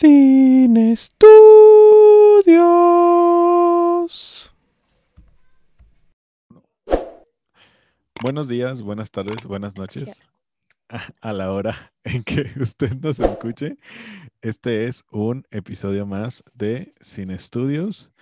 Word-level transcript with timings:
Sin 0.00 0.76
estudios. 0.76 1.28
Buenos 8.22 8.46
días, 8.46 8.82
buenas 8.82 9.10
tardes, 9.10 9.44
buenas 9.44 9.76
noches. 9.76 10.22
A 11.20 11.32
la 11.32 11.50
hora 11.50 11.92
en 12.04 12.22
que 12.22 12.48
usted 12.60 12.94
nos 12.94 13.18
escuche, 13.18 13.76
este 14.40 14.86
es 14.86 15.02
un 15.10 15.44
episodio 15.50 16.06
más 16.06 16.44
de 16.54 16.94
Sin 17.00 17.32
Estudios. 17.32 18.12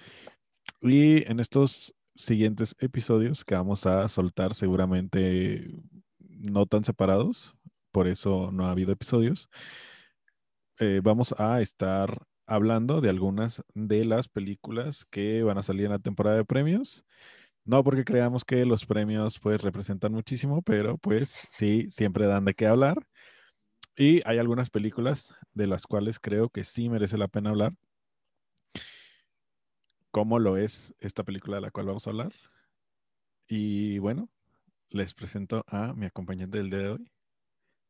Y 0.80 1.30
en 1.30 1.40
estos 1.40 1.94
siguientes 2.14 2.74
episodios 2.78 3.44
que 3.44 3.54
vamos 3.54 3.84
a 3.84 4.08
soltar 4.08 4.54
seguramente 4.54 5.74
no 6.18 6.64
tan 6.64 6.84
separados, 6.84 7.54
por 7.92 8.08
eso 8.08 8.50
no 8.50 8.64
ha 8.64 8.70
habido 8.70 8.92
episodios, 8.92 9.50
eh, 10.78 11.00
vamos 11.02 11.34
a 11.38 11.60
estar 11.60 12.22
hablando 12.46 13.00
de 13.00 13.08
algunas 13.10 13.62
de 13.74 14.04
las 14.04 14.28
películas 14.28 15.04
que 15.06 15.42
van 15.42 15.58
a 15.58 15.62
salir 15.62 15.86
en 15.86 15.92
la 15.92 15.98
temporada 15.98 16.36
de 16.36 16.44
premios. 16.44 17.04
No 17.64 17.82
porque 17.82 18.04
creamos 18.04 18.44
que 18.44 18.64
los 18.64 18.86
premios 18.86 19.40
pues 19.40 19.62
representan 19.62 20.12
muchísimo, 20.12 20.62
pero 20.62 20.98
pues 20.98 21.46
sí, 21.50 21.90
siempre 21.90 22.26
dan 22.26 22.44
de 22.44 22.54
qué 22.54 22.66
hablar. 22.66 23.06
Y 23.96 24.20
hay 24.28 24.38
algunas 24.38 24.70
películas 24.70 25.34
de 25.54 25.66
las 25.66 25.86
cuales 25.86 26.20
creo 26.20 26.50
que 26.50 26.64
sí 26.64 26.88
merece 26.88 27.18
la 27.18 27.28
pena 27.28 27.50
hablar. 27.50 27.72
Como 30.10 30.38
lo 30.38 30.56
es 30.56 30.94
esta 31.00 31.24
película 31.24 31.56
de 31.56 31.62
la 31.62 31.70
cual 31.70 31.86
vamos 31.86 32.06
a 32.06 32.10
hablar. 32.10 32.32
Y 33.48 33.98
bueno, 33.98 34.28
les 34.90 35.14
presento 35.14 35.64
a 35.68 35.92
mi 35.94 36.06
acompañante 36.06 36.58
del 36.58 36.70
día 36.70 36.78
de 36.80 36.88
hoy. 36.90 37.10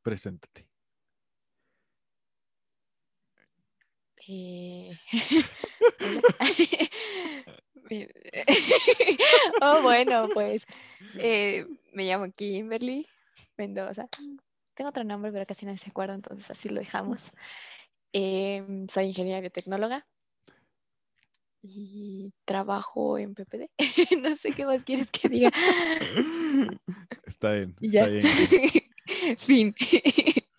Preséntate. 0.03 0.76
Eh, 4.29 4.99
oh, 9.63 9.83
bueno, 9.83 10.29
pues 10.33 10.67
eh, 11.19 11.67
me 11.93 12.05
llamo 12.05 12.31
Kimberly 12.33 13.07
Mendoza. 13.57 14.09
Tengo 14.75 14.91
otro 14.91 15.05
nombre, 15.05 15.33
pero 15.33 15.47
casi 15.47 15.67
nadie 15.67 15.79
se 15.79 15.91
acuerda, 15.91 16.15
entonces 16.15 16.51
así 16.51 16.69
lo 16.69 16.81
dejamos. 16.81 17.31
Em, 18.13 18.89
soy 18.89 19.07
ingeniera 19.07 19.41
biotecnóloga 19.41 20.07
y 21.63 22.33
trabajo 22.45 23.19
en 23.19 23.35
PPD. 23.35 23.71
no 24.23 24.37
sé 24.37 24.53
qué 24.53 24.67
más 24.67 24.83
quieres 24.83 25.11
que 25.11 25.29
diga. 25.29 25.51
Está 27.27 27.53
bien. 27.53 27.77
Está 27.81 28.09
bien. 28.09 28.25
fin. 29.39 29.75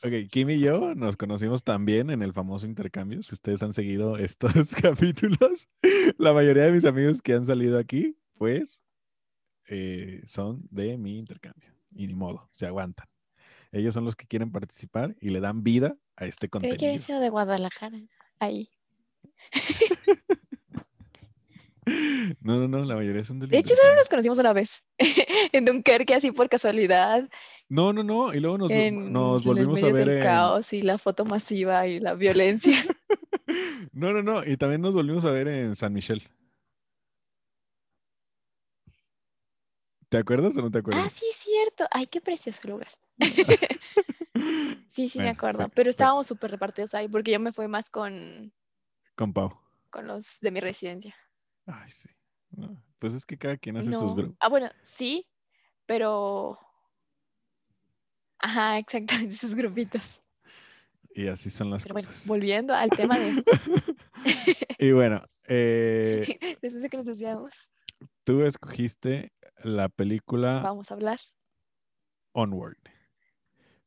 Ok, 0.07 0.13
Kim 0.31 0.49
y 0.51 0.59
yo 0.59 0.95
nos 0.95 1.17
conocimos 1.17 1.65
también 1.65 2.09
en 2.09 2.21
el 2.21 2.31
famoso 2.31 2.65
intercambio. 2.65 3.21
Si 3.23 3.35
ustedes 3.35 3.61
han 3.61 3.73
seguido 3.73 4.17
estos 4.17 4.53
capítulos, 4.81 5.67
la 6.17 6.31
mayoría 6.31 6.63
de 6.63 6.71
mis 6.71 6.85
amigos 6.85 7.21
que 7.21 7.33
han 7.33 7.45
salido 7.45 7.77
aquí, 7.77 8.17
pues, 8.37 8.85
eh, 9.67 10.21
son 10.25 10.65
de 10.71 10.97
mi 10.97 11.17
intercambio. 11.17 11.73
Y 11.93 12.07
ni 12.07 12.15
modo, 12.15 12.47
se 12.53 12.65
aguantan. 12.65 13.05
Ellos 13.73 13.93
son 13.93 14.05
los 14.05 14.15
que 14.15 14.27
quieren 14.27 14.49
participar 14.49 15.13
y 15.19 15.27
le 15.27 15.41
dan 15.41 15.61
vida 15.61 15.97
a 16.15 16.25
este 16.25 16.47
contenido. 16.47 16.77
Creo 16.77 16.93
que 16.93 16.99
sido 16.99 17.19
de 17.19 17.27
Guadalajara, 17.27 17.99
ahí. 18.39 18.69
No, 22.41 22.57
no, 22.57 22.67
no, 22.67 22.83
la 22.83 22.95
mayoría 22.95 23.23
son 23.23 23.39
de 23.39 23.47
De 23.47 23.57
hecho, 23.57 23.73
solo 23.75 23.95
nos 23.95 24.09
conocimos 24.09 24.37
una 24.39 24.51
vez. 24.51 24.83
en 25.53 25.63
Dunkerque, 25.63 26.15
así 26.15 26.31
por 26.31 26.49
casualidad. 26.49 27.29
No, 27.69 27.91
no, 27.91 28.03
no. 28.03 28.33
Y 28.33 28.39
luego 28.39 28.57
nos, 28.57 28.71
nos 28.71 29.45
volvimos 29.45 29.83
a 29.83 29.91
ver. 29.91 30.09
El 30.09 30.23
caos 30.23 30.71
y 30.73 30.81
la 30.81 30.97
foto 30.97 31.25
masiva 31.25 31.85
y 31.87 31.99
la 31.99 32.13
violencia. 32.13 32.73
no, 33.91 34.13
no, 34.13 34.23
no. 34.23 34.45
Y 34.45 34.57
también 34.57 34.81
nos 34.81 34.93
volvimos 34.93 35.25
a 35.25 35.31
ver 35.31 35.47
en 35.47 35.75
San 35.75 35.93
Michel. 35.93 36.27
¿Te 40.09 40.17
acuerdas 40.17 40.55
o 40.55 40.61
no 40.61 40.71
te 40.71 40.79
acuerdas? 40.79 41.05
Ah, 41.05 41.09
sí, 41.09 41.25
es 41.29 41.37
cierto. 41.37 41.85
Ay, 41.91 42.05
qué 42.05 42.21
precioso 42.21 42.65
lugar. 42.69 42.87
sí, 44.89 45.09
sí, 45.09 45.19
me 45.19 45.29
acuerdo. 45.29 45.69
Pero 45.75 45.89
estábamos 45.89 46.27
súper 46.27 46.51
repartidos 46.51 46.93
ahí 46.93 47.09
porque 47.09 47.31
yo 47.31 47.39
me 47.41 47.51
fui 47.51 47.67
más 47.67 47.89
con. 47.89 48.53
Con 49.15 49.33
Pau. 49.33 49.59
Con 49.89 50.07
los 50.07 50.39
de 50.39 50.51
mi 50.51 50.61
residencia. 50.61 51.15
Ay, 51.65 51.91
sí. 51.91 52.09
pues 52.99 53.11
es 53.11 53.25
que 53.25 53.37
cada 53.37 53.57
quien 53.57 53.75
hace 53.75 53.91
sus 53.91 54.15
grupos. 54.15 54.37
Ah, 54.39 54.47
bueno, 54.47 54.69
sí, 54.81 55.27
pero 55.85 56.57
Ajá, 58.39 58.77
exactamente, 58.77 59.35
esos 59.35 59.55
grupitos. 59.55 60.19
Y 61.13 61.27
así 61.27 61.49
son 61.49 61.71
las 61.71 61.85
cosas. 61.85 62.27
volviendo 62.27 62.73
al 62.73 62.89
tema 62.89 63.17
de... 63.17 63.43
y 64.77 64.91
bueno, 64.91 65.23
eh, 65.47 66.23
después 66.61 66.73
de 66.81 66.89
que 66.89 66.97
nos 66.97 67.05
decíamos. 67.07 67.69
Tú 68.23 68.43
escogiste 68.43 69.33
la 69.63 69.89
película... 69.89 70.59
Vamos 70.59 70.91
a 70.91 70.93
hablar. 70.93 71.19
Onward. 72.33 72.77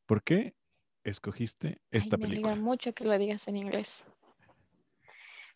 ¿Por 0.05 0.23
qué 0.23 0.55
escogiste 1.05 1.79
esta 1.89 2.17
me 2.17 2.23
película? 2.23 2.47
Me 2.47 2.53
alegra 2.53 2.65
mucho 2.65 2.93
que 2.93 3.05
lo 3.05 3.17
digas 3.17 3.47
en 3.47 3.55
inglés. 3.55 4.03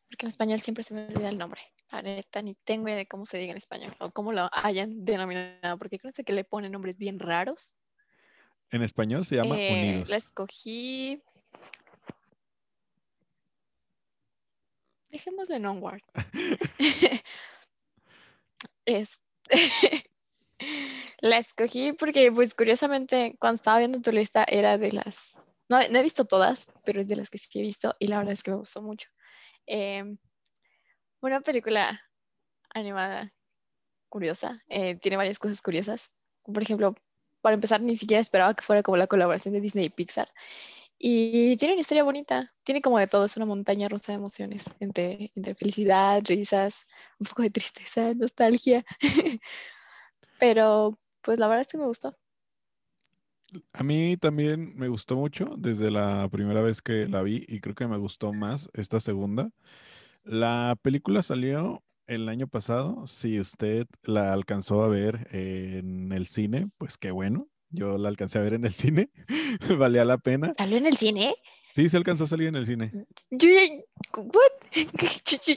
Porque 0.07 0.27
en 0.27 0.29
español 0.29 0.61
siempre 0.61 0.83
se 0.83 0.93
me 0.93 1.07
olvida 1.07 1.27
el 1.27 1.37
nombre. 1.37 1.59
Ahorita 1.89 2.41
ni 2.41 2.55
tengo 2.55 2.87
idea 2.87 2.97
de 2.97 3.07
cómo 3.07 3.25
se 3.25 3.37
diga 3.37 3.51
en 3.51 3.57
español 3.57 3.93
o 3.99 4.11
cómo 4.11 4.31
lo 4.31 4.47
hayan 4.53 5.03
denominado, 5.03 5.77
porque 5.77 5.99
creo 5.99 6.13
que 6.25 6.33
le 6.33 6.45
ponen 6.45 6.71
nombres 6.71 6.97
bien 6.97 7.19
raros. 7.19 7.75
En 8.71 8.81
español 8.81 9.25
se 9.25 9.35
llama 9.35 9.55
eh, 9.57 9.73
Unidos. 9.73 10.09
La 10.09 10.17
escogí. 10.17 11.21
Dejémoslo 15.09 15.55
en 15.55 15.65
Onward. 15.65 16.01
es... 18.85 19.19
la 21.19 21.37
escogí 21.37 21.93
porque, 21.93 22.31
pues, 22.31 22.53
curiosamente, 22.53 23.35
cuando 23.39 23.55
estaba 23.55 23.79
viendo 23.79 24.01
tu 24.01 24.11
lista, 24.11 24.45
era 24.47 24.77
de 24.77 24.91
las. 24.91 25.37
No, 25.69 25.79
he 25.79 26.03
visto 26.03 26.25
todas, 26.25 26.67
pero 26.83 27.01
es 27.01 27.07
de 27.07 27.15
las 27.15 27.29
que 27.29 27.37
sí 27.37 27.59
he 27.59 27.63
visto 27.63 27.95
y 27.99 28.07
la 28.07 28.17
verdad 28.17 28.33
es 28.33 28.43
que 28.43 28.51
me 28.51 28.57
gustó 28.57 28.81
mucho. 28.81 29.09
Em, 29.65 30.17
una 31.21 31.41
película 31.41 31.99
animada 32.69 33.33
curiosa. 34.09 34.63
Eh, 34.69 34.95
tiene 34.97 35.17
varias 35.17 35.39
cosas 35.39 35.61
curiosas. 35.61 36.11
Por 36.43 36.61
ejemplo, 36.61 36.95
para 37.45 37.53
empezar, 37.53 37.79
ni 37.79 37.95
siquiera 37.95 38.19
esperaba 38.21 38.55
que 38.55 38.63
fuera 38.63 38.81
como 38.81 38.97
la 38.97 39.05
colaboración 39.05 39.53
de 39.53 39.61
Disney 39.61 39.85
y 39.85 39.89
Pixar. 39.89 40.27
Y 40.97 41.55
tiene 41.57 41.75
una 41.75 41.81
historia 41.81 42.03
bonita, 42.03 42.51
tiene 42.63 42.81
como 42.81 42.97
de 42.97 43.05
todo, 43.05 43.23
es 43.25 43.37
una 43.37 43.45
montaña 43.45 43.87
rusa 43.87 44.13
de 44.13 44.17
emociones, 44.17 44.65
entre, 44.79 45.31
entre 45.35 45.53
felicidad, 45.53 46.23
risas, 46.25 46.87
un 47.19 47.27
poco 47.27 47.43
de 47.43 47.51
tristeza, 47.51 48.15
nostalgia. 48.15 48.83
Pero 50.39 50.97
pues 51.21 51.37
la 51.37 51.47
verdad 51.47 51.61
es 51.61 51.67
que 51.67 51.77
me 51.77 51.85
gustó. 51.85 52.17
A 53.73 53.83
mí 53.83 54.17
también 54.17 54.75
me 54.75 54.87
gustó 54.87 55.15
mucho 55.15 55.53
desde 55.55 55.91
la 55.91 56.27
primera 56.31 56.63
vez 56.63 56.81
que 56.81 57.07
la 57.07 57.21
vi 57.21 57.45
y 57.47 57.59
creo 57.59 57.75
que 57.75 57.85
me 57.85 57.99
gustó 57.99 58.33
más 58.33 58.71
esta 58.73 58.99
segunda. 58.99 59.51
La 60.23 60.75
película 60.81 61.21
salió 61.21 61.83
el 62.07 62.29
año 62.29 62.47
pasado. 62.47 63.05
Si 63.07 63.39
usted 63.39 63.87
la 64.03 64.33
alcanzó 64.33 64.83
a 64.83 64.87
ver 64.87 65.27
en 65.31 66.11
el 66.11 66.27
cine, 66.27 66.69
pues 66.77 66.97
qué 66.97 67.11
bueno. 67.11 67.47
Yo 67.69 67.97
la 67.97 68.09
alcancé 68.09 68.39
a 68.39 68.41
ver 68.41 68.53
en 68.53 68.65
el 68.65 68.73
cine. 68.73 69.09
Valía 69.77 70.05
la 70.05 70.17
pena. 70.17 70.53
¿Salió 70.57 70.77
en 70.77 70.85
el 70.87 70.97
cine? 70.97 71.35
Sí, 71.73 71.89
se 71.89 71.97
alcanzó 71.97 72.23
a 72.23 72.27
salir 72.27 72.47
en 72.47 72.55
el 72.55 72.65
cine. 72.65 72.91
Yo, 73.31 73.49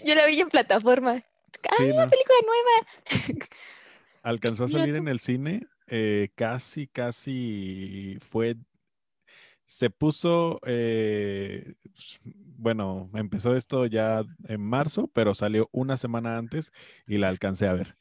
Yo 0.05 0.15
la 0.15 0.27
vi 0.27 0.41
en 0.41 0.49
plataforma. 0.49 1.13
¡Ay, 1.79 1.91
una 1.91 2.09
película 2.09 2.39
nueva! 2.45 3.47
Alcanzó 4.23 4.65
a 4.65 4.69
salir 4.69 4.99
en 4.99 5.09
el 5.09 5.21
cine. 5.21 5.67
Eh, 5.87 6.29
casi, 6.35 6.87
casi 6.87 8.19
fue 8.31 8.57
se 9.69 9.91
puso, 9.91 10.61
eh, 10.65 11.75
bueno, 12.57 13.11
empezó 13.13 13.55
esto 13.55 13.85
ya 13.85 14.25
en 14.45 14.63
marzo, 14.63 15.11
pero 15.13 15.35
salió 15.35 15.69
una 15.73 15.99
semana 15.99 16.39
antes 16.39 16.73
y 17.07 17.19
la 17.19 17.29
alcancé 17.29 17.69
a 17.69 17.75
ver. 17.75 17.95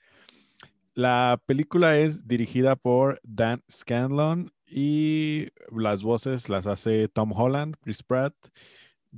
La 0.94 1.42
película 1.46 1.98
es 1.98 2.26
dirigida 2.26 2.78
por 2.78 3.20
Dan 3.22 3.64
Scanlon 3.70 4.54
y 4.66 5.50
las 5.70 6.04
voces 6.04 6.48
las 6.48 6.68
hace 6.68 7.10
Tom 7.10 7.34
Holland, 7.34 7.76
Chris 7.82 8.02
Pratt, 8.02 8.34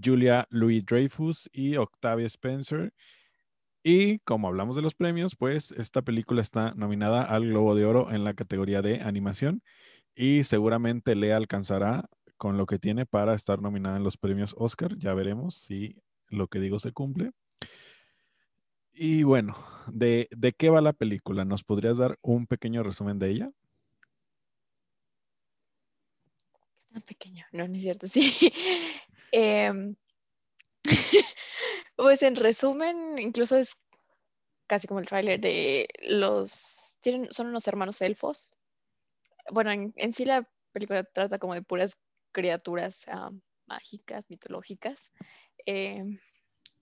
Julia 0.03 0.47
Louis 0.49 0.83
Dreyfus 0.83 1.51
y 1.53 1.75
Octavia 1.75 2.25
Spencer. 2.25 2.95
Y 3.83 4.17
como 4.19 4.47
hablamos 4.47 4.75
de 4.75 4.81
los 4.81 4.95
premios, 4.95 5.35
pues 5.35 5.71
esta 5.73 6.01
película 6.01 6.41
está 6.41 6.73
nominada 6.73 7.21
al 7.21 7.45
Globo 7.45 7.75
de 7.75 7.85
Oro 7.85 8.11
en 8.11 8.23
la 8.23 8.33
categoría 8.33 8.81
de 8.81 9.01
animación 9.01 9.61
y 10.15 10.43
seguramente 10.43 11.15
le 11.15 11.31
alcanzará 11.31 12.09
con 12.39 12.57
lo 12.57 12.65
que 12.65 12.79
tiene 12.79 13.05
para 13.05 13.35
estar 13.35 13.61
nominada 13.61 13.97
en 13.97 14.03
los 14.03 14.17
premios 14.17 14.55
Oscar. 14.57 14.97
Ya 14.97 15.13
veremos 15.13 15.55
si 15.55 16.01
lo 16.29 16.47
que 16.47 16.59
digo 16.59 16.79
se 16.79 16.93
cumple. 16.93 17.31
Y 18.93 19.23
bueno, 19.23 19.55
¿de, 19.91 20.27
qué 20.57 20.69
va 20.69 20.81
la 20.81 20.93
película? 20.93 21.45
¿Nos 21.45 21.63
podrías 21.63 21.97
dar 21.97 22.17
un 22.21 22.47
pequeño 22.47 22.81
resumen 22.81 23.19
de 23.19 23.29
ella? 23.29 23.51
Pequeño, 27.05 27.45
no, 27.51 27.67
no 27.67 27.73
es 27.73 27.81
cierto, 27.81 28.07
sí. 28.11 28.51
Em, 29.31 29.95
Pues 31.99 32.23
en 32.23 32.37
resumen, 32.37 33.19
incluso 33.19 33.57
es 33.57 33.75
casi 34.67 34.87
como 34.87 35.01
el 35.01 35.05
tráiler 35.05 35.41
de 35.41 35.89
los... 36.07 36.97
Tienen, 37.01 37.27
son 37.33 37.47
unos 37.47 37.67
hermanos 37.67 38.01
elfos. 38.01 38.53
Bueno, 39.51 39.71
en, 39.71 40.13
sí 40.13 40.23
la 40.23 40.47
película 40.71 41.03
trata 41.03 41.39
como 41.39 41.55
de 41.55 41.61
puras 41.61 41.97
criaturas 42.31 43.07
ah, 43.07 43.31
mágicas, 43.67 44.25
mitológicas. 44.29 45.11
Eh, 45.65 46.03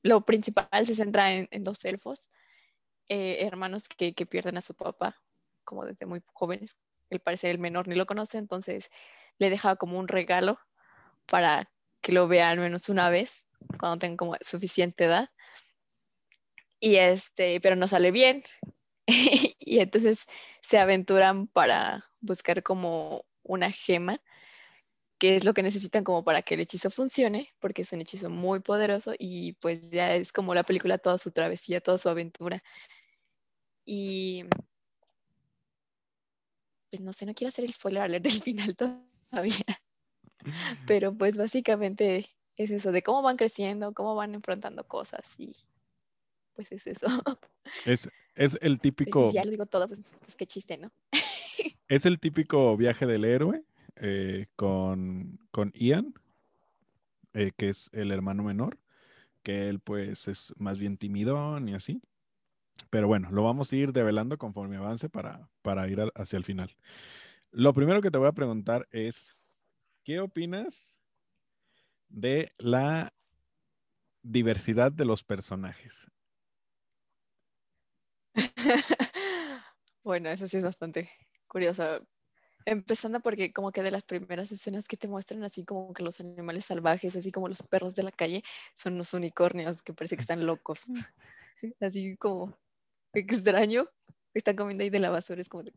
lo 0.03 0.21
principal 0.21 0.85
se 0.85 0.95
centra 0.95 1.33
en, 1.33 1.63
dos 1.63 1.83
elfos, 1.85 2.29
eh, 3.09 3.45
hermanos 3.45 3.87
que, 3.89 4.13
pierden 4.13 4.57
a 4.57 4.61
su 4.61 4.73
papá, 4.73 5.21
como 5.63 5.85
desde 5.85 6.05
muy 6.05 6.21
jóvenes. 6.33 6.77
El 7.09 7.19
parecer 7.19 7.51
el 7.51 7.59
menor 7.59 7.87
ni 7.87 7.95
lo 7.95 8.05
conoce, 8.05 8.37
entonces 8.37 8.89
le 9.37 9.49
deja 9.49 9.75
como 9.75 9.97
un 9.97 10.07
regalo 10.07 10.59
para 11.25 11.69
que 12.01 12.11
lo 12.11 12.27
vea 12.27 12.49
al 12.49 12.59
menos 12.59 12.89
una 12.89 13.09
vez 13.09 13.45
cuando 13.79 13.99
tenga 13.99 14.17
como 14.17 14.35
suficiente 14.41 15.05
edad. 15.05 15.29
Y 16.79 16.97
este, 16.97 17.59
pero 17.59 17.75
no 17.75 17.87
sale 17.87 18.11
bien. 18.11 18.43
y 19.59 19.79
entonces 19.79 20.25
se 20.61 20.79
aventuran 20.79 21.47
para 21.47 22.05
buscar 22.19 22.61
como 22.63 23.25
una 23.43 23.71
gema, 23.71 24.21
que 25.17 25.35
es 25.35 25.43
lo 25.43 25.53
que 25.53 25.63
necesitan 25.63 26.03
como 26.03 26.23
para 26.23 26.41
que 26.41 26.53
el 26.53 26.61
hechizo 26.61 26.91
funcione, 26.91 27.53
porque 27.59 27.81
es 27.81 27.91
un 27.91 28.01
hechizo 28.01 28.29
muy 28.29 28.59
poderoso 28.59 29.13
y 29.17 29.53
pues 29.53 29.89
ya 29.89 30.13
es 30.13 30.31
como 30.31 30.53
la 30.53 30.63
película 30.63 30.97
toda 30.97 31.17
su 31.17 31.31
travesía, 31.31 31.81
toda 31.81 31.97
su 31.97 32.09
aventura. 32.09 32.63
Y 33.85 34.43
pues 36.91 37.01
no 37.01 37.13
sé, 37.13 37.25
no 37.25 37.33
quiero 37.33 37.49
hacer 37.49 37.65
el 37.65 37.73
spoiler 37.73 38.03
alert 38.03 38.25
del 38.25 38.41
final 38.41 38.75
todavía. 38.75 39.65
Pero 40.85 41.13
pues 41.15 41.35
básicamente 41.35 42.25
es 42.55 42.71
eso, 42.71 42.91
de 42.91 43.01
cómo 43.01 43.21
van 43.21 43.37
creciendo, 43.37 43.93
cómo 43.93 44.15
van 44.15 44.35
enfrentando 44.35 44.87
cosas 44.87 45.35
y 45.37 45.55
pues 46.53 46.71
es 46.71 46.87
eso. 46.87 47.07
Es, 47.85 48.07
es 48.35 48.57
el 48.61 48.77
pues, 48.77 48.79
típico... 48.79 49.29
ya 49.33 49.43
lo 49.43 49.51
digo 49.51 49.65
todo, 49.65 49.89
pues, 49.89 49.99
pues, 50.21 50.37
qué 50.37 50.47
chiste, 50.47 50.77
¿no? 50.77 50.89
es 51.89 52.05
el 52.05 52.17
típico 52.17 52.77
viaje 52.77 53.05
del 53.05 53.25
héroe 53.25 53.65
eh, 54.01 54.47
con, 54.55 55.39
con, 55.51 55.71
Ian, 55.73 56.13
eh, 57.33 57.51
que 57.55 57.69
es 57.69 57.89
el 57.93 58.11
hermano 58.11 58.43
menor, 58.43 58.77
que 59.43 59.69
él 59.69 59.79
pues 59.79 60.27
es 60.27 60.53
más 60.57 60.77
bien 60.77 60.97
timidón 60.97 61.69
y 61.69 61.73
así. 61.73 62.01
Pero 62.89 63.07
bueno, 63.07 63.29
lo 63.31 63.43
vamos 63.43 63.71
a 63.71 63.75
ir 63.75 63.91
develando 63.91 64.37
conforme 64.37 64.77
avance 64.77 65.09
para, 65.09 65.49
para 65.61 65.87
ir 65.87 65.99
hacia 66.15 66.37
el 66.37 66.45
final. 66.45 66.75
Lo 67.51 67.73
primero 67.73 68.01
que 68.01 68.11
te 68.11 68.17
voy 68.17 68.27
a 68.27 68.33
preguntar 68.33 68.87
es, 68.91 69.35
¿qué 70.03 70.19
opinas 70.19 70.95
de 72.09 72.51
la 72.57 73.13
diversidad 74.31 74.91
de 74.91 75.05
los 75.05 75.23
personajes. 75.23 76.07
bueno, 80.03 80.29
eso 80.29 80.47
sí 80.47 80.57
es 80.57 80.63
bastante 80.63 81.09
curioso. 81.47 82.05
Empezando 82.69 83.21
porque 83.21 83.53
como 83.53 83.71
que 83.71 83.81
de 83.81 83.91
las 83.91 84.03
primeras 84.03 84.51
escenas 84.51 84.89
que 84.89 84.97
te 84.97 85.07
muestran 85.07 85.41
así 85.45 85.63
como 85.63 85.93
que 85.93 86.03
los 86.03 86.19
animales 86.19 86.65
salvajes, 86.65 87.15
así 87.15 87.31
como 87.31 87.47
los 87.47 87.61
perros 87.61 87.95
de 87.95 88.03
la 88.03 88.11
calle, 88.11 88.43
son 88.75 88.95
unos 88.95 89.13
unicornios 89.13 89.81
que 89.81 89.93
parece 89.93 90.17
que 90.17 90.21
están 90.23 90.45
locos. 90.45 90.81
Así 91.79 92.17
como 92.17 92.53
extraño. 93.13 93.85
Están 94.33 94.57
comiendo 94.57 94.83
ahí 94.83 94.89
de 94.89 94.99
la 94.99 95.09
basura, 95.09 95.39
es 95.39 95.47
como 95.47 95.63
de, 95.63 95.73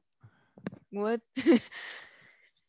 what? 0.90 1.20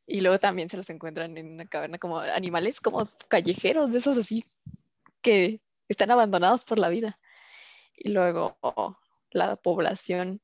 Y 0.05 0.21
luego 0.21 0.37
también 0.37 0.69
se 0.69 0.77
los 0.77 0.89
encuentran 0.91 1.35
en 1.35 1.53
una 1.53 1.65
caverna 1.65 1.97
como 1.97 2.19
animales 2.19 2.79
como 2.79 3.09
callejeros, 3.27 3.91
de 3.91 3.97
esos 3.97 4.17
así 4.17 4.45
que 5.23 5.61
están 5.87 6.11
abandonados 6.11 6.63
por 6.63 6.77
la 6.77 6.89
vida. 6.89 7.19
Y 7.95 8.11
luego 8.11 8.59
la 9.31 9.55
población, 9.55 10.41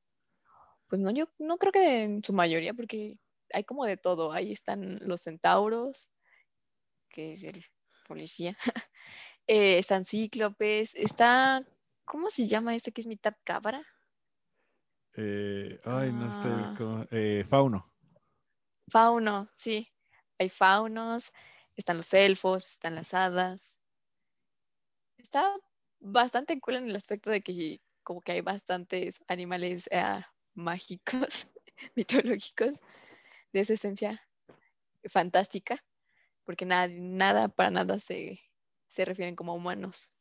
pues 0.88 1.00
no, 1.00 1.12
yo 1.12 1.30
no 1.38 1.60
creo 1.60 1.72
que 1.72 2.04
en 2.04 2.24
su 2.24 2.34
mayoría, 2.34 2.74
porque 2.74 3.20
hay 3.54 3.64
como 3.64 3.86
de 3.86 3.98
todo. 3.98 4.32
Ahí 4.32 4.52
están 4.52 5.00
los 5.02 5.22
centauros, 5.22 6.10
que 7.10 7.34
es 7.34 7.44
el 7.44 7.66
policía. 8.08 8.58
eh, 9.48 9.78
están 9.78 10.06
cíclopes, 10.06 10.96
está, 10.96 11.66
¿cómo 12.06 12.30
se 12.30 12.48
llama 12.48 12.76
este 12.76 12.92
que 12.92 13.02
es 13.02 13.08
mitad 13.08 13.36
cabra? 13.44 13.86
Eh, 15.16 15.80
ay, 15.84 16.12
no 16.12 16.42
sé, 16.42 16.48
ah. 16.50 17.08
eh, 17.12 17.46
fauno. 17.50 17.92
Fauno, 18.90 19.48
sí. 19.54 19.92
Hay 20.40 20.50
faunos, 20.50 21.34
están 21.76 21.98
los 21.98 22.14
elfos, 22.14 22.72
están 22.72 22.96
las 22.96 23.14
hadas. 23.14 23.80
Está 25.18 25.56
bastante 26.00 26.60
cool 26.60 26.76
en 26.76 26.90
el 26.90 26.96
aspecto 26.96 27.30
de 27.30 27.42
que 27.42 27.82
como 28.04 28.22
que 28.22 28.34
hay 28.34 28.42
bastantes 28.42 29.22
animales 29.28 29.90
eh, 29.92 30.22
mágicos, 30.54 31.50
mitológicos, 31.96 32.74
de 33.54 33.62
esa 33.62 33.74
esencia 33.74 34.22
fantástica, 35.06 35.78
porque 36.44 36.66
nada, 36.66 36.88
nada 36.90 37.48
para 37.50 37.72
nada 37.72 38.00
se, 38.00 38.40
se 38.88 39.06
refieren 39.06 39.36
como 39.36 39.52
a 39.52 39.56
humanos. 39.56 40.12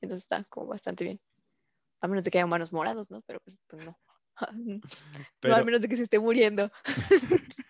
Entonces 0.00 0.24
está 0.24 0.44
como 0.44 0.66
bastante 0.66 1.04
bien. 1.04 1.20
A 2.00 2.08
menos 2.08 2.24
de 2.24 2.30
que 2.30 2.38
haya 2.38 2.46
humanos 2.46 2.72
morados, 2.72 3.10
¿no? 3.10 3.22
Pero 3.22 3.40
pues, 3.44 3.58
pues 3.66 3.84
no. 3.84 3.98
no, 5.42 5.54
a 5.54 5.64
menos 5.64 5.80
de 5.80 5.88
que 5.88 5.96
se 5.96 6.04
esté 6.04 6.18
muriendo. 6.18 6.70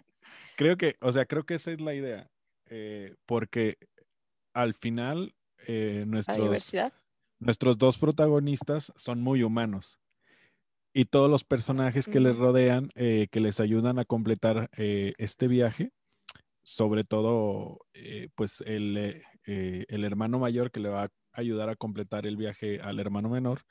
Creo 0.57 0.77
que, 0.77 0.97
o 1.01 1.13
sea, 1.13 1.25
creo 1.25 1.47
que 1.47 1.55
esa 1.55 1.71
es 1.71 1.81
la 1.81 1.95
idea. 1.95 2.29
Eh, 2.67 3.15
porque 3.27 3.79
al 4.53 4.75
final 4.75 5.33
eh, 5.69 6.03
nuestros, 6.05 6.75
nuestros 7.39 7.79
dos 7.79 7.97
protagonistas 7.97 8.93
son 8.97 9.21
muy 9.21 9.45
humanos. 9.45 10.01
Y 10.99 11.05
todos 11.05 11.31
los 11.31 11.45
personajes 11.45 12.09
que 12.09 12.19
les 12.19 12.37
rodean, 12.37 12.91
eh, 12.97 13.29
que 13.31 13.39
les 13.39 13.61
ayudan 13.61 14.01
a 14.01 14.05
completar 14.05 14.69
este 14.73 15.47
viaje, 15.47 15.93
sobre 16.65 17.05
todo, 17.05 17.87
pues 18.35 18.65
el, 18.67 19.23
el 19.45 20.05
hermano 20.05 20.41
mayor 20.41 20.73
que 20.73 20.81
le 20.81 20.89
va 20.89 21.05
a 21.05 21.11
ayudar 21.31 21.69
a 21.69 21.77
completar 21.77 22.27
el 22.27 22.37
viaje 22.37 22.81
al 22.81 22.99
hermano 22.99 23.29
menor, 23.29 23.63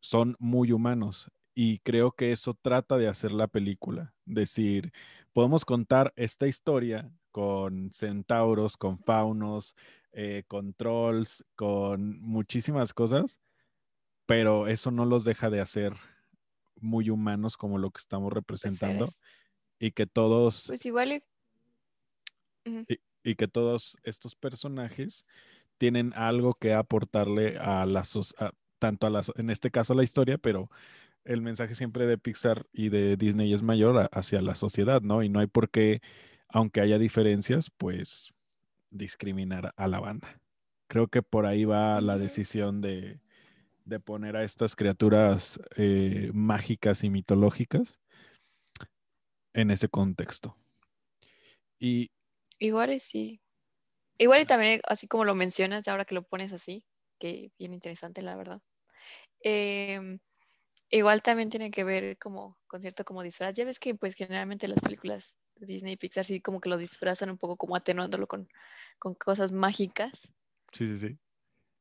son 0.00 0.34
muy 0.38 0.72
humanos. 0.72 1.30
Y 1.54 1.80
creo 1.80 2.12
que 2.12 2.32
eso 2.32 2.54
trata 2.54 2.96
de 2.96 3.08
hacer 3.08 3.32
la 3.32 3.46
película. 3.46 4.14
Decir, 4.24 4.92
podemos 5.34 5.66
contar 5.66 6.14
esta 6.16 6.46
historia 6.46 7.12
con 7.32 7.90
centauros, 7.92 8.78
con 8.78 8.98
faunos, 8.98 9.76
eh, 10.12 10.44
con 10.48 10.72
trolls, 10.72 11.44
con 11.54 12.18
muchísimas 12.22 12.94
cosas, 12.94 13.42
pero 14.24 14.68
eso 14.68 14.90
no 14.90 15.04
los 15.04 15.24
deja 15.24 15.50
de 15.50 15.60
hacer 15.60 15.92
muy 16.80 17.10
humanos 17.10 17.56
como 17.56 17.78
lo 17.78 17.90
que 17.90 17.98
estamos 18.00 18.32
representando. 18.32 19.06
Y 19.78 19.92
que 19.92 20.06
todos... 20.06 20.64
Pues 20.66 20.84
igual... 20.86 21.22
y, 23.22 23.34
que 23.34 23.48
todos 23.48 23.96
estos 24.02 24.34
personajes 24.34 25.24
tienen 25.78 26.12
algo 26.14 26.54
que 26.54 26.74
aportarle 26.74 27.58
a 27.58 27.86
la 27.86 28.02
tanto 28.78 29.06
a 29.06 29.10
las, 29.10 29.32
en 29.36 29.50
este 29.50 29.70
caso 29.70 29.92
a 29.92 29.96
la 29.96 30.02
historia, 30.02 30.38
pero 30.38 30.70
el 31.24 31.42
mensaje 31.42 31.74
siempre 31.74 32.06
de 32.06 32.18
Pixar 32.18 32.66
y 32.72 32.88
de 32.88 33.16
Disney 33.16 33.52
es 33.52 33.62
mayor 33.62 34.08
hacia 34.12 34.40
la 34.40 34.54
sociedad, 34.54 35.02
¿no? 35.02 35.22
Y 35.22 35.28
no 35.28 35.40
hay 35.40 35.46
por 35.46 35.70
qué, 35.70 36.00
aunque 36.48 36.80
haya 36.80 36.98
diferencias, 36.98 37.70
pues 37.70 38.32
discriminar 38.90 39.72
a 39.76 39.86
la 39.86 40.00
banda. 40.00 40.40
Creo 40.88 41.08
que 41.08 41.22
por 41.22 41.46
ahí 41.46 41.64
va 41.64 42.00
la 42.00 42.18
decisión 42.18 42.80
de, 42.80 43.20
poner 43.98 44.36
a 44.36 44.44
estas 44.44 44.76
criaturas 44.76 45.58
eh, 45.76 46.30
mágicas 46.32 47.02
y 47.02 47.10
mitológicas 47.10 47.98
en 49.54 49.70
ese 49.70 49.88
contexto. 49.88 50.56
Y 51.80 52.10
igual 52.58 52.92
y 52.92 53.00
sí. 53.00 53.40
Igual 54.18 54.42
y 54.42 54.46
también, 54.46 54.80
así 54.86 55.08
como 55.08 55.24
lo 55.24 55.34
mencionas, 55.34 55.88
ahora 55.88 56.04
que 56.04 56.14
lo 56.14 56.22
pones 56.22 56.52
así, 56.52 56.84
que 57.18 57.50
bien 57.58 57.72
interesante, 57.72 58.22
la 58.22 58.36
verdad. 58.36 58.60
Eh, 59.42 60.18
Igual 60.92 61.22
también 61.22 61.50
tiene 61.50 61.70
que 61.70 61.84
ver 61.84 62.18
como 62.18 62.58
con 62.66 62.80
cierto 62.82 63.04
como 63.04 63.22
disfraz. 63.22 63.54
Ya 63.54 63.64
ves 63.64 63.78
que 63.78 63.94
pues 63.94 64.14
generalmente 64.14 64.66
las 64.66 64.80
películas 64.80 65.36
de 65.54 65.66
Disney 65.66 65.92
y 65.92 65.96
Pixar 65.96 66.24
sí 66.24 66.40
como 66.40 66.60
que 66.60 66.68
lo 66.68 66.76
disfrazan 66.76 67.30
un 67.30 67.38
poco 67.38 67.56
como 67.56 67.76
atenuándolo 67.76 68.26
con, 68.26 68.48
con 68.98 69.14
cosas 69.14 69.52
mágicas. 69.52 70.32
Sí, 70.72 70.88
sí, 70.88 70.98
sí. 70.98 71.18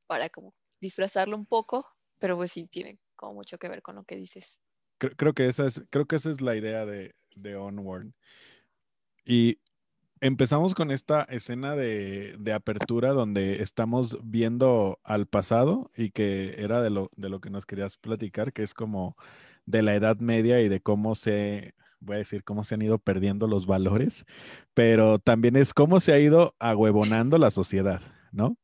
Para 0.06 0.30
como 0.30 0.54
disfrazarlo 0.80 1.36
un 1.36 1.48
poco, 1.48 1.88
pero 2.20 2.36
pues 2.36 2.52
sí 2.52 2.68
tiene 2.68 3.00
como 3.16 3.36
mucho 3.36 3.58
que 3.58 3.70
ver 3.70 3.82
con 3.82 3.96
lo 3.96 4.04
que 4.04 4.16
dices. 4.16 4.58
Creo, 4.98 5.34
que, 5.34 5.48
esa 5.48 5.66
es, 5.66 5.82
creo 5.90 6.06
que 6.06 6.18
esa 6.18 6.30
es 6.30 6.42
la 6.42 6.56
idea 6.56 6.86
de, 6.86 7.16
de 7.36 7.56
Onward. 7.56 8.08
Y 9.24 9.60
empezamos 10.22 10.76
con 10.76 10.92
esta 10.92 11.24
escena 11.24 11.76
de, 11.76 12.38
apertura 12.54 13.12
donde 13.12 13.62
estamos 13.62 14.18
viendo 14.24 15.00
al 15.04 15.28
pasado 15.28 15.92
y 15.96 16.12
que 16.12 16.56
era 16.58 16.82
de 16.82 16.90
lo, 16.90 17.10
de 17.16 17.30
lo 17.30 17.40
que 17.40 17.50
nos 17.50 17.66
querías 17.66 17.98
platicar, 17.98 18.54
que 18.54 18.64
es 18.64 18.74
como 18.74 19.16
de 19.66 19.84
la 19.84 19.96
Edad 19.96 20.18
Media 20.18 20.62
y 20.62 20.70
de 20.70 20.82
cómo 20.82 21.16
se, 21.16 21.74
voy 22.00 22.16
a 22.16 22.20
decir, 22.20 22.44
cómo 22.44 22.64
se 22.64 22.76
han 22.76 22.82
ido 22.82 22.98
perdiendo 22.98 23.48
los 23.48 23.66
valores, 23.66 24.26
pero 24.74 25.20
también 25.20 25.56
es 25.56 25.74
cómo 25.74 26.00
se 26.00 26.14
ha 26.14 26.20
ido 26.20 26.56
ahuevonando 26.60 27.38
la 27.38 27.52
sociedad, 27.52 28.02
¿no? 28.32 28.58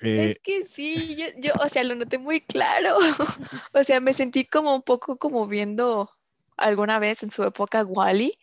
Es 0.00 0.32
eh, 0.32 0.40
que 0.42 0.66
sí, 0.66 1.16
yo, 1.16 1.26
yo, 1.38 1.52
o 1.62 1.68
sea, 1.68 1.84
lo 1.84 1.94
noté 1.94 2.18
muy 2.18 2.40
claro. 2.40 2.98
o 3.72 3.84
sea, 3.84 4.00
me 4.00 4.12
sentí 4.14 4.44
como 4.44 4.74
un 4.74 4.82
poco 4.82 5.16
como 5.16 5.46
viendo 5.46 6.10
alguna 6.56 6.98
vez 6.98 7.22
en 7.22 7.30
su 7.30 7.42
época 7.42 7.84
Wally, 7.84 8.38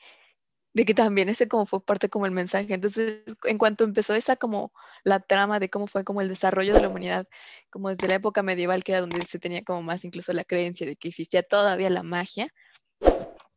de 0.73 0.85
que 0.85 0.93
también 0.93 1.29
ese 1.29 1.47
como 1.47 1.65
fue 1.65 1.83
parte 1.83 2.09
como 2.09 2.25
el 2.25 2.31
mensaje. 2.31 2.73
Entonces, 2.73 3.23
en 3.43 3.57
cuanto 3.57 3.83
empezó 3.83 4.15
esa 4.15 4.35
como 4.35 4.71
la 5.03 5.19
trama 5.19 5.59
de 5.59 5.69
cómo 5.69 5.87
fue 5.87 6.03
como 6.03 6.21
el 6.21 6.29
desarrollo 6.29 6.73
de 6.73 6.81
la 6.81 6.89
humanidad, 6.89 7.27
como 7.69 7.89
desde 7.89 8.07
la 8.07 8.15
época 8.15 8.43
medieval, 8.43 8.83
que 8.83 8.93
era 8.93 9.01
donde 9.01 9.25
se 9.25 9.39
tenía 9.39 9.63
como 9.63 9.81
más 9.81 10.05
incluso 10.05 10.33
la 10.33 10.43
creencia 10.43 10.87
de 10.87 10.95
que 10.95 11.09
existía 11.09 11.43
todavía 11.43 11.89
la 11.89 12.03
magia, 12.03 12.47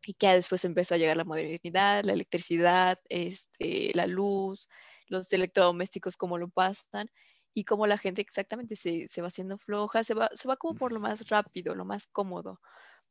y 0.07 0.15
que 0.15 0.29
después 0.29 0.65
empezó 0.65 0.95
a 0.95 0.99
llegar 0.99 1.17
la 1.17 1.25
modernidad, 1.25 2.05
la 2.05 2.13
electricidad, 2.13 2.99
este, 3.09 3.93
la 3.95 4.07
luz, 4.07 4.69
los 5.09 5.33
electrodomésticos, 5.33 6.17
cómo 6.17 6.39
lo 6.39 6.49
pasan, 6.49 7.09
y 7.55 7.65
cómo 7.65 7.87
la 7.87 7.99
gente 7.99 8.21
exactamente 8.21 8.77
se, 8.77 9.09
se 9.09 9.23
va 9.23 9.29
haciendo 9.29 9.57
floja, 9.57 10.05
se 10.05 10.15
va, 10.15 10.29
se 10.35 10.49
va 10.49 10.57
como 10.57 10.75
por 10.75 10.93
lo 10.93 11.01
más 11.01 11.29
rápido, 11.29 11.75
lo 11.75 11.85
más 11.85 12.07
cómodo, 12.09 12.61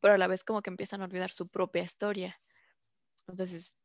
pero 0.02 0.14
a 0.14 0.18
la 0.18 0.28
vez 0.28 0.44
como 0.44 0.62
que 0.62 0.70
empiezan 0.70 1.02
a 1.02 1.06
olvidar 1.06 1.32
su 1.32 1.48
propia 1.48 1.84
historia. 1.84 2.40
Entonces, 3.28 3.78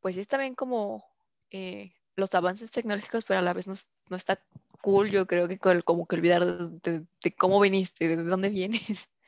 pues 0.00 0.14
sí 0.14 0.20
está 0.20 0.36
bien 0.36 0.54
como 0.54 1.04
eh, 1.50 1.94
los 2.14 2.34
avances 2.34 2.70
tecnológicos, 2.70 3.24
pero 3.24 3.40
a 3.40 3.42
la 3.42 3.54
vez 3.54 3.66
no, 3.66 3.74
no 4.10 4.16
está 4.16 4.44
cool, 4.82 5.10
yo 5.10 5.26
creo 5.26 5.48
que 5.48 5.58
como 5.58 6.06
que 6.06 6.16
olvidar 6.16 6.44
de, 6.44 7.06
cómo 7.38 7.60
viniste, 7.60 8.08
de 8.08 8.22
dónde 8.22 8.50
vienes. 8.50 9.08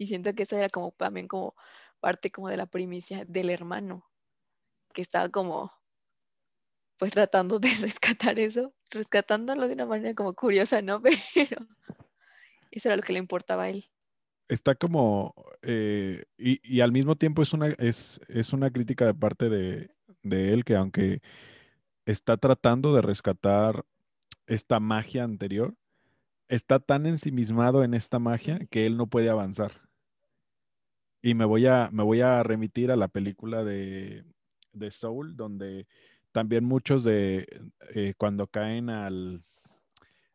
Y 0.00 0.06
siento 0.06 0.32
que 0.32 0.44
eso 0.44 0.56
era 0.56 0.68
como 0.68 0.92
también 0.92 1.26
como 1.26 1.56
parte 1.98 2.30
como 2.30 2.48
de 2.48 2.56
la 2.56 2.66
primicia 2.66 3.24
del 3.24 3.50
hermano, 3.50 4.08
que 4.92 5.02
estaba 5.02 5.28
como 5.28 5.72
pues 6.98 7.10
tratando 7.10 7.58
de 7.58 7.68
rescatar 7.80 8.38
eso, 8.38 8.72
rescatándolo 8.90 9.66
de 9.68 9.74
una 9.74 9.86
manera 9.86 10.14
como 10.14 10.34
curiosa, 10.34 10.82
¿no? 10.82 11.02
Pero 11.34 11.66
eso 12.70 12.88
era 12.88 12.96
lo 12.96 13.02
que 13.02 13.12
le 13.12 13.18
importaba 13.18 13.64
a 13.64 13.70
él. 13.70 13.84
Está 14.48 14.74
como, 14.74 15.34
eh, 15.62 16.24
y, 16.38 16.60
y, 16.62 16.80
al 16.80 16.90
mismo 16.90 17.16
tiempo 17.16 17.42
es 17.42 17.52
una, 17.52 17.68
es, 17.78 18.20
es 18.28 18.52
una 18.54 18.70
crítica 18.70 19.04
de 19.04 19.12
parte 19.12 19.50
de, 19.50 19.90
de 20.22 20.54
él 20.54 20.64
que 20.64 20.74
aunque 20.74 21.20
está 22.06 22.38
tratando 22.38 22.94
de 22.94 23.02
rescatar 23.02 23.84
esta 24.46 24.80
magia 24.80 25.24
anterior, 25.24 25.74
está 26.48 26.78
tan 26.80 27.06
ensimismado 27.06 27.84
en 27.84 27.92
esta 27.94 28.18
magia 28.18 28.58
que 28.70 28.86
él 28.86 28.96
no 28.96 29.06
puede 29.06 29.28
avanzar. 29.28 29.82
Y 31.20 31.34
me 31.34 31.44
voy 31.44 31.66
a, 31.66 31.90
me 31.92 32.02
voy 32.02 32.22
a 32.22 32.42
remitir 32.42 32.90
a 32.90 32.96
la 32.96 33.08
película 33.08 33.64
de, 33.64 34.24
de 34.72 34.90
Soul, 34.90 35.36
donde 35.36 35.86
también 36.32 36.64
muchos 36.64 37.04
de 37.04 37.48
eh, 37.94 38.14
cuando 38.16 38.46
caen 38.46 38.90
al, 38.90 39.44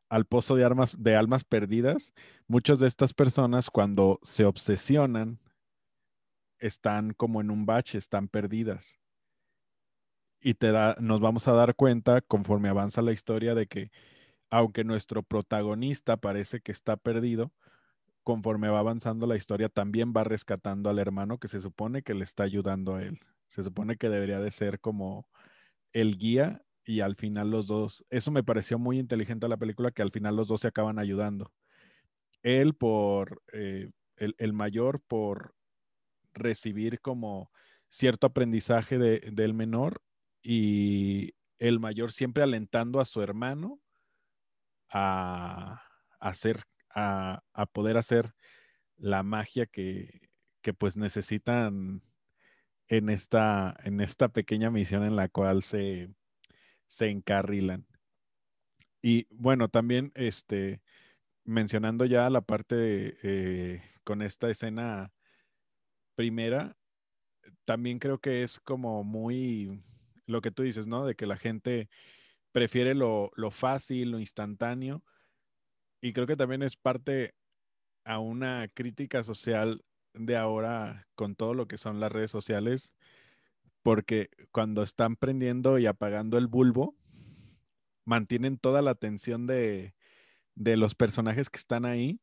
al 0.10 0.26
pozo 0.26 0.56
de, 0.56 0.64
armas, 0.64 1.02
de 1.02 1.16
almas 1.16 1.44
perdidas, 1.44 2.14
muchas 2.48 2.80
de 2.80 2.88
estas 2.88 3.14
personas 3.14 3.70
cuando 3.70 4.20
se 4.24 4.46
obsesionan 4.46 5.40
están 6.60 7.14
como 7.14 7.42
en 7.42 7.52
un 7.52 7.66
bache, 7.66 7.98
están 7.98 8.28
perdidas 8.28 9.00
y 10.44 10.56
te 10.56 10.72
da, 10.72 10.96
nos 11.00 11.22
vamos 11.22 11.48
a 11.48 11.54
dar 11.54 11.74
cuenta 11.76 12.22
conforme 12.22 12.70
avanza 12.70 13.02
la 13.02 13.14
historia 13.14 13.56
de 13.56 13.68
que 13.68 13.92
aunque 14.50 14.84
nuestro 14.84 15.24
protagonista 15.24 16.18
parece 16.18 16.60
que 16.60 16.72
está 16.72 16.98
perdido, 16.98 17.52
conforme 18.24 18.70
va 18.70 18.80
avanzando 18.80 19.26
la 19.26 19.36
historia 19.36 19.70
también 19.70 20.14
va 20.16 20.24
rescatando 20.24 20.90
al 20.90 21.00
hermano 21.00 21.40
que 21.40 21.48
se 21.48 21.60
supone 21.60 22.04
que 22.04 22.14
le 22.14 22.24
está 22.24 22.44
ayudando 22.44 22.96
a 22.96 23.04
él. 23.04 23.20
Se 23.48 23.64
supone 23.64 23.98
que 23.98 24.10
debería 24.10 24.40
de 24.40 24.52
ser 24.52 24.80
como 24.80 25.28
el 25.94 26.18
guía 26.18 26.62
y 26.86 27.00
al 27.00 27.16
final 27.16 27.50
los 27.52 27.68
dos, 27.68 28.06
eso 28.10 28.32
me 28.32 28.44
pareció 28.44 28.78
muy 28.78 29.00
inteligente 29.00 29.46
a 29.46 29.50
la 29.50 29.58
película, 29.58 29.92
que 29.92 30.02
al 30.02 30.12
final 30.12 30.36
los 30.36 30.48
dos 30.48 30.62
se 30.62 30.68
acaban 30.68 31.00
ayudando. 31.00 31.54
Él 32.42 32.74
por, 32.74 33.42
eh, 33.54 33.90
el, 34.18 34.36
el, 34.38 34.54
mayor 34.54 35.02
por 35.08 35.56
recibir 36.34 37.00
como 37.00 37.52
cierto 37.88 38.28
aprendizaje 38.28 38.98
de, 38.98 39.20
del 39.32 39.54
menor 39.54 40.02
y 40.42 41.36
el 41.60 41.80
mayor 41.80 42.12
siempre 42.12 42.44
alentando 42.44 43.00
a 43.00 43.06
su 43.06 43.22
hermano 43.22 43.80
a, 44.90 45.82
hacer, 46.20 46.64
a, 46.94 47.42
poder 47.72 47.98
hacer 47.98 48.34
la 48.98 49.24
magia 49.24 49.66
que, 49.66 50.30
que, 50.62 50.74
pues 50.74 50.98
necesitan 50.98 52.02
en 52.88 53.10
esta, 53.10 53.76
en 53.84 54.02
esta 54.02 54.30
pequeña 54.30 54.70
misión 54.70 55.04
en 55.04 55.16
la 55.16 55.30
cual 55.30 55.64
se, 55.64 56.10
se 56.88 57.10
encarrilan. 57.10 57.86
Y 59.02 59.28
bueno, 59.30 59.70
también 59.70 60.12
este, 60.16 60.82
mencionando 61.44 62.06
ya 62.06 62.30
la 62.30 62.42
parte 62.42 63.18
eh, 63.24 63.82
con 64.04 64.22
esta 64.22 64.50
escena 64.50 65.12
primera, 66.16 66.78
también 67.66 68.00
creo 68.00 68.20
que 68.20 68.44
es 68.44 68.60
como 68.60 69.04
muy 69.04 69.84
lo 70.26 70.42
que 70.42 70.52
tú 70.52 70.64
dices, 70.64 70.88
¿no? 70.88 71.06
De 71.06 71.16
que 71.16 71.26
la 71.26 71.38
gente 71.38 71.90
prefiere 72.52 72.96
lo, 72.96 73.32
fácil, 73.52 74.12
lo 74.12 74.20
instantáneo. 74.20 75.04
Y 76.02 76.14
creo 76.14 76.28
que 76.28 76.38
también 76.38 76.64
es 76.64 76.78
parte 76.78 77.34
a 78.06 78.20
una 78.20 78.70
crítica 78.74 79.24
social 79.24 79.84
de 80.14 80.38
ahora 80.38 81.08
con 81.16 81.36
todo 81.36 81.54
lo 81.54 81.68
que 81.68 81.78
son 81.78 82.00
las 82.00 82.12
redes 82.12 82.32
sociales, 82.32 82.96
porque 83.82 84.30
cuando 84.52 84.84
están 84.84 85.16
prendiendo 85.16 85.80
y 85.80 85.86
apagando 85.86 86.38
el 86.38 86.48
bulbo, 86.48 86.96
mantienen 88.06 88.58
toda 88.58 88.82
la 88.82 88.92
atención 88.92 89.48
de, 89.48 89.94
los 90.56 90.96
personajes 90.96 91.50
que 91.50 91.58
están 91.58 91.86
ahí 91.86 92.22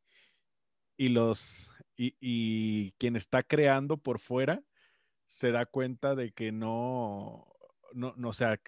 y 0.97 1.09
los 1.09 1.71
y, 1.97 2.17
y, 2.21 2.93
quien 2.93 3.17
está 3.17 3.43
creando 3.43 3.97
por 3.99 4.19
fuera 4.19 4.63
se 5.27 5.53
da 5.53 5.67
cuenta 5.67 6.15
de 6.15 6.33
que 6.33 6.53
no 6.53 7.47
no, 7.93 8.15
no, 8.17 8.29
o 8.29 8.33
sea, 8.33 8.61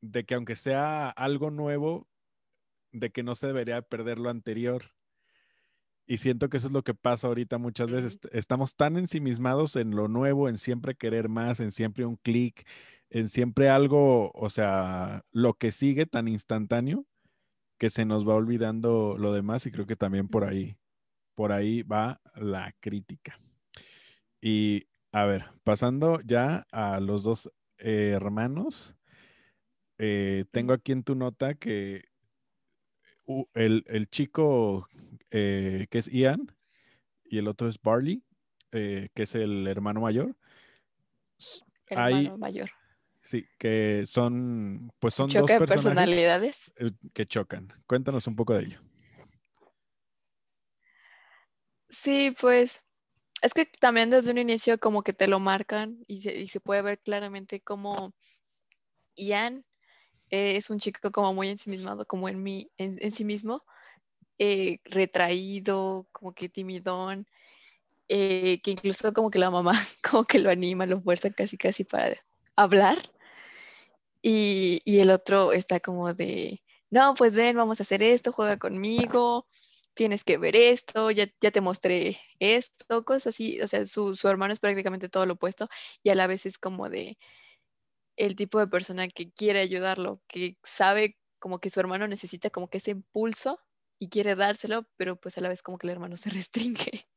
de 0.00 0.24
que 0.24 0.34
aunque 0.34 0.56
sea 0.56 1.08
algo 1.10 1.50
nuevo, 1.50 2.08
de 2.92 3.10
que 3.10 3.22
no 3.22 3.34
se 3.34 3.46
debería 3.48 3.82
perder 3.82 4.18
lo 4.18 4.30
anterior. 4.30 4.84
Y 6.06 6.18
siento 6.18 6.48
que 6.48 6.58
eso 6.58 6.68
es 6.68 6.72
lo 6.72 6.82
que 6.82 6.94
pasa 6.94 7.26
ahorita 7.26 7.58
muchas 7.58 7.90
veces. 7.90 8.20
Estamos 8.32 8.76
tan 8.76 8.96
ensimismados 8.96 9.76
en 9.76 9.90
lo 9.96 10.08
nuevo, 10.08 10.48
en 10.48 10.58
siempre 10.58 10.94
querer 10.94 11.28
más, 11.28 11.60
en 11.60 11.72
siempre 11.72 12.04
un 12.06 12.16
clic, 12.16 12.66
en 13.10 13.28
siempre 13.28 13.68
algo, 13.68 14.30
o 14.34 14.50
sea, 14.50 15.24
lo 15.32 15.54
que 15.54 15.72
sigue 15.72 16.06
tan 16.06 16.28
instantáneo 16.28 17.06
que 17.78 17.90
se 17.90 18.04
nos 18.04 18.26
va 18.26 18.34
olvidando 18.34 19.16
lo 19.18 19.32
demás 19.32 19.66
y 19.66 19.72
creo 19.72 19.86
que 19.86 19.96
también 19.96 20.28
por 20.28 20.44
ahí, 20.44 20.78
por 21.34 21.52
ahí 21.52 21.82
va 21.82 22.20
la 22.34 22.74
crítica. 22.80 23.38
Y 24.40 24.86
a 25.12 25.24
ver, 25.24 25.46
pasando 25.64 26.20
ya 26.22 26.66
a 26.70 27.00
los 27.00 27.22
dos 27.22 27.50
eh, 27.78 28.12
hermanos. 28.14 28.96
Eh, 29.98 30.44
tengo 30.50 30.72
aquí 30.72 30.92
en 30.92 31.02
tu 31.04 31.14
nota 31.14 31.54
que 31.54 32.04
el, 33.54 34.08
chico 34.10 34.88
eh, 35.38 35.86
que 35.90 35.98
es 35.98 36.08
Ian 36.08 36.50
y 37.24 37.38
el 37.38 37.48
otro 37.48 37.68
es 37.68 37.80
Barley, 37.80 38.22
que 38.70 39.10
es 39.14 39.34
el 39.34 39.66
hermano 39.66 40.00
mayor. 40.00 40.36
El 41.88 41.98
hermano 41.98 42.38
mayor. 42.38 42.70
Sí, 43.22 43.44
que 43.58 44.04
son, 44.06 44.92
pues 45.00 45.14
son 45.14 45.28
dos 45.28 45.50
personalidades 45.50 46.72
que 47.12 47.26
chocan. 47.26 47.72
Cuéntanos 47.86 48.26
un 48.26 48.36
poco 48.36 48.54
de 48.54 48.64
ello. 48.64 48.80
Sí, 51.88 52.34
pues 52.40 52.82
es 53.42 53.52
que 53.52 53.66
también 53.66 54.10
desde 54.10 54.30
un 54.30 54.38
inicio 54.38 54.78
como 54.78 55.02
que 55.02 55.12
te 55.12 55.28
lo 55.28 55.38
marcan 55.38 56.04
y 56.06 56.48
se, 56.48 56.60
puede 56.60 56.82
ver 56.82 57.00
claramente 57.00 57.60
como 57.60 58.14
Ian 59.16 59.64
es 60.30 60.70
un 60.70 60.78
chico 60.78 61.12
como 61.12 61.32
muy 61.34 61.48
ensimismado, 61.48 62.06
como 62.06 62.28
en, 62.28 62.42
mí, 62.42 62.70
en, 62.76 63.12
sí 63.12 63.24
mismo, 63.24 63.64
eh, 64.38 64.78
retraído, 64.84 66.06
como 66.12 66.34
que 66.34 66.48
timidón, 66.48 67.26
eh, 68.08 68.60
que 68.62 68.72
incluso 68.72 69.12
como 69.12 69.30
que 69.30 69.38
la 69.38 69.50
mamá 69.50 69.72
como 70.10 70.24
que 70.24 70.38
lo 70.38 70.50
anima, 70.50 70.86
lo 70.86 71.00
fuerza 71.00 71.30
casi 71.30 71.56
casi 71.56 71.84
para 71.84 72.16
hablar. 72.56 72.98
Y, 74.22 74.82
y 74.84 75.00
el 75.00 75.10
otro 75.10 75.52
está 75.52 75.80
como 75.80 76.12
de, 76.14 76.62
no, 76.90 77.14
pues 77.14 77.34
ven, 77.34 77.56
vamos 77.56 77.80
a 77.80 77.84
hacer 77.84 78.02
esto, 78.02 78.32
juega 78.32 78.58
conmigo, 78.58 79.46
tienes 79.94 80.24
que 80.24 80.38
ver 80.38 80.56
esto, 80.56 81.10
ya, 81.10 81.26
ya 81.40 81.50
te 81.50 81.60
mostré 81.60 82.18
esto, 82.40 83.04
cosas 83.04 83.28
así. 83.28 83.60
O 83.62 83.68
sea, 83.68 83.84
su, 83.86 84.16
su, 84.16 84.28
hermano 84.28 84.52
es 84.52 84.60
prácticamente 84.60 85.08
todo 85.08 85.26
lo 85.26 85.34
opuesto 85.34 85.68
y 86.02 86.10
a 86.10 86.14
la 86.14 86.26
vez 86.26 86.46
es 86.46 86.58
como 86.58 86.88
de 86.90 87.18
el 88.16 88.36
tipo 88.36 88.58
de 88.58 88.66
persona 88.68 89.08
que 89.08 89.30
quiere 89.32 89.60
ayudarlo, 89.60 90.20
que 90.28 90.56
sabe 90.64 91.16
como 91.38 91.60
que 91.60 91.70
su 91.70 91.80
hermano 91.80 92.08
necesita 92.08 92.50
como 92.50 92.68
que 92.68 92.78
ese 92.78 92.92
impulso 92.92 93.60
y 93.98 94.08
quiere 94.08 94.34
dárselo, 94.34 94.86
pero 94.96 95.16
pues 95.16 95.38
a 95.38 95.40
la 95.40 95.48
vez 95.48 95.62
como 95.62 95.78
que 95.78 95.86
el 95.86 95.92
hermano 95.92 96.16
se 96.16 96.30
restringe. 96.30 97.08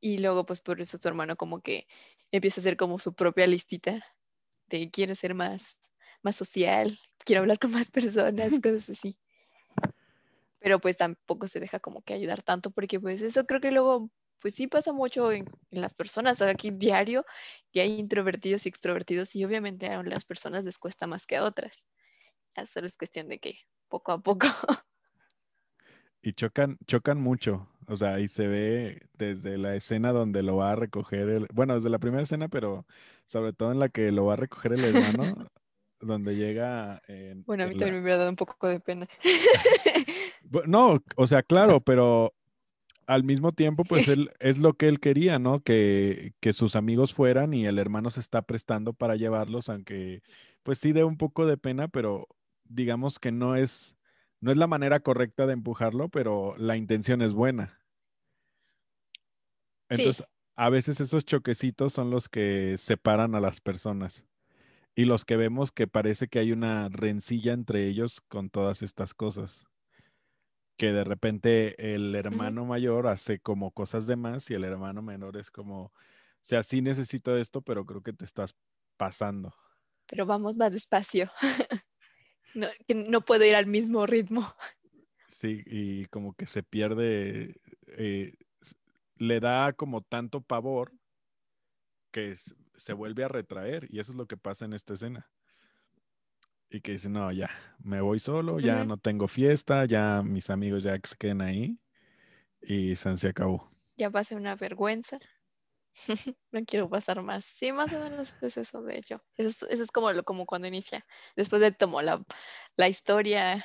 Y 0.00 0.18
luego 0.18 0.46
pues 0.46 0.60
por 0.60 0.80
eso 0.80 0.98
su 0.98 1.08
hermano 1.08 1.36
como 1.36 1.60
que 1.60 1.86
empieza 2.32 2.60
a 2.60 2.62
hacer 2.62 2.76
como 2.76 2.98
su 2.98 3.14
propia 3.14 3.46
listita 3.46 4.04
de 4.68 4.90
quiero 4.90 5.14
ser 5.14 5.34
más, 5.34 5.78
más 6.22 6.36
social, 6.36 6.98
quiero 7.24 7.42
hablar 7.42 7.58
con 7.58 7.72
más 7.72 7.90
personas, 7.90 8.52
cosas 8.62 8.90
así 8.90 9.18
pero 10.64 10.80
pues 10.80 10.96
tampoco 10.96 11.46
se 11.46 11.60
deja 11.60 11.78
como 11.78 12.00
que 12.00 12.14
ayudar 12.14 12.40
tanto 12.40 12.70
porque 12.70 12.98
pues 12.98 13.20
eso 13.20 13.44
creo 13.44 13.60
que 13.60 13.70
luego 13.70 14.10
pues 14.40 14.54
sí 14.54 14.66
pasa 14.66 14.94
mucho 14.94 15.30
en, 15.30 15.44
las 15.70 15.92
personas 15.92 16.40
aquí 16.40 16.70
diario 16.70 17.26
que 17.70 17.82
hay 17.82 18.00
introvertidos 18.00 18.64
y 18.64 18.70
extrovertidos 18.70 19.36
y 19.36 19.44
obviamente 19.44 19.88
a 19.88 20.02
las 20.02 20.24
personas 20.24 20.64
les 20.64 20.78
cuesta 20.78 21.06
más 21.06 21.26
que 21.26 21.36
a 21.36 21.44
otras. 21.44 21.86
Ya 22.56 22.64
solo 22.64 22.86
es 22.86 22.96
cuestión 22.96 23.28
de 23.28 23.38
que 23.40 23.58
poco 23.88 24.12
a 24.12 24.22
poco. 24.22 24.46
Y 26.26 26.32
chocan, 26.32 26.78
chocan 26.86 27.20
mucho. 27.20 27.68
O 27.86 27.98
sea, 27.98 28.14
ahí 28.14 28.28
se 28.28 28.46
ve 28.46 29.02
desde 29.12 29.58
la 29.58 29.76
escena 29.76 30.10
donde 30.10 30.42
lo 30.42 30.56
va 30.56 30.72
a 30.72 30.76
recoger 30.76 31.28
el, 31.28 31.46
bueno, 31.52 31.74
desde 31.74 31.90
la 31.90 31.98
primera 31.98 32.22
escena, 32.22 32.48
pero 32.48 32.86
sobre 33.26 33.52
todo 33.52 33.72
en 33.72 33.78
la 33.78 33.90
que 33.90 34.10
lo 34.10 34.24
va 34.24 34.32
a 34.32 34.36
recoger 34.36 34.72
el 34.72 34.84
hermano, 34.84 35.22
donde 36.00 36.34
llega. 36.34 37.02
bueno, 37.44 37.64
a 37.64 37.66
mí 37.66 37.76
también 37.76 37.96
me 37.96 38.00
hubiera 38.00 38.16
dado 38.16 38.30
un 38.30 38.36
poco 38.36 38.68
de 38.68 38.80
pena. 38.80 39.06
no, 40.66 41.02
o 41.16 41.26
sea, 41.26 41.42
claro, 41.42 41.80
pero 41.80 42.32
al 43.06 43.22
mismo 43.22 43.52
tiempo, 43.52 43.84
pues 43.84 44.08
él 44.08 44.30
es 44.40 44.58
lo 44.58 44.72
que 44.72 44.88
él 44.88 45.00
quería, 45.00 45.38
¿no? 45.38 45.60
Que, 45.60 46.32
que, 46.40 46.54
sus 46.54 46.74
amigos 46.74 47.12
fueran 47.12 47.52
y 47.52 47.66
el 47.66 47.78
hermano 47.78 48.08
se 48.08 48.20
está 48.20 48.40
prestando 48.40 48.94
para 48.94 49.16
llevarlos, 49.16 49.68
aunque 49.68 50.22
pues 50.62 50.78
sí 50.78 50.92
de 50.92 51.04
un 51.04 51.18
poco 51.18 51.44
de 51.44 51.58
pena, 51.58 51.88
pero 51.88 52.28
digamos 52.64 53.18
que 53.18 53.30
no 53.30 53.56
es 53.56 53.94
no 54.44 54.50
es 54.50 54.58
la 54.58 54.66
manera 54.66 55.00
correcta 55.00 55.46
de 55.46 55.54
empujarlo, 55.54 56.10
pero 56.10 56.54
la 56.58 56.76
intención 56.76 57.22
es 57.22 57.32
buena. 57.32 57.80
Entonces, 59.88 60.22
a 60.54 60.68
veces 60.68 61.00
esos 61.00 61.24
choquecitos 61.24 61.94
son 61.94 62.10
los 62.10 62.28
que 62.28 62.76
separan 62.76 63.34
a 63.34 63.40
las 63.40 63.62
personas 63.62 64.26
y 64.94 65.06
los 65.06 65.24
que 65.24 65.36
vemos 65.36 65.72
que 65.72 65.86
parece 65.86 66.28
que 66.28 66.40
hay 66.40 66.52
una 66.52 66.90
rencilla 66.90 67.54
entre 67.54 67.88
ellos 67.88 68.20
con 68.20 68.50
todas 68.50 68.82
estas 68.82 69.14
cosas. 69.14 69.64
Que 70.76 70.92
de 70.92 71.04
repente 71.04 71.94
el 71.94 72.14
hermano 72.14 72.66
mayor 72.66 73.06
hace 73.06 73.38
como 73.38 73.70
cosas 73.70 74.06
de 74.06 74.16
más 74.16 74.50
y 74.50 74.54
el 74.54 74.64
hermano 74.64 75.00
menor 75.00 75.38
es 75.38 75.50
como, 75.50 75.84
o 75.84 75.92
sea, 76.42 76.62
sí 76.62 76.82
necesito 76.82 77.34
esto, 77.38 77.62
pero 77.62 77.86
creo 77.86 78.02
que 78.02 78.12
te 78.12 78.26
estás 78.26 78.54
pasando. 78.98 79.54
Pero 80.06 80.26
vamos 80.26 80.54
más 80.58 80.70
despacio. 80.70 81.30
no, 82.54 82.68
que 82.86 82.94
no 82.94 83.20
puedo 83.20 83.44
ir 83.44 83.54
al 83.54 83.66
mismo 83.66 84.06
ritmo. 84.06 84.54
Sí, 85.28 85.62
y 85.66 86.06
como 86.06 86.34
que 86.34 86.46
se 86.46 86.62
pierde, 86.62 87.60
eh, 87.88 88.34
le 89.16 89.40
da 89.40 89.72
como 89.72 90.00
tanto 90.00 90.40
pavor 90.40 90.92
que 92.12 92.34
se 92.76 92.92
vuelve 92.92 93.24
a 93.24 93.28
retraer 93.28 93.88
y 93.90 93.98
eso 93.98 94.12
es 94.12 94.18
lo 94.18 94.26
que 94.26 94.36
pasa 94.36 94.64
en 94.64 94.72
esta 94.72 94.94
escena. 94.94 95.28
Y 96.70 96.80
que 96.80 96.92
dice, 96.92 97.08
no, 97.08 97.30
ya, 97.32 97.50
me 97.82 98.00
voy 98.00 98.18
solo, 98.18 98.58
ya 98.60 98.84
no 98.84 98.96
tengo 98.96 99.28
fiesta, 99.28 99.84
ya 99.84 100.22
mis 100.22 100.50
amigos 100.50 100.82
ya 100.82 100.98
se 101.02 101.16
queden 101.16 101.42
ahí 101.42 101.78
y 102.62 102.94
se 102.96 103.28
acabó. 103.28 103.70
Ya 103.96 104.10
pasé 104.10 104.34
una 104.34 104.56
vergüenza. 104.56 105.18
no 106.52 106.64
quiero 106.64 106.88
pasar 106.88 107.22
más. 107.22 107.44
Sí, 107.44 107.72
más 107.72 107.92
o 107.92 108.00
menos 108.00 108.32
es 108.42 108.56
eso, 108.56 108.82
de 108.82 108.98
hecho. 108.98 109.22
Eso 109.36 109.66
es, 109.68 109.90
como, 109.90 110.10
como 110.24 110.46
cuando 110.46 110.68
inicia. 110.68 111.06
Después 111.36 111.60
de 111.60 111.72
tomó 111.72 112.02
la, 112.02 112.22
la 112.76 112.88
historia, 112.88 113.64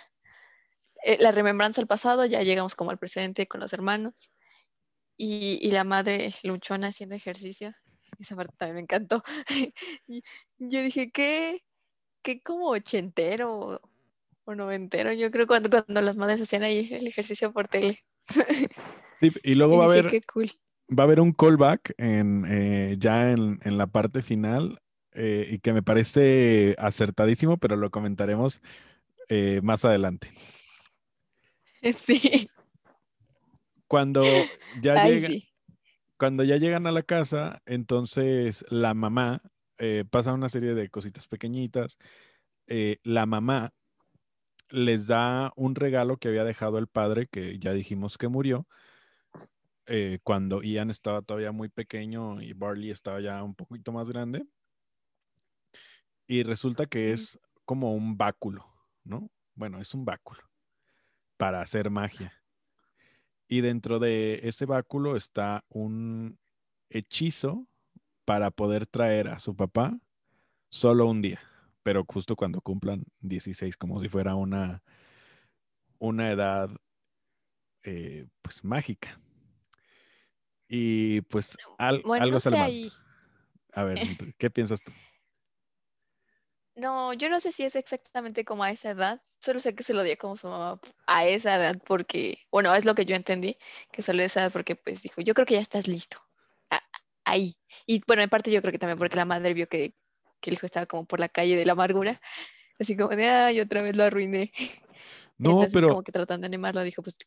eh, 1.03 1.17
la 1.19 1.31
remembranza 1.31 1.81
al 1.81 1.87
pasado, 1.87 2.25
ya 2.25 2.43
llegamos 2.43 2.75
como 2.75 2.91
al 2.91 2.99
presente 2.99 3.47
con 3.47 3.59
los 3.61 3.73
hermanos. 3.73 4.31
Y, 5.17 5.59
y 5.61 5.71
la 5.71 5.83
madre 5.83 6.33
luchona 6.43 6.87
haciendo 6.87 7.15
ejercicio. 7.15 7.73
Esa 8.19 8.35
parte 8.35 8.55
también 8.57 8.75
me 8.75 8.81
encantó. 8.81 9.23
y 10.07 10.23
yo 10.57 10.81
dije, 10.81 11.11
¿qué? 11.11 11.63
¿Qué 12.21 12.41
como 12.41 12.69
ochentero 12.69 13.81
o 14.45 14.55
noventero? 14.55 15.13
Yo 15.13 15.31
creo 15.31 15.47
cuando, 15.47 15.69
cuando 15.69 16.01
las 16.01 16.17
madres 16.17 16.41
hacían 16.41 16.63
ahí 16.63 16.89
el 16.91 17.07
ejercicio 17.07 17.51
por 17.53 17.67
tele. 17.67 18.03
sí, 19.19 19.31
y 19.43 19.55
luego 19.55 19.77
va 19.79 19.85
a 19.85 19.87
haber... 19.87 20.07
Qué 20.07 20.21
cool 20.33 20.51
va 20.89 21.03
a 21.03 21.05
haber 21.05 21.19
un 21.19 21.33
callback 21.33 21.93
en, 21.97 22.45
eh, 22.47 22.95
ya 22.99 23.31
en, 23.31 23.59
la 23.77 23.87
parte 23.87 24.21
final 24.21 24.81
eh, 25.13 25.47
y 25.51 25.59
que 25.59 25.73
me 25.73 25.83
parece 25.83 26.75
acertadísimo, 26.79 27.57
pero 27.57 27.75
lo 27.75 27.91
comentaremos 27.91 28.61
eh, 29.29 29.61
más 29.63 29.85
adelante. 29.85 30.31
Sí. 31.97 32.49
Cuando 33.87 34.21
ya, 34.81 34.95
cuando 36.17 36.43
ya 36.43 36.57
llegan 36.57 36.87
a 36.87 36.91
la 36.91 37.03
casa, 37.03 37.61
entonces 37.65 38.65
la 38.69 38.93
mamá 38.93 39.41
pasa 40.11 40.33
una 40.33 40.49
serie 40.49 40.73
de 40.73 40.89
cositas 40.89 41.29
pequeñitas. 41.29 41.97
la 42.67 43.25
mamá 43.25 43.71
les 44.71 45.07
da 45.07 45.53
un 45.55 45.75
regalo 45.75 46.17
que 46.17 46.27
había 46.27 46.43
dejado 46.43 46.79
el 46.79 46.87
padre, 46.87 47.27
que 47.27 47.57
ya 47.59 47.71
dijimos 47.71 48.17
que 48.17 48.27
murió, 48.27 48.67
eh, 49.89 50.19
cuando 50.23 50.61
Ian 50.61 50.91
estaba 50.91 51.23
todavía 51.23 51.51
muy 51.51 51.67
pequeño 51.67 52.41
y 52.41 52.53
Barley 52.53 52.91
estaba 52.91 53.19
ya 53.21 53.43
un 53.43 53.55
poquito 53.55 53.91
más 53.91 54.07
grande. 54.07 54.45
Y 56.27 56.43
resulta 56.43 56.85
que 56.85 57.11
es 57.11 57.39
como 57.65 57.95
un 57.95 58.15
báculo, 58.15 58.67
¿no? 59.03 59.31
Bueno, 59.55 59.79
es 59.81 59.95
un 59.95 60.05
báculo 60.05 60.43
para 61.37 61.61
hacer 61.61 61.89
magia. 61.89 62.33
Y 63.47 63.61
dentro 63.61 63.97
de 63.97 64.41
ese 64.43 64.67
báculo 64.67 65.15
está 65.15 65.65
un 65.69 66.37
hechizo 66.91 67.67
para 68.25 68.51
poder 68.51 68.85
traer 68.85 69.27
a 69.27 69.39
su 69.39 69.55
papá 69.55 69.97
solo 70.69 71.07
un 71.07 71.23
día, 71.23 71.39
pero 71.81 72.05
justo 72.07 72.35
cuando 72.35 72.61
cumplan 72.61 73.05
16, 73.21 73.75
como 73.75 73.99
si 73.99 74.07
fuera 74.07 74.35
una, 74.35 74.83
una 75.97 76.31
edad 76.31 76.69
eh, 77.81 78.27
pues 78.43 78.63
mágica. 78.63 79.19
Y 80.69 81.21
pues 81.21 81.57
algo 81.79 82.39
sale 82.39 82.57
mal. 82.57 82.91
A 83.73 83.83
ver, 83.83 83.97
¿qué 84.37 84.49
piensas 84.49 84.81
tú? 84.81 84.91
No, 86.75 87.11
yo 87.11 87.27
no 87.27 87.41
sé 87.41 87.51
si 87.51 87.63
es 87.63 87.75
exactamente 87.75 88.45
como 88.45 88.63
a 88.63 88.71
esa 88.71 88.91
edad, 88.91 89.21
solo 89.39 89.59
sé 89.59 89.75
que 89.75 89.83
se 89.83 89.93
lo 89.93 90.01
dio 90.01 90.17
como 90.17 90.37
su 90.37 90.47
mamá 90.47 90.79
a 91.07 91.25
esa 91.25 91.55
edad 91.55 91.77
porque, 91.85 92.37
bueno, 92.51 92.73
es 92.73 92.85
lo 92.85 92.95
que 92.95 93.05
yo 93.05 93.17
entendí, 93.17 93.57
que 93.91 94.01
solo 94.01 94.23
esa 94.23 94.43
edad 94.43 94.51
porque 94.53 94.77
pues 94.77 95.01
dijo, 95.01 95.19
yo 95.19 95.33
creo 95.33 95.45
que 95.45 95.55
ya 95.55 95.59
estás 95.59 95.89
listo, 95.89 96.21
ahí. 97.25 97.57
Y 97.85 98.01
bueno, 98.07 98.21
en 98.21 98.29
parte 98.29 98.49
yo 98.49 98.61
creo 98.61 98.71
que 98.71 98.79
también 98.79 98.97
porque 98.97 99.17
la 99.17 99.25
madre 99.25 99.53
vio 99.53 99.67
que, 99.67 99.93
el 100.41 100.53
hijo 100.53 100.65
estaba 100.65 100.85
como 100.85 101.05
por 101.05 101.19
la 101.19 101.27
calle 101.27 101.57
de 101.57 101.65
la 101.65 101.73
amargura, 101.73 102.21
así 102.79 102.95
como 102.95 103.13
de, 103.13 103.27
ay, 103.27 103.59
otra 103.59 103.81
vez 103.81 103.97
lo 103.97 104.03
arruiné. 104.03 104.51
No, 105.41 105.65
pero... 105.71 105.87
Como 105.87 106.03
que 106.03 106.11
tratando 106.11 106.43
de 106.43 106.47
animarlo, 106.47 106.83
dijo, 106.83 107.01
pues 107.01 107.17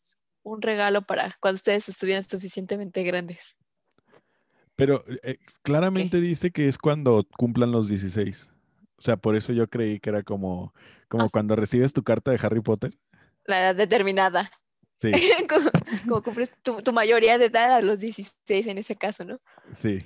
un 0.43 0.61
regalo 0.61 1.01
para 1.01 1.35
cuando 1.39 1.55
ustedes 1.55 1.89
estuvieran 1.89 2.23
suficientemente 2.23 3.03
grandes. 3.03 3.55
Pero 4.75 5.03
eh, 5.23 5.37
claramente 5.61 6.19
dice 6.19 6.51
que 6.51 6.67
es 6.67 6.77
cuando 6.77 7.25
cumplan 7.37 7.71
los 7.71 7.87
16. 7.87 8.51
O 8.97 9.01
sea, 9.01 9.17
por 9.17 9.35
eso 9.35 9.53
yo 9.53 9.67
creí 9.67 9.99
que 9.99 10.09
era 10.09 10.23
como, 10.23 10.73
como 11.07 11.25
ah. 11.25 11.29
cuando 11.31 11.55
recibes 11.55 11.93
tu 11.93 12.03
carta 12.03 12.31
de 12.31 12.39
Harry 12.41 12.61
Potter. 12.61 12.93
La 13.45 13.59
edad 13.61 13.75
determinada. 13.75 14.49
Sí. 14.99 15.11
como, 16.07 16.21
cumples 16.21 16.51
tu, 16.61 16.93
mayoría 16.93 17.37
de 17.37 17.45
edad 17.45 17.75
a 17.75 17.81
los 17.81 17.99
16 17.99 18.67
en 18.67 18.77
ese 18.77 18.95
caso, 18.95 19.25
¿no? 19.25 19.39
Sí. 19.73 19.99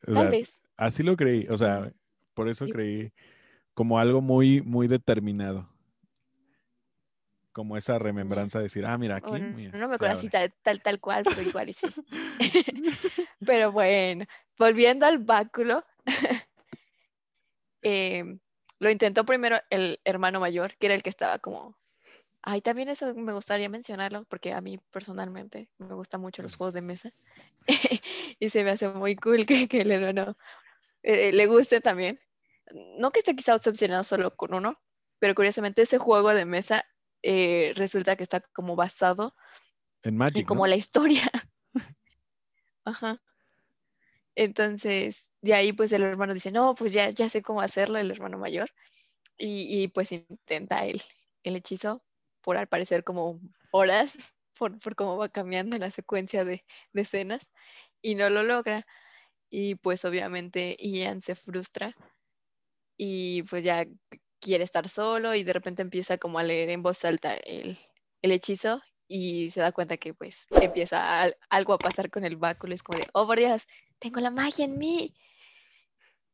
Tal 0.00 0.30
vez. 0.30 0.62
Así 0.76 1.02
lo 1.02 1.16
creí. 1.16 1.46
O 1.48 1.58
sea, 1.58 1.92
por 2.34 2.48
eso 2.48 2.66
creí 2.66 3.12
como 3.74 3.98
algo 3.98 4.20
muy, 4.20 4.62
muy 4.62 4.88
determinado 4.88 5.71
como 7.52 7.76
esa 7.76 7.98
remembranza 7.98 8.58
de 8.58 8.64
decir, 8.64 8.84
ah, 8.86 8.96
mira, 8.98 9.16
aquí. 9.16 9.30
no 9.30 9.88
me 9.88 9.94
acuerdo 9.94 10.16
así 10.16 10.28
tal, 10.28 10.52
tal, 10.62 11.00
cual, 11.00 11.24
pero 11.24 11.42
igual 11.42 11.68
y 11.68 11.72
sí. 11.72 11.86
pero 13.46 13.72
bueno, 13.72 14.24
volviendo 14.58 15.06
al 15.06 15.18
báculo, 15.18 15.84
em, 17.82 18.38
lo 18.78 18.90
intentó 18.90 19.24
primero 19.24 19.60
el 19.70 20.00
hermano 20.04 20.40
mayor, 20.40 20.74
que 20.76 20.86
era 20.86 20.94
el 20.94 21.02
que 21.02 21.10
estaba 21.10 21.38
como. 21.38 21.76
Ay, 22.44 22.60
también 22.60 22.88
eso 22.88 23.14
me 23.14 23.32
gustaría 23.32 23.68
mencionarlo, 23.68 24.24
porque 24.24 24.52
a 24.52 24.60
mí 24.60 24.80
personalmente 24.90 25.68
me 25.78 25.94
gustan 25.94 26.20
mucho 26.20 26.42
los 26.42 26.56
juegos 26.56 26.74
de 26.74 26.82
mesa. 26.82 27.12
y 28.40 28.48
se 28.48 28.64
me 28.64 28.70
hace 28.70 28.88
muy 28.88 29.14
cool 29.14 29.46
que, 29.46 29.68
que 29.68 29.82
el 29.82 29.92
hermano 29.92 30.36
eh, 31.04 31.32
le 31.32 31.46
guste 31.46 31.80
también. 31.80 32.18
No 32.98 33.12
que 33.12 33.20
esté 33.20 33.36
quizá 33.36 33.54
obsesionado 33.54 34.02
solo 34.02 34.34
con 34.34 34.54
uno, 34.54 34.80
pero 35.18 35.34
curiosamente 35.36 35.82
ese 35.82 35.98
juego 35.98 36.34
de 36.34 36.44
mesa 36.44 36.84
eh, 37.22 37.72
resulta 37.76 38.16
que 38.16 38.22
está 38.22 38.40
como 38.40 38.76
basado 38.76 39.34
en 40.02 40.16
Magic. 40.16 40.46
como 40.46 40.66
la 40.66 40.76
historia. 40.76 41.22
Ajá. 42.84 43.22
Entonces, 44.34 45.30
de 45.40 45.54
ahí 45.54 45.72
pues 45.72 45.92
el 45.92 46.02
hermano 46.02 46.34
dice, 46.34 46.50
no, 46.50 46.74
pues 46.74 46.92
ya, 46.92 47.10
ya 47.10 47.28
sé 47.28 47.42
cómo 47.42 47.60
hacerlo, 47.60 47.98
el 47.98 48.10
hermano 48.10 48.38
mayor. 48.38 48.70
Y, 49.38 49.88
pues 49.88 50.12
intenta 50.12 50.84
el, 50.84 51.02
el, 51.42 51.56
hechizo 51.56 52.04
por 52.42 52.56
al 52.56 52.68
parecer 52.68 53.02
como 53.02 53.40
horas, 53.72 54.12
por, 54.58 54.78
por 54.78 54.94
cómo 54.94 55.16
va 55.16 55.28
cambiando 55.28 55.76
la 55.78 55.90
secuencia 55.90 56.44
de, 56.44 56.64
de 56.92 57.02
escenas, 57.02 57.50
y 58.00 58.14
no 58.14 58.30
lo 58.30 58.42
logra. 58.42 58.86
Y 59.50 59.74
pues 59.76 60.04
obviamente 60.04 60.76
Ian 60.80 61.22
se 61.22 61.34
frustra 61.34 61.96
y 62.96 63.42
pues 63.44 63.64
ya 63.64 63.84
quiere 64.42 64.64
estar 64.64 64.88
solo 64.88 65.34
y 65.34 65.44
de 65.44 65.52
repente 65.52 65.82
empieza 65.82 66.18
como 66.18 66.38
a 66.38 66.42
leer 66.42 66.68
en 66.70 66.82
voz 66.82 67.04
alta 67.04 67.34
el, 67.34 67.78
hechizo 68.22 68.82
y 69.06 69.50
se 69.50 69.60
da 69.60 69.72
cuenta 69.72 69.96
que 69.96 70.14
pues 70.14 70.46
empieza 70.60 71.32
algo 71.48 71.74
a 71.74 71.78
pasar 71.78 72.10
con 72.10 72.24
el 72.24 72.36
báculo, 72.36 72.74
es 72.74 72.82
como 72.82 72.98
de, 72.98 73.06
oh, 73.12 73.26
por 73.26 73.38
Dios, 73.38 73.66
tengo 73.98 74.20
la 74.20 74.30
magia 74.30 74.64
en 74.64 74.78
mí. 74.78 75.14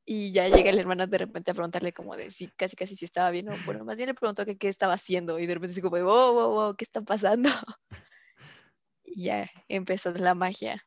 Y 0.05 0.33
ya 0.33 0.49
llega 0.49 0.71
el 0.71 0.79
hermano 0.79 1.07
de 1.07 1.18
repente 1.18 1.51
a 1.51 1.55
preguntarle 1.55 1.92
como 1.92 2.16
de 2.16 2.31
si 2.31 2.49
casi 2.49 2.77
casi 2.77 2.97
si 2.97 3.05
estaba 3.05 3.31
bien 3.31 3.51
o 3.51 3.57
bueno, 3.66 3.85
más 3.85 3.97
bien 3.97 4.07
le 4.07 4.14
preguntó 4.14 4.47
que 4.47 4.57
qué 4.57 4.68
estaba 4.68 4.94
haciendo 4.94 5.38
y 5.38 5.47
de 5.47 5.55
repente 5.55 5.73
así 5.73 5.83
como 5.83 5.97
de, 5.97 6.03
wow, 6.03 6.33
wow, 6.33 6.51
wow, 6.51 6.77
¿qué 6.77 6.85
está 6.85 7.03
pasando? 7.03 7.51
Y 9.05 9.25
ya 9.25 9.51
empezó 9.68 10.12
la 10.12 10.35
magia. 10.35 10.85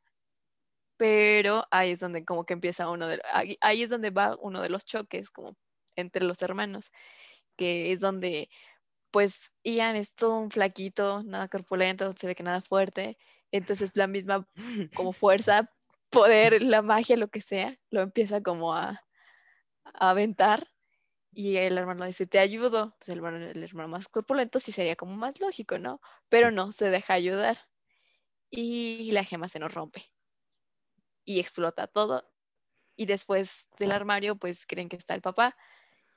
Pero 0.97 1.65
ahí 1.71 1.91
es 1.91 1.99
donde 1.99 2.23
como 2.23 2.45
que 2.45 2.53
empieza 2.53 2.89
uno 2.89 3.07
de, 3.07 3.19
ahí 3.61 3.83
es 3.83 3.89
donde 3.89 4.11
va 4.11 4.37
uno 4.39 4.61
de 4.61 4.69
los 4.69 4.85
choques 4.85 5.31
como 5.31 5.55
entre 5.95 6.25
los 6.25 6.41
hermanos, 6.41 6.91
que 7.55 7.91
es 7.91 7.99
donde 7.99 8.49
pues 9.11 9.51
Ian 9.63 9.95
es 9.97 10.13
todo 10.13 10.39
un 10.39 10.51
flaquito, 10.51 11.23
nada 11.23 11.49
corpulento, 11.49 12.13
se 12.17 12.27
ve 12.27 12.35
que 12.35 12.43
nada 12.43 12.61
fuerte, 12.61 13.17
entonces 13.51 13.91
la 13.95 14.07
misma 14.07 14.47
como 14.95 15.13
fuerza, 15.13 15.69
poder, 16.09 16.61
la 16.61 16.81
magia, 16.81 17.17
lo 17.17 17.29
que 17.29 17.41
sea, 17.41 17.77
lo 17.89 18.01
empieza 18.01 18.41
como 18.41 18.73
a, 18.75 19.01
aventar 19.93 20.67
y 21.33 21.57
el 21.57 21.77
hermano 21.77 22.05
dice, 22.05 22.27
te 22.27 22.39
ayudo. 22.39 22.95
Pues 22.99 23.09
el 23.09 23.17
hermano, 23.17 23.37
el 23.37 23.63
hermano 23.63 23.89
más 23.89 24.07
corpulento 24.07 24.59
sí 24.59 24.71
sería 24.71 24.95
como 24.95 25.15
más 25.15 25.39
lógico, 25.39 25.77
¿no? 25.77 26.01
Pero 26.29 26.51
no, 26.51 26.71
se 26.71 26.89
deja 26.89 27.13
ayudar. 27.13 27.57
Y 28.49 29.11
la 29.11 29.23
gema 29.23 29.47
se 29.47 29.59
nos 29.59 29.73
rompe. 29.73 30.03
Y 31.25 31.39
explota 31.39 31.87
todo. 31.87 32.29
Y 32.97 33.05
después 33.05 33.67
del 33.79 33.91
armario, 33.91 34.35
pues 34.35 34.65
creen 34.67 34.89
que 34.89 34.97
está 34.97 35.15
el 35.15 35.21
papá. 35.21 35.55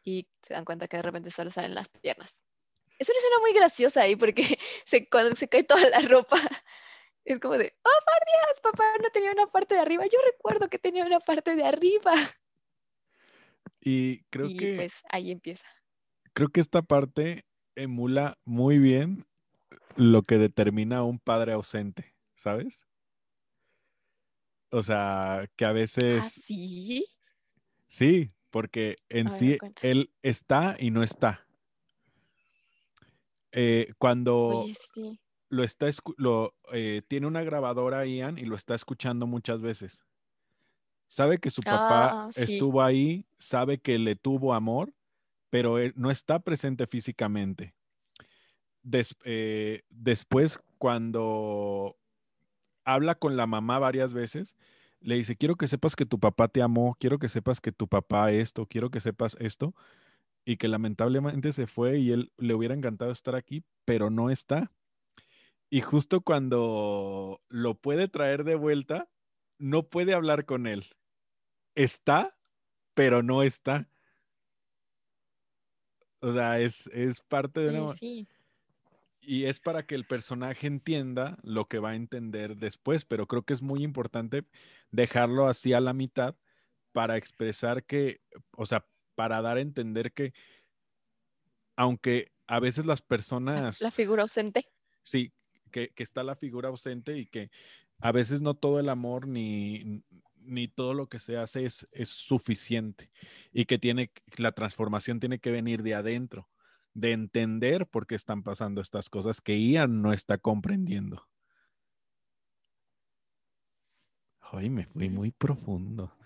Y 0.04 0.28
se 0.42 0.54
dan 0.54 0.64
cuenta 0.64 0.86
que 0.86 0.98
de 0.98 1.02
repente 1.02 1.30
solo 1.30 1.50
salen 1.50 1.74
las 1.74 1.88
piernas. 1.88 2.34
Es 2.98 3.08
una 3.08 3.18
escena 3.18 3.38
muy 3.40 3.52
graciosa 3.54 4.02
ahí 4.02 4.16
porque 4.16 4.42
se, 4.84 5.08
cuando 5.08 5.34
se 5.36 5.48
cae 5.48 5.64
toda 5.64 5.88
la 5.88 6.00
ropa, 6.00 6.36
es 7.24 7.40
como 7.40 7.56
de, 7.56 7.74
oh, 7.82 8.04
por 8.06 8.22
Dios, 8.26 8.60
papá 8.62 8.84
no 9.02 9.08
tenía 9.10 9.32
una 9.32 9.46
parte 9.46 9.74
de 9.74 9.80
arriba. 9.80 10.04
Yo 10.04 10.18
recuerdo 10.32 10.68
que 10.68 10.78
tenía 10.78 11.04
una 11.04 11.20
parte 11.20 11.56
de 11.56 11.64
arriba. 11.64 12.12
Y 13.80 14.22
creo 14.24 14.48
que. 14.48 14.76
pues 14.76 15.02
ahí 15.10 15.30
empieza. 15.30 15.66
Creo 16.32 16.48
que 16.48 16.60
esta 16.60 16.82
parte 16.82 17.44
emula 17.76 18.38
muy 18.44 18.78
bien 18.78 19.26
lo 19.96 20.22
que 20.22 20.38
determina 20.38 20.98
a 20.98 21.04
un 21.04 21.18
padre 21.18 21.52
ausente, 21.52 22.14
¿sabes? 22.34 22.80
O 24.70 24.82
sea, 24.82 25.48
que 25.56 25.64
a 25.64 25.68
¿Ah, 25.68 25.72
veces. 25.72 26.32
sí? 26.32 27.06
Sí, 27.88 28.33
porque 28.54 28.94
en 29.08 29.32
sí 29.32 29.58
él 29.82 30.12
está 30.22 30.76
y 30.78 30.92
no 30.92 31.02
está. 31.02 31.44
Eh, 33.50 33.92
cuando 33.98 34.64
lo 35.48 35.64
está 35.64 35.88
lo, 36.18 36.54
eh, 36.72 37.02
tiene 37.08 37.26
una 37.26 37.42
grabadora 37.42 38.06
Ian 38.06 38.38
y 38.38 38.44
lo 38.44 38.54
está 38.54 38.76
escuchando 38.76 39.26
muchas 39.26 39.60
veces. 39.60 40.04
Sabe 41.08 41.38
que 41.38 41.50
su 41.50 41.62
papá 41.62 42.12
Ah, 42.12 42.28
sí. 42.30 42.42
estuvo 42.42 42.80
ahí, 42.80 43.26
sabe 43.38 43.78
que 43.78 43.98
le 43.98 44.14
tuvo 44.14 44.54
amor, 44.54 44.94
pero 45.50 45.80
él 45.80 45.94
no 45.96 46.12
está 46.12 46.38
presente 46.38 46.86
físicamente. 46.86 47.74
Des- 48.84 49.16
eh, 49.24 49.82
después, 49.90 50.60
cuando 50.78 51.96
habla 52.84 53.16
con 53.16 53.36
la 53.36 53.46
mamá 53.46 53.78
varias 53.78 54.14
veces, 54.14 54.56
le 55.04 55.16
dice, 55.16 55.36
quiero 55.36 55.56
que 55.56 55.68
sepas 55.68 55.96
que 55.96 56.06
tu 56.06 56.18
papá 56.18 56.48
te 56.48 56.62
amó, 56.62 56.96
quiero 56.98 57.18
que 57.18 57.28
sepas 57.28 57.60
que 57.60 57.72
tu 57.72 57.86
papá 57.88 58.32
esto, 58.32 58.66
quiero 58.66 58.90
que 58.90 59.00
sepas 59.00 59.36
esto, 59.38 59.74
y 60.46 60.56
que 60.56 60.66
lamentablemente 60.66 61.52
se 61.52 61.66
fue 61.66 61.98
y 61.98 62.10
él 62.10 62.32
le 62.38 62.54
hubiera 62.54 62.74
encantado 62.74 63.10
estar 63.10 63.34
aquí, 63.34 63.64
pero 63.84 64.10
no 64.10 64.30
está. 64.30 64.72
Y 65.70 65.82
justo 65.82 66.22
cuando 66.22 67.40
lo 67.48 67.74
puede 67.74 68.08
traer 68.08 68.44
de 68.44 68.54
vuelta, 68.54 69.08
no 69.58 69.88
puede 69.88 70.14
hablar 70.14 70.46
con 70.46 70.66
él. 70.66 70.86
Está, 71.74 72.36
pero 72.94 73.22
no 73.22 73.42
está. 73.42 73.88
O 76.20 76.32
sea, 76.32 76.60
es, 76.60 76.86
es 76.88 77.20
parte 77.20 77.60
de 77.60 77.80
una... 77.80 77.94
Sí. 77.94 78.26
Y 79.26 79.44
es 79.46 79.60
para 79.60 79.86
que 79.86 79.94
el 79.94 80.06
personaje 80.06 80.66
entienda 80.66 81.38
lo 81.42 81.66
que 81.68 81.78
va 81.78 81.90
a 81.90 81.94
entender 81.96 82.56
después, 82.56 83.04
pero 83.04 83.26
creo 83.26 83.44
que 83.44 83.54
es 83.54 83.62
muy 83.62 83.82
importante 83.82 84.44
dejarlo 84.90 85.48
así 85.48 85.72
a 85.72 85.80
la 85.80 85.92
mitad 85.94 86.36
para 86.92 87.16
expresar 87.16 87.84
que, 87.84 88.20
o 88.56 88.66
sea, 88.66 88.86
para 89.14 89.42
dar 89.42 89.56
a 89.58 89.60
entender 89.60 90.12
que, 90.12 90.32
aunque 91.76 92.32
a 92.46 92.60
veces 92.60 92.86
las 92.86 93.00
La, 93.54 93.62
personas, 93.62 93.80
la 93.80 93.90
figura 93.90 94.22
ausente. 94.22 94.68
sí, 95.02 95.32
que, 95.70 95.90
que 95.94 96.02
está 96.02 96.22
la 96.22 96.36
figura 96.36 96.68
ausente 96.68 97.16
y 97.18 97.26
que 97.26 97.50
a 98.00 98.12
veces 98.12 98.40
no 98.42 98.54
todo 98.54 98.80
el 98.80 98.88
amor 98.88 99.26
ni, 99.28 100.04
ni 100.36 100.68
todo 100.68 100.94
lo 100.94 101.08
que 101.08 101.18
se 101.20 101.36
hace 101.36 101.64
es, 101.64 101.88
es 101.92 102.08
suficiente 102.10 103.10
y 103.52 103.64
que 103.66 103.78
tiene, 103.78 104.12
la 104.36 104.52
transformación 104.52 105.20
tiene 105.20 105.38
que 105.40 105.50
venir 105.50 105.82
de 105.82 105.94
adentro, 105.94 106.48
de 106.94 107.12
entender 107.12 107.86
por 107.86 108.06
qué 108.06 108.14
están 108.14 108.42
pasando 108.42 108.80
estas 108.80 109.10
cosas 109.10 109.40
que 109.40 109.58
Ian 109.60 110.02
no 110.02 110.12
está 110.12 110.38
comprendiendo. 110.38 111.28
Ay, 114.40 114.70
me 114.70 114.86
fui 114.86 115.08
muy 115.08 115.32
profundo. 115.32 116.16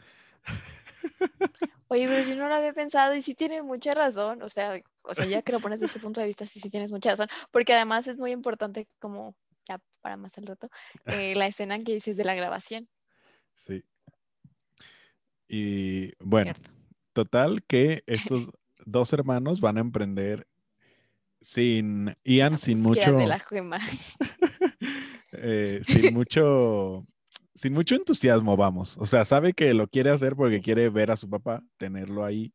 Oye, 1.89 2.07
pero 2.07 2.23
si 2.23 2.37
no 2.37 2.49
lo 2.49 2.55
había 2.55 2.75
pensado 2.75 3.15
y 3.15 3.23
sí 3.23 3.35
tienes 3.35 3.65
mucha 3.65 3.95
razón, 3.95 4.43
o 4.43 4.49
sea, 4.49 4.81
o 5.03 5.15
sea, 5.15 5.25
ya 5.25 5.41
que 5.41 5.53
lo 5.53 5.61
pones 5.61 5.81
desde 5.81 5.93
ese 5.93 6.01
punto 6.01 6.21
de 6.21 6.27
vista, 6.27 6.47
sí, 6.47 6.61
sí 6.61 6.69
tienes 6.69 6.91
mucha 6.91 7.11
razón, 7.11 7.29
porque 7.51 7.73
además 7.73 8.07
es 8.07 8.19
muy 8.19 8.33
importante 8.33 8.87
como, 8.99 9.35
ya 9.67 9.81
para 10.03 10.19
más 10.19 10.37
al 10.37 10.47
rato, 10.47 10.69
eh, 11.07 11.35
la 11.35 11.47
escena 11.47 11.79
que 11.79 11.95
dices 11.95 12.17
de 12.19 12.25
la 12.25 12.35
grabación, 12.35 12.89
Sí. 13.59 13.85
Y 15.49 16.13
bueno, 16.25 16.55
¿cierto? 16.55 16.71
total 17.13 17.65
que 17.65 18.03
estos 18.07 18.49
dos 18.85 19.13
hermanos 19.13 19.61
van 19.61 19.79
a 19.79 19.81
emprender 19.81 20.47
sin 21.40 22.16
Ian, 22.24 22.53
La 22.53 22.59
sin 22.59 22.83
mucho, 22.83 23.12
de 23.16 23.27
la 23.27 23.40
eh, 25.33 25.81
sin 25.83 26.12
mucho, 26.12 27.07
sin 27.55 27.72
mucho 27.72 27.94
entusiasmo, 27.94 28.57
vamos. 28.57 28.96
O 28.98 29.07
sea, 29.07 29.24
sabe 29.24 29.53
que 29.53 29.74
lo 29.74 29.88
quiere 29.88 30.11
hacer 30.11 30.35
porque 30.37 30.61
quiere 30.61 30.88
ver 30.90 31.11
a 31.11 31.16
su 31.16 31.29
papá, 31.29 31.62
tenerlo 31.77 32.24
ahí, 32.24 32.53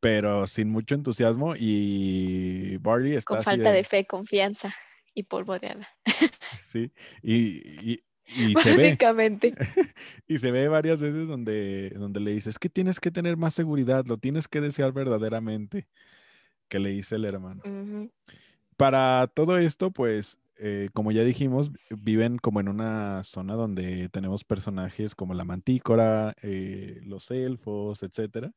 pero 0.00 0.46
sin 0.46 0.68
mucho 0.68 0.94
entusiasmo 0.94 1.54
y 1.56 2.76
Barley 2.78 3.14
está 3.14 3.36
Con 3.36 3.42
falta 3.42 3.70
de, 3.70 3.78
de 3.78 3.84
fe, 3.84 4.04
confianza 4.06 4.74
y 5.14 5.22
polvo 5.24 5.58
de 5.58 5.68
hada. 5.68 5.88
sí, 6.64 6.92
y, 7.22 7.92
y- 7.92 8.04
y 8.26 8.54
se 8.54 8.70
ve, 8.70 8.84
Básicamente. 8.84 9.54
y 10.26 10.38
se 10.38 10.50
ve 10.50 10.66
varias 10.68 11.00
veces 11.00 11.28
donde, 11.28 11.90
donde 11.90 12.20
le 12.20 12.32
dice, 12.32 12.48
es 12.50 12.58
que 12.58 12.70
tienes 12.70 12.98
que 12.98 13.10
tener 13.10 13.36
más 13.36 13.54
seguridad, 13.54 14.06
lo 14.06 14.16
tienes 14.16 14.48
que 14.48 14.62
desear 14.62 14.92
verdaderamente, 14.92 15.88
que 16.74 16.80
le 16.80 16.90
dice 16.90 17.14
el 17.14 17.24
hermano. 17.24 17.62
Para 18.76 19.30
todo 19.32 19.58
esto, 19.58 19.92
pues, 19.92 20.40
eh, 20.56 20.88
como 20.92 21.12
ya 21.12 21.22
dijimos, 21.22 21.70
viven 21.88 22.36
como 22.36 22.58
en 22.58 22.66
una 22.66 23.22
zona 23.22 23.54
donde 23.54 24.08
tenemos 24.08 24.42
personajes 24.42 25.14
como 25.14 25.34
la 25.34 25.44
mantícora, 25.44 26.34
eh, 26.42 27.00
los 27.04 27.30
elfos, 27.30 28.02
etcétera. 28.02 28.52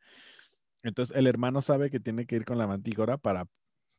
Entonces, 0.82 1.16
el 1.16 1.28
hermano 1.28 1.62
sabe 1.62 1.92
que 1.92 2.00
tiene 2.00 2.26
que 2.26 2.38
ir 2.38 2.46
con 2.46 2.58
la 2.58 2.66
mantícora 2.66 3.20
para, 3.20 3.46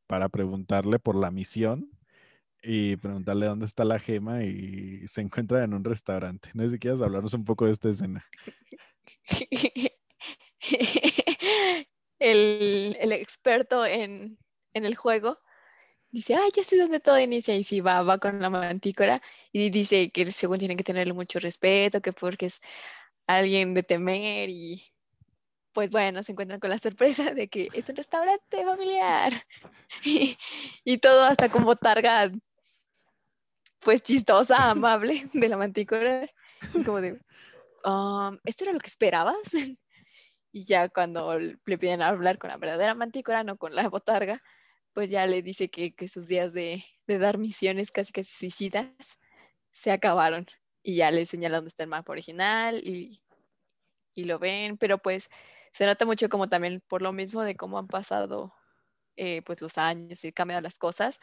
para 0.08 0.28
preguntarle 0.28 0.98
por 0.98 1.14
la 1.14 1.30
misión 1.30 1.88
y 2.60 2.96
preguntarle 2.96 3.46
dónde 3.46 3.66
está 3.66 3.84
la 3.84 4.00
gema 4.00 4.42
y 4.42 5.06
se 5.06 5.20
encuentra 5.20 5.62
en 5.62 5.74
un 5.74 5.84
restaurante. 5.84 6.50
No 6.54 6.64
sé 6.64 6.70
si 6.70 6.78
quieres 6.80 7.00
hablarnos 7.00 7.34
un 7.34 7.44
poco 7.44 7.66
de 7.66 7.70
esta 7.70 7.88
escena. 7.88 8.26
el, 12.18 12.96
el 13.00 13.12
experto 13.12 13.84
en, 13.86 14.38
en 14.74 14.84
el 14.84 14.96
juego 14.96 15.38
dice, 16.10 16.34
ah, 16.34 16.46
ya 16.54 16.64
sé 16.64 16.76
dónde 16.78 17.00
todo 17.00 17.18
inicia. 17.18 17.54
Y 17.56 17.64
sí, 17.64 17.80
va, 17.80 18.02
va 18.02 18.18
con 18.18 18.40
la 18.40 18.50
mantícora 18.50 19.22
y 19.52 19.70
dice 19.70 20.10
que 20.10 20.30
según 20.32 20.58
tienen 20.58 20.76
que 20.76 20.84
tenerle 20.84 21.12
mucho 21.12 21.38
respeto, 21.38 22.00
que 22.00 22.12
porque 22.12 22.46
es 22.46 22.60
alguien 23.26 23.74
de 23.74 23.82
temer 23.82 24.48
y 24.50 24.82
pues 25.72 25.90
bueno, 25.90 26.22
se 26.22 26.32
encuentran 26.32 26.60
con 26.60 26.70
la 26.70 26.78
sorpresa 26.78 27.34
de 27.34 27.48
que 27.48 27.68
es 27.72 27.88
un 27.88 27.96
restaurante 27.96 28.64
familiar. 28.64 29.32
Y, 30.04 30.36
y 30.84 30.98
todo 30.98 31.24
hasta 31.24 31.48
como 31.48 31.74
targa, 31.74 32.30
pues 33.80 34.02
chistosa, 34.02 34.70
amable 34.70 35.28
de 35.32 35.48
la 35.48 35.56
mantícora. 35.56 36.24
Es 36.74 36.84
como 36.84 37.00
de, 37.00 37.12
"Um, 37.84 38.38
¿esto 38.44 38.64
era 38.64 38.74
lo 38.74 38.80
que 38.80 38.88
esperabas? 38.88 39.36
Y 40.52 40.64
ya 40.64 40.88
cuando 40.88 41.38
le 41.38 41.78
piden 41.78 42.02
hablar 42.02 42.38
con 42.38 42.50
la 42.50 42.56
verdadera 42.56 42.94
mantícora, 42.94 43.44
no 43.44 43.56
con 43.58 43.74
la 43.74 43.88
botarga, 43.88 44.42
pues 44.92 45.10
ya 45.10 45.26
le 45.26 45.42
dice 45.42 45.70
que, 45.70 45.94
que 45.94 46.08
sus 46.08 46.26
días 46.26 46.52
de, 46.52 46.84
de 47.06 47.18
dar 47.18 47.38
misiones 47.38 47.90
casi 47.90 48.12
casi 48.12 48.30
suicidas 48.30 48.88
se 49.72 49.90
acabaron. 49.90 50.46
Y 50.82 50.96
ya 50.96 51.10
le 51.10 51.26
señala 51.26 51.58
dónde 51.58 51.68
está 51.68 51.82
el 51.82 51.90
mapa 51.90 52.12
original 52.12 52.80
y, 52.86 53.22
y 54.14 54.24
lo 54.24 54.38
ven, 54.38 54.78
pero 54.78 54.98
pues 54.98 55.28
se 55.72 55.86
nota 55.86 56.04
mucho 56.06 56.28
como 56.28 56.48
también 56.48 56.82
por 56.88 57.02
lo 57.02 57.12
mismo 57.12 57.42
de 57.42 57.56
cómo 57.56 57.78
han 57.78 57.88
pasado 57.88 58.54
eh, 59.16 59.42
pues 59.42 59.60
los 59.60 59.78
años 59.78 60.24
y 60.24 60.32
cambiado 60.32 60.62
las 60.62 60.78
cosas, 60.78 61.20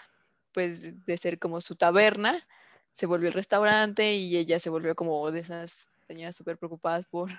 pues 0.52 1.06
de 1.06 1.18
ser 1.18 1.40
como 1.40 1.62
su 1.62 1.76
taberna, 1.76 2.46
se 2.92 3.06
volvió 3.06 3.28
el 3.28 3.34
restaurante 3.34 4.16
y 4.16 4.38
ella 4.38 4.60
se 4.60 4.70
volvió 4.70 4.96
como 4.96 5.30
de 5.32 5.42
esas 5.42 5.74
señoras 6.08 6.36
súper 6.36 6.58
preocupadas 6.58 7.06
por, 7.06 7.32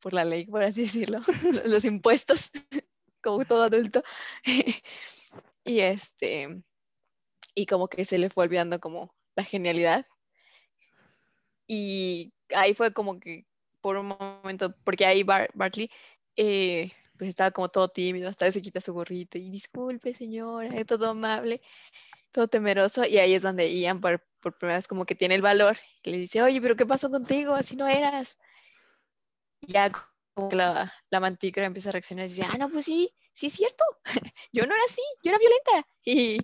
por 0.00 0.12
la 0.12 0.24
ley, 0.24 0.46
por 0.46 0.62
así 0.62 0.82
decirlo, 0.82 1.20
los 1.66 1.84
impuestos, 1.84 2.50
como 3.22 3.44
todo 3.44 3.64
adulto. 3.64 4.02
y 5.64 5.80
este, 5.80 6.62
y 7.54 7.66
como 7.66 7.88
que 7.88 8.04
se 8.04 8.18
le 8.18 8.30
fue 8.30 8.44
olvidando 8.44 8.80
como 8.80 9.14
la 9.34 9.44
genialidad. 9.44 10.06
Y 11.66 12.32
ahí 12.54 12.74
fue 12.74 12.92
como 12.92 13.18
que 13.18 13.46
por 13.80 13.96
un 13.96 14.08
momento, 14.18 14.74
porque 14.84 15.06
ahí 15.06 15.22
Bartley 15.22 15.90
eh, 16.36 16.92
pues 17.16 17.30
estaba 17.30 17.50
como 17.50 17.68
todo 17.68 17.88
tímido, 17.88 18.28
hasta 18.28 18.50
se 18.52 18.62
quita 18.62 18.80
su 18.80 18.92
gorrito 18.92 19.38
y 19.38 19.50
disculpe 19.50 20.12
señora, 20.12 20.74
es 20.76 20.86
todo 20.86 21.10
amable, 21.10 21.62
todo 22.32 22.48
temeroso. 22.48 23.04
Y 23.06 23.18
ahí 23.18 23.34
es 23.34 23.42
donde 23.42 23.72
Ian 23.74 24.00
por, 24.00 24.24
por 24.40 24.56
primera 24.58 24.78
vez 24.78 24.88
como 24.88 25.06
que 25.06 25.14
tiene 25.14 25.34
el 25.34 25.42
valor 25.42 25.76
y 26.02 26.10
le 26.10 26.18
dice, 26.18 26.42
oye, 26.42 26.60
pero 26.60 26.76
¿qué 26.76 26.86
pasó 26.86 27.10
contigo? 27.10 27.54
Así 27.54 27.76
no 27.76 27.88
eras. 27.88 28.38
Ya 29.62 29.90
como 30.34 30.48
que 30.48 30.56
la, 30.56 30.92
la 31.10 31.20
mantícora 31.20 31.66
empieza 31.66 31.88
a 31.88 31.92
reaccionar 31.92 32.26
y 32.26 32.28
dice, 32.28 32.42
ah, 32.42 32.56
no, 32.58 32.68
pues 32.68 32.84
sí, 32.84 33.12
sí 33.32 33.46
es 33.46 33.52
cierto, 33.54 33.84
yo 34.52 34.66
no 34.66 34.74
era 34.74 34.84
así, 34.88 35.02
yo 35.22 35.30
era 35.30 35.38
violenta. 35.38 35.88
Y 36.04 36.38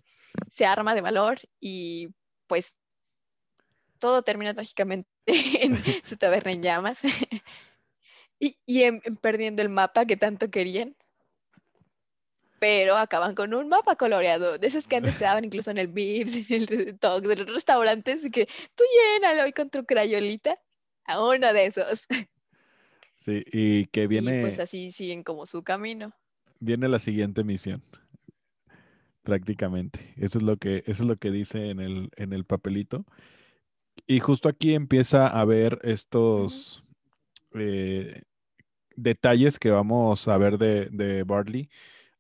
se 0.51 0.67
arma 0.67 0.95
de 0.95 1.01
valor 1.01 1.41
y 1.61 2.09
pues 2.47 2.75
todo 3.99 4.23
termina 4.23 4.55
trágicamente 4.55 5.09
en 5.27 5.83
su 6.05 6.17
taberna 6.17 6.53
en 6.53 6.63
llamas 6.63 7.01
y, 8.39 8.59
y 8.67 8.83
en, 8.83 9.01
perdiendo 9.01 9.63
el 9.63 9.69
mapa 9.69 10.05
que 10.05 10.17
tanto 10.17 10.51
querían. 10.51 10.97
Pero 12.59 12.97
acaban 12.97 13.35
con 13.35 13.55
un 13.55 13.69
mapa 13.69 13.97
coloreado, 13.97 14.59
de 14.59 14.67
esos 14.67 14.87
que 14.87 14.97
antes 14.97 15.15
se 15.15 15.25
daban 15.25 15.45
incluso 15.45 15.71
en 15.73 15.79
el 15.79 15.89
Vips, 15.89 16.49
en 16.49 16.63
el 16.63 16.99
Talk, 16.99 17.25
de 17.25 17.37
los 17.37 17.55
restaurantes, 17.55 18.23
que 18.33 18.47
tú 18.77 18.85
llénalo 19.15 19.43
hoy 19.45 19.53
con 19.53 19.69
tu 19.69 19.85
crayolita 19.85 20.61
a 21.05 21.21
uno 21.21 21.53
de 21.53 21.67
esos. 21.67 22.07
Sí, 23.25 23.45
y 23.53 23.87
que 23.87 24.07
viene. 24.07 24.39
Y 24.39 24.43
pues 24.43 24.59
así 24.59 24.91
siguen 24.91 25.23
como 25.23 25.47
su 25.47 25.63
camino. 25.63 26.13
Viene 26.59 26.89
la 26.89 26.99
siguiente 26.99 27.45
misión 27.45 27.83
prácticamente. 29.23 30.13
Eso 30.17 30.39
es 30.39 30.45
lo 30.45 30.57
que, 30.57 30.79
eso 30.87 31.03
es 31.03 31.09
lo 31.09 31.17
que 31.17 31.31
dice 31.31 31.71
en 31.71 31.81
el, 31.81 32.11
en 32.17 32.33
el 32.33 32.45
papelito. 32.45 33.05
Y 34.07 34.21
justo 34.21 34.49
aquí 34.49 34.75
empieza 34.75 35.29
a 35.29 35.45
ver 35.45 35.79
estos 35.83 36.85
eh, 37.55 38.23
detalles 38.97 39.59
que 39.59 39.71
vamos 39.71 40.29
a 40.29 40.39
ver 40.39 40.59
de, 40.59 40.89
de, 40.91 41.23
Barley 41.25 41.71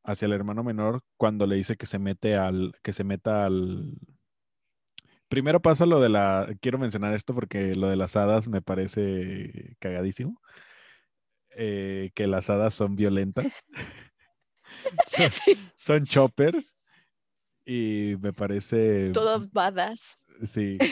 hacia 0.04 0.26
el 0.26 0.32
hermano 0.32 0.62
menor 0.64 1.02
cuando 1.16 1.46
le 1.46 1.56
dice 1.56 1.76
que 1.76 1.86
se 1.86 1.98
mete 1.98 2.36
al, 2.36 2.74
que 2.82 2.92
se 2.92 3.04
meta 3.04 3.46
al. 3.46 3.94
Primero 5.28 5.60
pasa 5.60 5.86
lo 5.86 6.00
de 6.00 6.10
la. 6.10 6.48
Quiero 6.60 6.78
mencionar 6.78 7.14
esto 7.14 7.34
porque 7.34 7.74
lo 7.74 7.88
de 7.88 7.96
las 7.96 8.16
hadas 8.16 8.48
me 8.48 8.62
parece 8.62 9.76
cagadísimo. 9.80 10.40
Eh, 11.56 12.10
que 12.14 12.26
las 12.26 12.50
hadas 12.50 12.74
son 12.74 12.96
violentas. 12.96 13.64
son 15.76 16.04
choppers 16.04 16.76
y 17.64 18.14
me 18.20 18.32
parece... 18.32 19.10
Todos 19.10 19.50
badas. 19.52 20.24
Sí. 20.44 20.78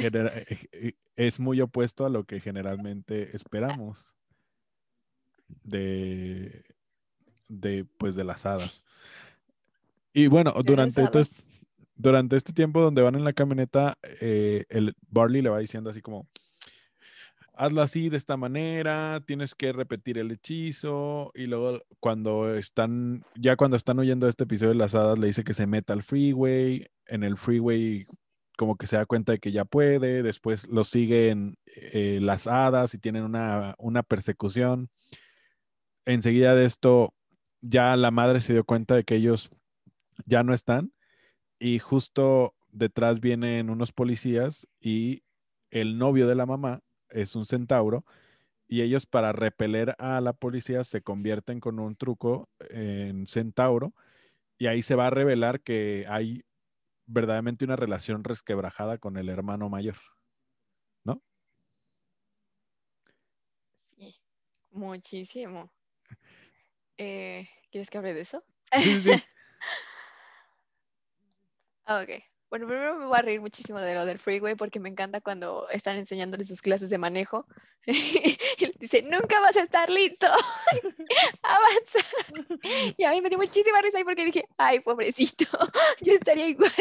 Eh, 0.00 0.92
es 1.16 1.40
muy 1.40 1.60
opuesto 1.62 2.04
a 2.04 2.10
lo 2.10 2.24
que 2.24 2.40
generalmente 2.40 3.34
esperamos 3.34 4.14
de, 5.64 6.62
de 7.48 7.86
pues 7.96 8.14
de 8.14 8.22
las 8.22 8.46
hadas. 8.46 8.84
Y 10.12 10.26
bueno, 10.26 10.54
durante, 10.64 11.02
durante 11.96 12.36
este 12.36 12.52
tiempo 12.52 12.80
donde 12.80 13.02
van 13.02 13.14
en 13.14 13.24
la 13.24 13.32
camioneta, 13.32 13.98
eh, 14.02 14.66
el 14.68 14.94
Barley 15.08 15.42
le 15.42 15.50
va 15.50 15.58
diciendo 15.58 15.90
así 15.90 16.02
como, 16.02 16.28
hazlo 17.58 17.82
así 17.82 18.08
de 18.08 18.16
esta 18.16 18.36
manera, 18.36 19.20
tienes 19.26 19.56
que 19.56 19.72
repetir 19.72 20.16
el 20.18 20.30
hechizo 20.30 21.32
y 21.34 21.46
luego 21.46 21.82
cuando 21.98 22.54
están, 22.54 23.24
ya 23.34 23.56
cuando 23.56 23.76
están 23.76 23.98
oyendo 23.98 24.28
este 24.28 24.44
episodio 24.44 24.70
de 24.70 24.78
las 24.78 24.94
hadas, 24.94 25.18
le 25.18 25.26
dice 25.26 25.42
que 25.42 25.54
se 25.54 25.66
meta 25.66 25.92
al 25.92 26.04
freeway, 26.04 26.86
en 27.06 27.24
el 27.24 27.36
freeway 27.36 28.06
como 28.56 28.76
que 28.76 28.86
se 28.86 28.96
da 28.96 29.06
cuenta 29.06 29.32
de 29.32 29.40
que 29.40 29.50
ya 29.50 29.64
puede, 29.64 30.22
después 30.22 30.68
lo 30.68 30.84
siguen 30.84 31.56
eh, 31.66 32.20
las 32.22 32.46
hadas 32.46 32.94
y 32.94 32.98
tienen 32.98 33.24
una, 33.24 33.74
una 33.78 34.04
persecución. 34.04 34.88
Enseguida 36.06 36.54
de 36.54 36.64
esto, 36.64 37.12
ya 37.60 37.96
la 37.96 38.12
madre 38.12 38.40
se 38.40 38.52
dio 38.52 38.62
cuenta 38.62 38.94
de 38.94 39.02
que 39.02 39.16
ellos 39.16 39.50
ya 40.26 40.44
no 40.44 40.54
están 40.54 40.92
y 41.58 41.80
justo 41.80 42.54
detrás 42.68 43.18
vienen 43.18 43.68
unos 43.68 43.92
policías 43.92 44.68
y 44.80 45.24
el 45.70 45.98
novio 45.98 46.28
de 46.28 46.36
la 46.36 46.46
mamá 46.46 46.82
es 47.10 47.36
un 47.36 47.46
centauro 47.46 48.04
y 48.68 48.82
ellos 48.82 49.06
para 49.06 49.32
repeler 49.32 49.94
a 49.98 50.20
la 50.20 50.34
policía 50.34 50.84
se 50.84 51.02
convierten 51.02 51.60
con 51.60 51.78
un 51.78 51.96
truco 51.96 52.48
en 52.70 53.26
centauro 53.26 53.94
y 54.58 54.66
ahí 54.66 54.82
se 54.82 54.94
va 54.94 55.06
a 55.06 55.10
revelar 55.10 55.60
que 55.60 56.06
hay 56.08 56.44
verdaderamente 57.06 57.64
una 57.64 57.76
relación 57.76 58.24
resquebrajada 58.24 58.98
con 58.98 59.16
el 59.16 59.28
hermano 59.28 59.68
mayor, 59.68 59.96
¿no? 61.04 61.22
Sí, 63.96 64.14
muchísimo. 64.70 65.70
Eh, 66.98 67.48
¿Quieres 67.70 67.90
que 67.90 67.98
hable 67.98 68.14
de 68.14 68.20
eso? 68.20 68.44
Sí, 68.72 69.00
sí. 69.00 69.10
ok. 71.86 72.10
Bueno, 72.50 72.66
primero 72.66 72.98
me 72.98 73.04
voy 73.04 73.18
a 73.18 73.22
reír 73.22 73.40
muchísimo 73.42 73.78
de 73.78 73.94
lo 73.94 74.06
del 74.06 74.18
freeway 74.18 74.54
porque 74.54 74.80
me 74.80 74.88
encanta 74.88 75.20
cuando 75.20 75.68
están 75.68 75.96
enseñándoles 75.96 76.48
sus 76.48 76.62
clases 76.62 76.88
de 76.88 76.96
manejo. 76.96 77.46
y 77.86 78.38
dice, 78.78 79.02
nunca 79.02 79.40
vas 79.40 79.56
a 79.56 79.62
estar 79.62 79.90
listo. 79.90 80.26
Avanza. 81.42 81.98
Y 82.96 83.04
a 83.04 83.10
mí 83.10 83.20
me 83.20 83.28
dio 83.28 83.38
muchísima 83.38 83.82
risa 83.82 83.98
ahí 83.98 84.04
porque 84.04 84.24
dije, 84.24 84.44
ay, 84.56 84.80
pobrecito, 84.80 85.44
yo 86.00 86.14
estaría 86.14 86.48
igual. 86.48 86.72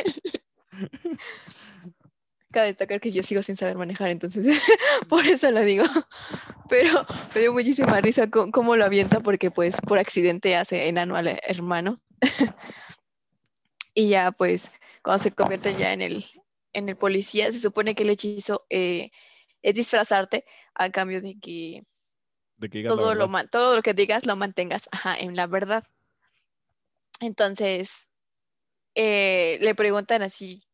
Cabe 2.51 2.67
destacar 2.67 3.01
que 3.01 3.11
yo 3.11 3.21
sigo 3.21 3.43
sin 3.43 3.57
saber 3.57 3.77
manejar, 3.77 4.09
entonces 4.09 4.61
por 5.09 5.25
eso 5.25 5.51
lo 5.51 5.61
digo. 5.61 5.83
Pero 6.69 7.05
me 7.35 7.41
dio 7.41 7.51
muchísima 7.51 7.99
risa 7.99 8.29
cómo 8.29 8.77
lo 8.77 8.85
avienta 8.85 9.19
porque 9.19 9.51
pues 9.51 9.75
por 9.85 9.99
accidente 9.99 10.55
hace 10.55 10.87
enano 10.87 11.17
al 11.17 11.27
hermano. 11.43 11.99
y 13.93 14.09
ya 14.09 14.31
pues 14.31 14.71
cuando 15.07 15.23
se 15.23 15.31
convierte 15.31 15.73
ya 15.77 15.93
en 15.93 16.01
el, 16.01 16.25
en 16.73 16.89
el 16.89 16.97
policía, 16.97 17.49
se 17.53 17.61
supone 17.61 17.95
que 17.95 18.03
el 18.03 18.09
hechizo 18.09 18.65
eh, 18.69 19.11
es 19.61 19.73
disfrazarte 19.73 20.43
a 20.75 20.89
cambio 20.89 21.21
de 21.21 21.39
que, 21.39 21.85
todo, 22.85 23.15
lo, 23.15 23.29
todo 23.47 23.77
lo 23.77 23.81
que 23.81 23.93
digas 23.93 24.25
lo 24.25 24.35
mantengas 24.35 24.89
en 25.19 25.33
la 25.37 25.47
verdad. 25.47 25.85
Entonces, 27.21 28.09
eh, 28.95 29.57
le 29.61 29.75
preguntan 29.75 30.23
así. 30.23 30.67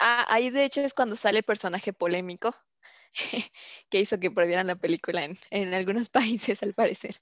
Ah, 0.00 0.26
ahí 0.28 0.50
de 0.50 0.64
hecho 0.64 0.80
es 0.80 0.92
cuando 0.92 1.14
sale 1.14 1.38
el 1.38 1.44
personaje 1.44 1.92
polémico 1.92 2.56
que 3.88 4.00
hizo 4.00 4.18
que 4.18 4.32
prohibieran 4.32 4.66
la 4.66 4.74
película 4.74 5.24
en, 5.24 5.38
en 5.50 5.74
algunos 5.74 6.08
países, 6.10 6.60
al 6.64 6.74
parecer. 6.74 7.20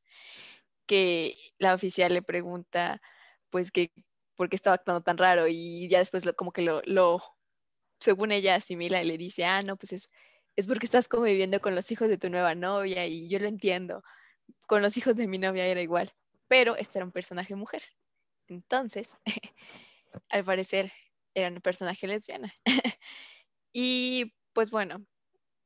Que 0.87 1.37
la 1.59 1.75
oficial 1.75 2.15
le 2.15 2.23
pregunta, 2.23 3.03
pues, 3.51 3.71
que 3.71 3.93
por 4.43 4.49
qué 4.49 4.57
estaba 4.57 4.75
actuando 4.75 5.05
tan 5.05 5.19
raro 5.19 5.47
y 5.47 5.87
ya 5.87 6.01
después 6.01 6.25
como 6.37 6.51
que 6.51 6.63
lo, 6.63 6.83
lo, 6.85 7.23
según 8.01 8.33
ella 8.33 8.57
asimila 8.57 9.01
y 9.01 9.07
le 9.07 9.17
dice, 9.17 9.45
ah, 9.45 9.63
no, 9.63 9.77
pues 9.77 9.93
es, 9.93 10.11
es 10.57 10.67
porque 10.67 10.85
estás 10.85 11.07
conviviendo 11.07 11.61
con 11.61 11.77
los 11.77 11.93
hijos 11.93 12.09
de 12.09 12.19
tu 12.19 12.29
nueva 12.29 12.57
novia 12.57 13.07
y 13.07 13.29
yo 13.29 13.39
lo 13.39 13.47
entiendo, 13.47 14.03
con 14.67 14.83
los 14.83 14.97
hijos 14.97 15.15
de 15.15 15.29
mi 15.29 15.39
novia 15.39 15.65
era 15.65 15.81
igual, 15.81 16.13
pero 16.49 16.75
este 16.75 16.99
era 16.99 17.05
un 17.05 17.13
personaje 17.13 17.55
mujer. 17.55 17.85
Entonces, 18.49 19.11
al 20.29 20.43
parecer 20.43 20.91
era 21.35 21.49
un 21.49 21.61
personaje 21.61 22.09
lesbiana. 22.09 22.53
y 23.73 24.35
pues 24.53 24.73
bueno, 24.73 25.07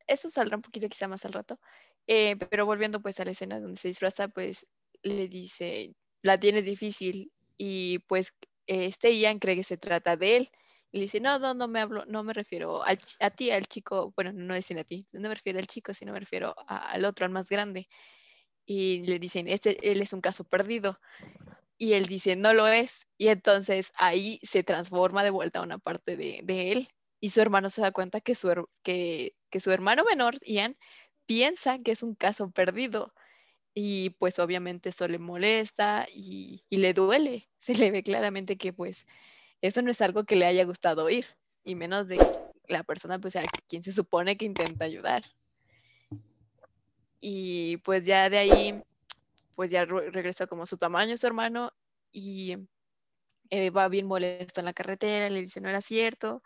eso 0.06 0.28
saldrá 0.28 0.56
un 0.56 0.62
poquito 0.62 0.86
quizá 0.90 1.08
más 1.08 1.24
al 1.24 1.32
rato. 1.32 1.58
Eh, 2.06 2.36
pero 2.50 2.66
volviendo 2.66 3.00
pues 3.00 3.18
a 3.20 3.24
la 3.24 3.30
escena 3.30 3.58
donde 3.58 3.80
se 3.80 3.88
disfraza, 3.88 4.28
pues 4.28 4.66
le 5.00 5.28
dice, 5.28 5.94
la 6.20 6.38
tienes 6.38 6.66
difícil 6.66 7.32
y 7.56 8.00
pues 8.00 8.34
este 8.66 9.12
Ian 9.12 9.38
cree 9.38 9.56
que 9.56 9.64
se 9.64 9.76
trata 9.76 10.16
de 10.16 10.36
él. 10.36 10.50
Y 10.92 10.98
le 10.98 11.02
dice, 11.04 11.20
no, 11.20 11.38
no, 11.38 11.54
no 11.54 11.68
me 11.68 11.80
hablo, 11.80 12.04
no 12.06 12.22
me 12.22 12.32
refiero 12.32 12.82
a 12.84 13.30
ti, 13.30 13.50
al 13.50 13.66
chico, 13.66 14.12
bueno, 14.16 14.32
no 14.32 14.54
dicen 14.54 14.78
a 14.78 14.84
ti, 14.84 15.06
no 15.12 15.28
me 15.28 15.34
refiero 15.34 15.58
al 15.58 15.66
chico, 15.66 15.92
sino 15.92 16.12
me 16.12 16.20
refiero 16.20 16.54
al 16.66 17.04
otro, 17.04 17.26
al 17.26 17.32
más 17.32 17.48
grande. 17.48 17.88
Y 18.64 19.02
le 19.06 19.18
dicen, 19.18 19.48
este, 19.48 19.90
él 19.90 20.00
es 20.00 20.12
un 20.12 20.20
caso 20.20 20.44
perdido. 20.44 20.98
Y 21.78 21.92
él 21.94 22.06
dice, 22.06 22.36
no 22.36 22.54
lo 22.54 22.66
es. 22.68 23.06
Y 23.18 23.28
entonces 23.28 23.92
ahí 23.96 24.40
se 24.42 24.62
transforma 24.62 25.22
de 25.24 25.30
vuelta 25.30 25.60
a 25.60 25.62
una 25.62 25.78
parte 25.78 26.16
de, 26.16 26.40
de 26.44 26.72
él. 26.72 26.88
Y 27.20 27.30
su 27.30 27.40
hermano 27.40 27.70
se 27.70 27.82
da 27.82 27.92
cuenta 27.92 28.20
que 28.20 28.34
su, 28.34 28.68
que, 28.82 29.34
que 29.50 29.60
su 29.60 29.70
hermano 29.72 30.04
menor, 30.04 30.36
Ian, 30.46 30.76
piensa 31.26 31.78
que 31.80 31.92
es 31.92 32.02
un 32.02 32.14
caso 32.14 32.50
perdido 32.50 33.12
y 33.78 34.08
pues 34.18 34.38
obviamente 34.38 34.88
eso 34.88 35.06
le 35.06 35.18
molesta 35.18 36.08
y, 36.10 36.64
le 36.70 36.94
duele. 36.94 37.46
Se 37.58 37.74
le 37.74 37.90
ve 37.90 38.02
claramente 38.02 38.56
que 38.56 38.72
pues 38.72 39.06
eso 39.60 39.82
no 39.82 39.90
es 39.90 40.00
algo 40.00 40.24
que 40.24 40.34
le 40.34 40.46
haya 40.46 40.64
gustado 40.64 41.04
oír, 41.04 41.26
y 41.62 41.74
menos 41.74 42.08
de 42.08 42.18
la 42.68 42.84
persona 42.84 43.18
pues 43.18 43.36
a 43.36 43.42
quien 43.68 43.82
se 43.82 43.92
supone 43.92 44.38
que 44.38 44.46
intenta 44.46 44.86
ayudar. 44.86 45.24
Y 47.20 47.76
pues 47.78 48.02
ya 48.04 48.30
de 48.30 48.38
ahí, 48.38 48.82
pues 49.54 49.70
ya 49.70 49.84
regresó 49.84 50.48
como 50.48 50.64
su 50.64 50.78
tamaño 50.78 51.16
su 51.18 51.26
hermano 51.26 51.70
y 52.12 52.56
eh, 53.50 53.68
va 53.68 53.88
bien 53.88 54.06
molesto 54.06 54.60
en 54.60 54.64
la 54.64 54.72
carretera, 54.72 55.28
le 55.28 55.42
dice 55.42 55.60
no 55.60 55.68
era 55.68 55.82
cierto. 55.82 56.42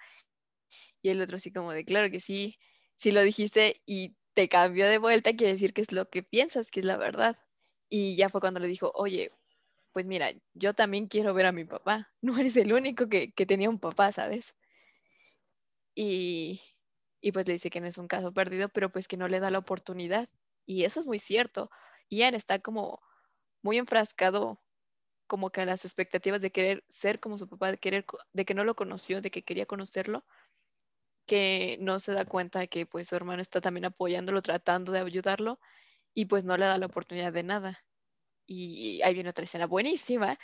Y 1.00 1.10
el 1.10 1.20
otro 1.20 1.36
así 1.36 1.52
como 1.52 1.70
de, 1.70 1.84
claro 1.84 2.10
que 2.10 2.18
sí, 2.18 2.58
si 2.96 3.12
lo 3.12 3.22
dijiste 3.22 3.80
y 3.86 4.16
te 4.34 4.48
cambió 4.48 4.88
de 4.88 4.98
vuelta, 4.98 5.34
quiere 5.36 5.54
decir 5.54 5.72
que 5.72 5.82
es 5.82 5.92
lo 5.92 6.08
que 6.08 6.22
piensas, 6.22 6.70
que 6.70 6.80
es 6.80 6.86
la 6.86 6.96
verdad. 6.96 7.36
Y 7.88 8.16
ya 8.16 8.28
fue 8.28 8.40
cuando 8.40 8.60
le 8.60 8.68
dijo, 8.68 8.92
oye, 8.94 9.32
pues 9.92 10.06
mira, 10.06 10.32
yo 10.54 10.74
también 10.74 11.08
quiero 11.08 11.34
ver 11.34 11.46
a 11.46 11.52
mi 11.52 11.64
papá. 11.64 12.12
No 12.22 12.38
eres 12.38 12.56
el 12.56 12.72
único 12.72 13.08
que, 13.08 13.32
que 13.32 13.46
tenía 13.46 13.70
un 13.70 13.80
papá, 13.80 14.12
¿sabes? 14.12 14.54
Y, 15.94 16.60
y, 17.20 17.32
pues 17.32 17.46
le 17.46 17.54
dice 17.54 17.70
que 17.70 17.80
no 17.80 17.86
es 17.86 17.98
un 17.98 18.08
caso 18.08 18.32
perdido, 18.32 18.68
pero 18.68 18.90
pues 18.90 19.08
que 19.08 19.16
no 19.16 19.28
le 19.28 19.40
da 19.40 19.50
la 19.50 19.58
oportunidad. 19.58 20.28
Y 20.66 20.84
eso 20.84 21.00
es 21.00 21.06
muy 21.06 21.18
cierto. 21.18 21.70
Ian 22.10 22.34
está 22.34 22.60
como 22.60 23.00
muy 23.62 23.78
enfrascado 23.78 24.60
como 25.26 25.50
que 25.50 25.60
a 25.60 25.66
las 25.66 25.84
expectativas 25.84 26.40
de 26.40 26.50
querer 26.52 26.84
ser 26.88 27.20
como 27.20 27.38
su 27.38 27.48
papá, 27.48 27.70
de 27.70 27.78
querer, 27.78 28.04
de 28.32 28.44
que 28.44 28.54
no 28.54 28.64
lo 28.64 28.74
conoció, 28.74 29.20
de 29.22 29.30
que 29.30 29.42
quería 29.44 29.66
conocerlo, 29.66 30.24
que 31.30 31.78
no 31.80 32.00
se 32.00 32.12
da 32.12 32.24
cuenta 32.24 32.58
de 32.58 32.66
que 32.66 32.86
pues 32.86 33.06
su 33.06 33.14
hermano 33.14 33.40
está 33.40 33.60
también 33.60 33.84
apoyándolo, 33.84 34.42
tratando 34.42 34.90
de 34.90 34.98
ayudarlo 34.98 35.60
y 36.12 36.24
pues 36.24 36.42
no 36.42 36.56
le 36.56 36.66
da 36.66 36.76
la 36.76 36.86
oportunidad 36.86 37.32
de 37.32 37.44
nada. 37.44 37.84
Y 38.48 39.00
ahí 39.02 39.14
viene 39.14 39.30
otra 39.30 39.44
escena 39.44 39.68
buenísima, 39.68 40.36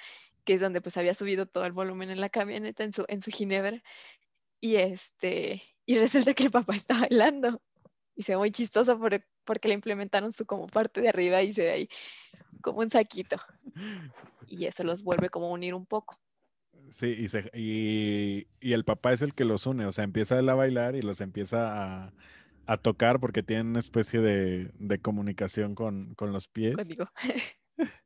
que 0.45 0.55
es 0.55 0.61
donde 0.61 0.81
pues 0.81 0.97
había 0.97 1.13
subido 1.13 1.47
todo 1.47 1.65
el 1.65 1.73
volumen 1.73 2.11
en 2.11 2.21
la 2.21 2.29
camioneta, 2.29 2.85
en 2.85 2.93
su, 2.93 3.05
en 3.09 3.21
su 3.21 3.33
ginebra, 3.33 3.83
y 4.61 4.77
este, 4.77 5.61
y 5.87 5.99
resulta 5.99 6.35
que 6.35 6.45
el 6.45 6.53
papá 6.53 6.77
está 6.77 7.01
bailando. 7.01 7.61
Y 8.15 8.23
se 8.23 8.35
ve 8.35 8.39
muy 8.39 8.53
chistoso 8.53 8.97
porque 9.45 9.69
le 9.69 9.75
implementaron 9.75 10.33
su 10.33 10.47
como 10.47 10.69
parte 10.69 11.01
de 11.01 11.09
arriba 11.09 11.43
y 11.43 11.53
se 11.53 11.63
ve 11.63 11.71
ahí 11.73 11.89
como 12.63 12.79
un 12.79 12.91
saquito. 12.91 13.39
Y 14.47 14.67
eso 14.67 14.85
los 14.85 15.03
vuelve 15.03 15.31
como 15.31 15.47
a 15.47 15.51
unir 15.51 15.75
un 15.75 15.85
poco. 15.85 16.17
Sí, 16.91 17.27
y, 17.53 18.47
y, 18.61 18.73
el 18.73 18.85
papá 18.85 19.13
es 19.13 19.23
el 19.23 19.35
que 19.35 19.45
los 19.45 19.67
une, 19.67 19.87
o 19.87 19.93
sea, 19.93 20.05
empieza 20.05 20.39
él 20.39 20.49
a 20.49 20.55
bailar 20.55 20.95
y 20.97 21.03
los 21.03 21.21
empieza 21.21 22.13
a, 22.67 22.77
tocar 22.79 23.21
porque 23.21 23.43
tienen 23.43 23.69
una 23.69 23.79
especie 23.79 24.21
de, 24.21 24.99
comunicación 25.01 25.75
con, 25.75 26.15
los 26.21 26.49
pies. 26.49 26.77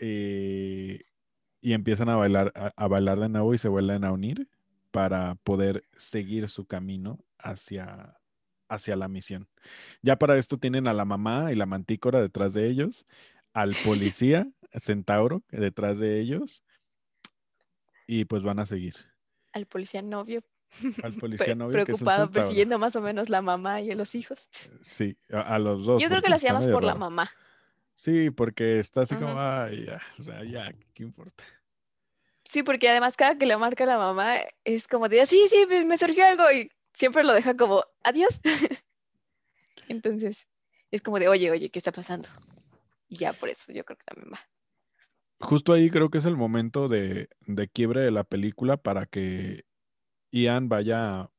y, 0.00 1.00
y, 1.60 1.72
empiezan 1.72 2.08
a 2.08 2.16
bailar, 2.16 2.52
a, 2.54 2.88
bailar 2.88 3.20
de 3.20 3.28
nuevo 3.28 3.54
y 3.54 3.58
se 3.58 3.68
vuelven 3.68 4.04
a 4.04 4.12
unir 4.12 4.48
para 4.90 5.36
poder 5.36 5.84
seguir 5.96 6.48
su 6.48 6.66
camino 6.66 7.18
hacia, 7.38 8.16
hacia 8.68 8.96
la 8.96 9.08
misión. 9.08 9.48
Ya 10.02 10.16
para 10.16 10.36
esto 10.36 10.58
tienen 10.58 10.88
a 10.88 10.94
la 10.94 11.04
mamá 11.04 11.52
y 11.52 11.56
la 11.56 11.66
mantícora 11.66 12.20
detrás 12.20 12.54
de 12.54 12.68
ellos, 12.68 13.06
al 13.52 13.74
policía 13.84 14.48
centauro 14.76 15.42
detrás 15.50 15.98
de 15.98 16.20
ellos 16.20 16.63
y 18.06 18.24
pues 18.24 18.44
van 18.44 18.58
a 18.58 18.66
seguir. 18.66 18.94
Al 19.52 19.66
policía 19.66 20.02
novio. 20.02 20.42
Al 21.02 21.12
policía 21.20 21.54
novio. 21.54 21.84
Preocupado, 21.84 22.30
persiguiendo 22.30 22.78
más 22.78 22.96
o 22.96 23.00
menos 23.00 23.28
la 23.28 23.42
mamá 23.42 23.80
y 23.80 23.90
a 23.90 23.94
los 23.94 24.14
hijos. 24.14 24.48
Sí, 24.80 25.16
a, 25.30 25.58
los 25.58 25.86
dos. 25.86 26.02
Yo 26.02 26.08
creo 26.08 26.22
que 26.22 26.28
lo 26.28 26.36
hacíamos 26.36 26.68
por 26.68 26.84
la 26.84 26.94
mamá. 26.94 27.30
Sí, 27.94 28.30
porque 28.30 28.80
está 28.80 29.02
así 29.02 29.14
como, 29.14 29.38
ay, 29.38 29.86
ya, 29.86 30.00
o 30.18 30.22
sea, 30.22 30.42
ya, 30.44 30.74
¿qué 30.94 31.04
importa? 31.04 31.44
Sí, 32.44 32.64
porque 32.64 32.88
además 32.88 33.16
cada 33.16 33.38
que 33.38 33.46
le 33.46 33.56
marca 33.56 33.86
la 33.86 33.98
mamá 33.98 34.34
es 34.64 34.88
como 34.88 35.08
de, 35.08 35.24
sí, 35.26 35.46
sí, 35.48 35.64
me 35.86 35.96
surgió 35.96 36.26
algo 36.26 36.50
y 36.50 36.70
siempre 36.92 37.22
lo 37.22 37.32
deja 37.32 37.56
como, 37.56 37.84
adiós. 38.02 38.40
Entonces, 39.88 40.48
es 40.90 41.02
como 41.02 41.20
de, 41.20 41.28
oye, 41.28 41.50
oye, 41.52 41.70
¿qué 41.70 41.78
está 41.78 41.92
pasando? 41.92 42.28
Y 43.08 43.16
ya 43.16 43.32
por 43.32 43.48
eso 43.48 43.72
yo 43.72 43.84
creo 43.84 43.96
que 43.96 44.04
también 44.04 44.32
va 44.32 44.40
justo 45.40 45.72
ahí 45.72 45.90
creo 45.90 46.10
que 46.10 46.18
es 46.18 46.26
el 46.26 46.36
momento 46.36 46.88
de, 46.88 47.28
de 47.46 47.68
quiebre 47.68 48.00
de 48.00 48.10
la 48.10 48.24
película 48.24 48.76
para 48.76 49.06
que 49.06 49.64
Ian 50.32 50.68
vaya, 50.68 51.30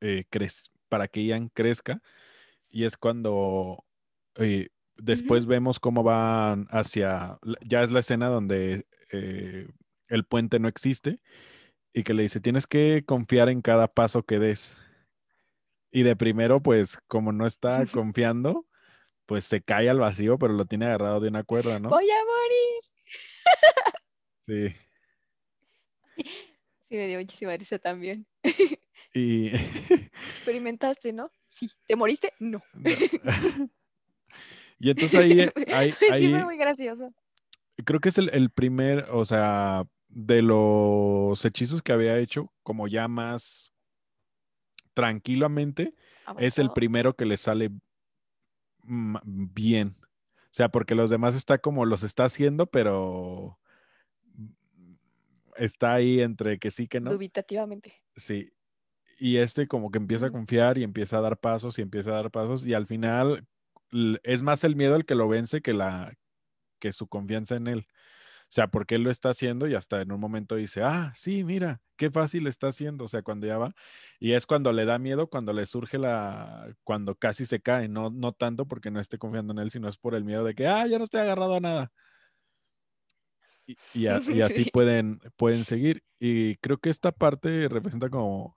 eh, 0.00 0.24
para 0.88 1.08
que 1.08 1.24
Ian 1.24 1.48
crezca. 1.48 2.02
Y 2.68 2.84
es 2.84 2.96
cuando 2.96 3.84
eh, 4.36 4.68
después 4.96 5.46
vemos 5.46 5.80
cómo 5.80 6.02
van 6.02 6.66
hacia, 6.70 7.38
ya 7.64 7.82
es 7.82 7.90
la 7.90 8.00
escena 8.00 8.28
donde 8.28 8.86
eh, 9.10 9.68
el 10.08 10.24
puente 10.24 10.58
no 10.58 10.68
existe 10.68 11.20
y 11.92 12.02
que 12.02 12.14
le 12.14 12.24
dice, 12.24 12.40
tienes 12.40 12.66
que 12.66 13.04
confiar 13.06 13.48
en 13.48 13.62
cada 13.62 13.88
paso 13.88 14.24
que 14.24 14.38
des. 14.38 14.80
Y 15.92 16.02
de 16.02 16.16
primero, 16.16 16.60
pues 16.60 16.98
como 17.06 17.32
no 17.32 17.46
está 17.46 17.86
confiando, 17.92 18.66
pues 19.26 19.44
se 19.44 19.62
cae 19.62 19.88
al 19.88 20.00
vacío, 20.00 20.38
pero 20.38 20.52
lo 20.52 20.66
tiene 20.66 20.86
agarrado 20.86 21.20
de 21.20 21.28
una 21.28 21.44
cuerda, 21.44 21.78
¿no? 21.78 21.88
Voy 21.88 22.10
a 22.10 22.24
morir. 22.24 22.93
Sí. 24.46 24.74
Sí, 26.86 26.98
me 26.98 27.08
dio 27.08 27.18
muchísima 27.18 27.56
risa 27.56 27.78
también. 27.78 28.26
Y... 29.14 29.48
Experimentaste, 30.36 31.12
¿no? 31.12 31.30
Sí. 31.46 31.70
¿Te 31.88 31.96
moriste? 31.96 32.32
No. 32.38 32.62
y 34.78 34.90
entonces 34.90 35.18
ahí, 35.18 35.48
ahí, 35.72 35.92
Sí, 35.92 36.28
fue 36.28 36.44
muy 36.44 36.56
gracioso. 36.56 37.12
Creo 37.84 38.00
que 38.00 38.10
es 38.10 38.18
el, 38.18 38.50
primer, 38.50 39.08
o 39.10 39.24
sea, 39.24 39.84
de 40.08 40.42
los 40.42 41.44
hechizos 41.44 41.82
que 41.82 41.92
había 41.92 42.18
hecho, 42.18 42.52
como 42.62 42.86
ya 42.86 43.08
más 43.08 43.72
tranquilamente, 44.92 45.94
es 46.38 46.58
el 46.58 46.70
primero 46.70 47.16
que 47.16 47.24
le 47.24 47.36
sale 47.36 47.70
bien. 48.84 49.96
O 50.54 50.56
sea, 50.56 50.68
porque 50.68 50.94
los 50.94 51.10
demás 51.10 51.34
está 51.34 51.58
como 51.58 51.84
los 51.84 52.04
está 52.04 52.26
haciendo, 52.26 52.66
pero 52.66 53.58
está 55.56 55.94
ahí 55.94 56.20
entre 56.20 56.60
que 56.60 56.70
sí 56.70 56.86
que 56.86 57.00
no. 57.00 57.10
Dubitativamente. 57.10 58.04
Sí. 58.14 58.52
Y 59.18 59.38
este 59.38 59.66
como 59.66 59.90
que 59.90 59.98
empieza 59.98 60.26
a 60.26 60.30
confiar 60.30 60.78
y 60.78 60.84
empieza 60.84 61.18
a 61.18 61.22
dar 61.22 61.38
pasos 61.38 61.76
y 61.80 61.82
empieza 61.82 62.10
a 62.10 62.22
dar 62.22 62.30
pasos 62.30 62.64
y 62.64 62.72
al 62.72 62.86
final 62.86 63.48
es 64.22 64.42
más 64.42 64.62
el 64.62 64.76
miedo 64.76 64.94
el 64.94 65.04
que 65.04 65.16
lo 65.16 65.26
vence 65.26 65.60
que 65.60 65.72
la 65.72 66.16
que 66.78 66.92
su 66.92 67.08
confianza 67.08 67.56
en 67.56 67.66
él. 67.66 67.88
O 68.48 68.52
sea, 68.54 68.68
porque 68.68 68.94
él 68.94 69.02
lo 69.02 69.10
está 69.10 69.30
haciendo 69.30 69.66
y 69.66 69.74
hasta 69.74 70.00
en 70.00 70.12
un 70.12 70.20
momento 70.20 70.54
dice, 70.54 70.82
ah, 70.82 71.12
sí, 71.16 71.42
mira, 71.42 71.80
qué 71.96 72.10
fácil 72.10 72.46
está 72.46 72.68
haciendo. 72.68 73.04
O 73.04 73.08
sea, 73.08 73.22
cuando 73.22 73.46
ya 73.46 73.58
va. 73.58 73.74
Y 74.20 74.32
es 74.32 74.46
cuando 74.46 74.72
le 74.72 74.84
da 74.84 74.98
miedo, 74.98 75.28
cuando 75.28 75.52
le 75.52 75.66
surge 75.66 75.98
la, 75.98 76.72
cuando 76.84 77.16
casi 77.16 77.46
se 77.46 77.60
cae, 77.60 77.88
no, 77.88 78.10
no 78.10 78.32
tanto 78.32 78.66
porque 78.66 78.90
no 78.92 79.00
esté 79.00 79.18
confiando 79.18 79.52
en 79.52 79.58
él, 79.58 79.70
sino 79.70 79.88
es 79.88 79.96
por 79.96 80.14
el 80.14 80.24
miedo 80.24 80.44
de 80.44 80.54
que, 80.54 80.68
ah, 80.68 80.86
ya 80.86 80.98
no 80.98 81.04
estoy 81.04 81.20
agarrado 81.20 81.56
a 81.56 81.60
nada. 81.60 81.92
Y, 83.66 83.76
y, 83.94 84.06
así 84.42 84.70
pueden, 84.70 85.20
pueden 85.36 85.64
seguir. 85.64 86.04
Y 86.20 86.56
creo 86.56 86.78
que 86.78 86.90
esta 86.90 87.12
parte 87.12 87.68
representa 87.68 88.08
como 88.08 88.54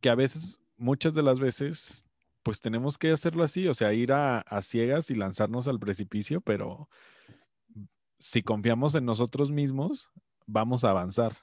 que 0.00 0.10
a 0.10 0.14
veces, 0.14 0.60
muchas 0.76 1.14
de 1.14 1.22
las 1.22 1.38
veces, 1.38 2.08
pues 2.42 2.60
tenemos 2.60 2.98
que 2.98 3.12
hacerlo 3.12 3.44
así, 3.44 3.68
o 3.68 3.74
sea, 3.74 3.92
ir 3.92 4.12
a, 4.12 4.40
a 4.40 4.62
ciegas 4.62 5.10
y 5.10 5.14
lanzarnos 5.14 5.68
al 5.68 5.78
precipicio, 5.78 6.40
pero 6.40 6.88
si 8.22 8.40
confiamos 8.40 8.94
en 8.94 9.04
nosotros 9.04 9.50
mismos, 9.50 10.08
vamos 10.46 10.84
a 10.84 10.90
avanzar. 10.90 11.36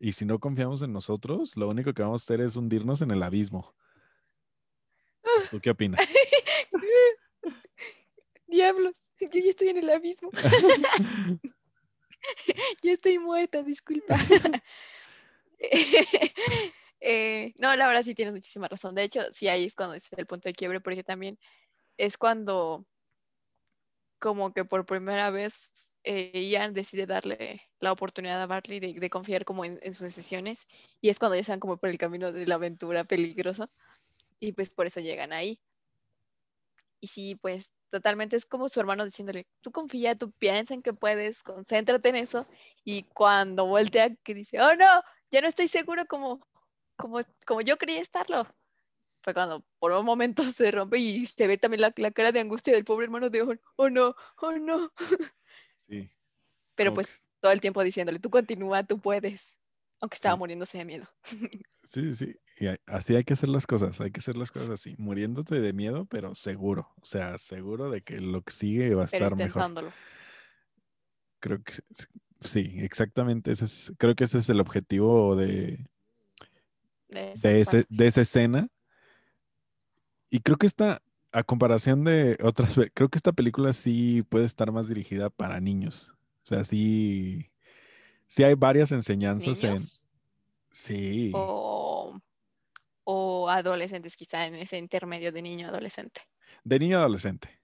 Y 0.00 0.12
si 0.12 0.24
no 0.24 0.38
confiamos 0.38 0.80
en 0.80 0.94
nosotros, 0.94 1.56
lo 1.56 1.68
único 1.68 1.92
que 1.92 2.00
vamos 2.00 2.22
a 2.22 2.24
hacer 2.24 2.40
es 2.40 2.56
hundirnos 2.56 3.02
en 3.02 3.10
el 3.10 3.22
abismo. 3.22 3.74
¿Tú 5.50 5.60
qué 5.60 5.68
opinas? 5.70 6.00
Diablos, 8.46 8.94
yo 9.20 9.28
ya 9.28 9.50
estoy 9.50 9.68
en 9.68 9.76
el 9.78 9.90
abismo. 9.90 10.30
ya 12.82 12.92
estoy 12.92 13.18
muerta, 13.18 13.62
disculpa. 13.62 14.16
Eh, 17.06 17.52
no, 17.58 17.76
la 17.76 17.86
verdad 17.86 18.02
sí 18.02 18.14
tienes 18.14 18.32
muchísima 18.32 18.66
razón. 18.66 18.94
De 18.94 19.04
hecho, 19.04 19.20
sí, 19.30 19.46
ahí 19.46 19.66
es 19.66 19.74
cuando 19.74 19.94
es 19.94 20.10
el 20.16 20.24
punto 20.24 20.48
de 20.48 20.54
quiebre, 20.54 20.80
porque 20.80 21.04
también 21.04 21.38
es 21.98 22.16
cuando 22.16 22.86
como 24.24 24.54
que 24.54 24.64
por 24.64 24.86
primera 24.86 25.28
vez 25.28 25.70
eh, 26.02 26.48
Ian 26.48 26.72
decide 26.72 27.04
darle 27.04 27.60
la 27.78 27.92
oportunidad 27.92 28.40
a 28.40 28.46
Bartley 28.46 28.80
de, 28.80 29.10
confiar 29.10 29.44
como 29.44 29.66
en, 29.66 29.78
sus 29.92 30.00
decisiones 30.00 30.66
y 31.02 31.10
es 31.10 31.18
cuando 31.18 31.34
ya 31.34 31.42
están 31.42 31.60
como 31.60 31.76
por 31.76 31.90
el 31.90 31.98
camino 31.98 32.32
de 32.32 32.46
la 32.46 32.54
aventura 32.54 33.04
peligrosa 33.04 33.68
y 34.40 34.52
pues 34.52 34.70
por 34.70 34.86
eso 34.86 35.00
llegan 35.00 35.34
ahí. 35.34 35.60
Y 37.00 37.08
sí, 37.08 37.34
pues 37.34 37.70
totalmente 37.90 38.36
es 38.36 38.46
como 38.46 38.70
su 38.70 38.80
hermano 38.80 39.04
diciéndole, 39.04 39.46
tú 39.60 39.70
confía, 39.70 40.16
tú 40.16 40.32
piensa 40.32 40.72
en 40.72 40.80
que 40.80 40.94
puedes, 40.94 41.42
concéntrate 41.42 42.08
en 42.08 42.16
eso 42.16 42.46
y 42.82 43.02
cuando 43.02 43.66
voltea 43.66 44.16
que 44.24 44.32
dice, 44.32 44.58
oh 44.58 44.74
no, 44.74 45.02
ya 45.30 45.42
no 45.42 45.48
estoy 45.48 45.68
seguro 45.68 46.06
como, 46.06 46.40
como, 46.96 47.20
como 47.44 47.60
yo 47.60 47.76
quería 47.76 48.00
estarlo 48.00 48.46
fue 49.24 49.32
cuando 49.32 49.64
por 49.78 49.90
un 49.92 50.04
momento 50.04 50.42
se 50.52 50.70
rompe 50.70 50.98
y 50.98 51.24
se 51.26 51.46
ve 51.46 51.56
también 51.56 51.80
la, 51.80 51.90
cara 52.12 52.30
de 52.30 52.40
angustia 52.40 52.74
del 52.74 52.84
pobre 52.84 53.06
hermano 53.06 53.30
de, 53.30 53.42
oh, 53.42 53.54
oh 53.76 53.90
no, 53.90 54.14
oh 54.42 54.52
no. 54.52 54.92
Sí. 55.88 56.10
Pero 56.74 56.92
pues 56.92 57.24
todo 57.40 57.52
el 57.52 57.60
tiempo 57.60 57.82
diciéndole, 57.82 58.18
tú 58.18 58.28
continúa, 58.30 58.84
tú 58.84 59.00
puedes, 59.00 59.58
aunque 60.00 60.16
estaba 60.16 60.34
Sí. 60.34 60.38
muriéndose 60.38 60.78
de 60.78 60.84
miedo. 60.84 61.06
Sí, 61.86 62.16
sí. 62.16 62.34
Y 62.58 62.66
así 62.86 63.14
hay 63.14 63.24
que 63.24 63.34
hacer 63.34 63.50
las 63.50 63.66
cosas, 63.66 64.00
hay 64.00 64.10
que 64.10 64.20
hacer 64.20 64.38
las 64.38 64.50
cosas 64.50 64.70
así, 64.70 64.94
muriéndote 64.96 65.60
de 65.60 65.74
miedo, 65.74 66.06
pero 66.06 66.34
seguro, 66.34 66.94
o 67.02 67.04
sea, 67.04 67.36
seguro 67.36 67.90
de 67.90 68.00
que 68.00 68.20
lo 68.20 68.40
que 68.40 68.52
sigue 68.54 68.94
va 68.94 69.04
a 69.04 69.06
Pero 69.06 69.26
estar 69.26 69.36
mejor. 69.36 69.48
intentándolo. 69.48 69.92
Creo 71.40 71.62
que 71.62 71.74
sí, 72.42 72.76
exactamente, 72.78 73.52
ese 73.52 73.66
es, 73.66 73.92
creo 73.98 74.14
que 74.14 74.24
ese 74.24 74.38
es 74.38 74.48
el 74.48 74.60
objetivo 74.60 75.36
de, 75.36 75.84
De, 77.08 77.34
de, 77.42 77.60
ese, 77.60 77.84
de 77.90 78.06
esa 78.06 78.22
escena. 78.22 78.68
Y 80.34 80.40
creo 80.40 80.56
que 80.56 80.66
esta, 80.66 81.00
a 81.30 81.44
comparación 81.44 82.02
de 82.02 82.36
otras, 82.42 82.74
creo 82.92 83.08
que 83.08 83.18
esta 83.18 83.30
película 83.30 83.72
sí 83.72 84.24
puede 84.28 84.46
estar 84.46 84.72
más 84.72 84.88
dirigida 84.88 85.30
para 85.30 85.60
niños. 85.60 86.12
O 86.42 86.48
sea, 86.48 86.64
sí, 86.64 87.52
sí 88.26 88.42
hay 88.42 88.54
varias 88.54 88.90
enseñanzas 88.90 89.62
en... 89.62 89.78
Sí, 90.72 91.30
O, 91.32 92.18
o 93.04 93.48
adolescentes, 93.48 94.16
quizá 94.16 94.44
en 94.46 94.56
ese 94.56 94.76
intermedio 94.76 95.30
de 95.30 95.40
niño-adolescente. 95.40 96.22
de 96.64 96.78
niño 96.80 96.96
a 96.98 97.02
adolescente. 97.02 97.60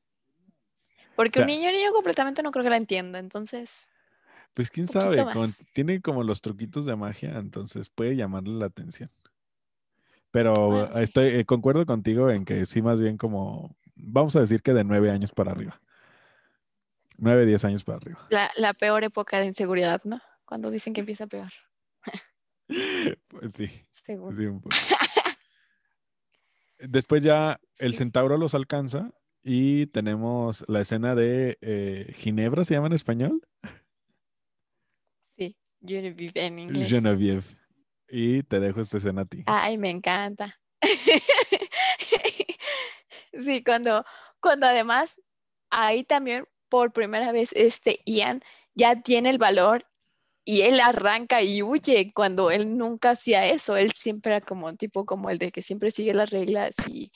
Porque 1.16 1.40
un 1.40 1.46
niño 1.46 1.72
niño 1.72 1.90
completamente 1.92 2.40
no 2.40 2.52
creo 2.52 2.62
que 2.62 2.70
la 2.70 2.76
entienda, 2.76 3.18
entonces, 3.18 3.88
Pues 4.54 4.70
quién 4.70 4.86
sabe, 4.86 5.24
con- 5.32 5.52
tiene 5.72 6.00
como 6.00 6.22
los 6.22 6.40
truquitos 6.40 6.86
de 6.86 6.94
magia, 6.94 7.36
entonces 7.36 7.90
puede 7.90 8.14
llamarle 8.14 8.54
la 8.54 8.66
atención. 8.66 9.10
Pero 10.30 10.52
Bueno, 10.68 10.94
sí. 10.94 11.02
estoy, 11.02 11.26
eh, 11.28 11.44
concuerdo 11.44 11.84
contigo 11.86 12.30
en 12.30 12.44
que 12.44 12.64
sí, 12.66 12.82
más 12.82 13.00
bien 13.00 13.16
como, 13.16 13.76
vamos 13.96 14.36
a 14.36 14.40
decir 14.40 14.62
que 14.62 14.72
de 14.72 14.84
nueve 14.84 15.10
años 15.10 15.32
para 15.32 15.52
arriba. 15.52 15.80
Nueve, 17.18 17.44
diez 17.46 17.64
años 17.64 17.84
para 17.84 17.98
arriba. 17.98 18.26
la, 18.30 18.50
la 18.56 18.72
peor 18.74 19.04
época 19.04 19.40
de 19.40 19.46
inseguridad, 19.46 20.00
¿no? 20.04 20.20
Cuando 20.44 20.70
dicen 20.70 20.92
que 20.94 21.00
empieza 21.00 21.26
peor, 21.26 21.50
Pues 23.28 23.54
sí, 23.54 23.68
según. 23.90 24.36
sí, 24.36 24.46
un 24.46 24.60
poco. 24.60 24.76
Después 26.78 27.22
ya 27.22 27.60
el 27.78 27.92
Sí. 27.92 27.98
centauro 27.98 28.38
los 28.38 28.54
alcanza 28.54 29.10
y 29.42 29.86
tenemos 29.88 30.64
la 30.68 30.80
escena 30.80 31.14
de 31.14 31.58
eh, 31.60 32.12
Ginebra, 32.16 32.64
¿se 32.64 32.74
llama 32.74 32.86
en 32.86 32.92
español? 32.94 33.42
Sí, 35.36 35.56
Genevieve 35.84 36.46
en 36.46 36.58
inglés. 36.58 36.88
Genevieve. 36.88 37.42
Y 38.10 38.42
te 38.42 38.60
dejo 38.60 38.80
esta 38.80 38.98
escena 38.98 39.22
a 39.22 39.24
ti. 39.24 39.44
Ay, 39.46 39.78
me 39.78 39.90
encanta. 39.90 40.58
Sí, 43.32 43.62
cuando, 43.62 44.04
cuando 44.40 44.66
además 44.66 45.20
ahí 45.70 46.04
también 46.04 46.46
por 46.68 46.92
primera 46.92 47.32
vez 47.32 47.50
este 47.54 48.00
Ian 48.04 48.42
ya 48.74 49.02
tiene 49.02 49.30
el 49.30 49.38
valor 49.38 49.86
y 50.44 50.62
él 50.62 50.80
arranca 50.80 51.42
y 51.42 51.62
huye 51.62 52.12
cuando 52.14 52.50
él 52.50 52.76
nunca 52.76 53.10
hacía 53.10 53.46
eso. 53.46 53.76
Él 53.76 53.92
siempre 53.92 54.34
era 54.34 54.44
como 54.44 54.66
un 54.66 54.76
tipo 54.76 55.04
como 55.06 55.30
el 55.30 55.38
de 55.38 55.52
que 55.52 55.62
siempre 55.62 55.90
sigue 55.90 56.14
las 56.14 56.30
reglas 56.30 56.74
y, 56.88 57.12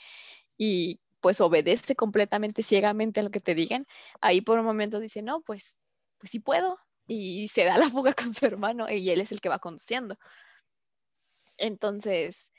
y 0.57 1.01
pues 1.20 1.40
obedece 1.40 1.97
completamente 1.97 2.62
ciegamente 2.62 3.20
a 3.20 3.22
lo 3.22 3.30
que 3.30 3.40
te 3.40 3.55
digan. 3.55 3.86
Ahí 4.20 4.40
por 4.40 4.59
un 4.59 4.64
momento 4.64 5.01
dice, 5.01 5.22
no, 5.22 5.40
pues, 5.42 5.78
pues 6.18 6.30
sí 6.30 6.38
puedo. 6.38 6.78
Y 7.07 7.49
se 7.49 7.64
da 7.64 7.76
la 7.78 7.90
fuga 7.90 8.12
con 8.14 8.32
su 8.34 8.47
hermano 8.47 8.90
y 8.90 9.11
él 9.11 9.20
es 9.20 9.32
el 9.32 9.40
que 9.40 9.49
va 9.49 9.59
conduciendo. 9.59 10.16
Entonces, 11.59 12.53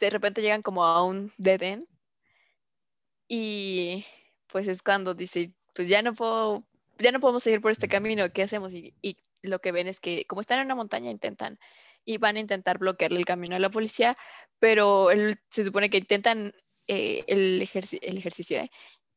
de 0.00 0.10
repente 0.10 0.42
llegan 0.42 0.62
como 0.62 0.84
a 0.84 1.04
un 1.04 1.32
dead 1.38 1.62
end 1.62 1.86
y 3.28 4.04
pues 4.48 4.68
es 4.68 4.82
cuando 4.82 5.14
dice, 5.14 5.52
pues 5.74 5.88
ya 5.88 6.02
no 6.02 6.12
puedo, 6.12 6.64
ya 6.98 7.12
no 7.12 7.20
podemos 7.20 7.42
seguir 7.42 7.60
por 7.60 7.70
este 7.70 7.88
camino, 7.88 8.32
¿qué 8.32 8.42
hacemos? 8.42 8.72
Y, 8.74 8.94
y 9.02 9.16
lo 9.42 9.60
que 9.60 9.72
ven 9.72 9.86
es 9.86 10.00
que 10.00 10.24
como 10.26 10.40
están 10.40 10.58
en 10.60 10.66
una 10.66 10.74
montaña 10.74 11.10
intentan 11.10 11.58
y 12.04 12.18
van 12.18 12.36
a 12.36 12.40
intentar 12.40 12.78
bloquearle 12.78 13.18
el 13.18 13.24
camino 13.26 13.56
a 13.56 13.58
la 13.60 13.70
policía, 13.70 14.16
pero 14.58 15.10
él- 15.10 15.38
se 15.50 15.64
supone 15.64 15.90
que 15.90 15.98
intentan 15.98 16.54
eh, 16.88 17.24
el, 17.28 17.60
ejerci- 17.62 18.00
el 18.02 18.18
ejercicio, 18.18 18.58
¿eh? 18.58 18.70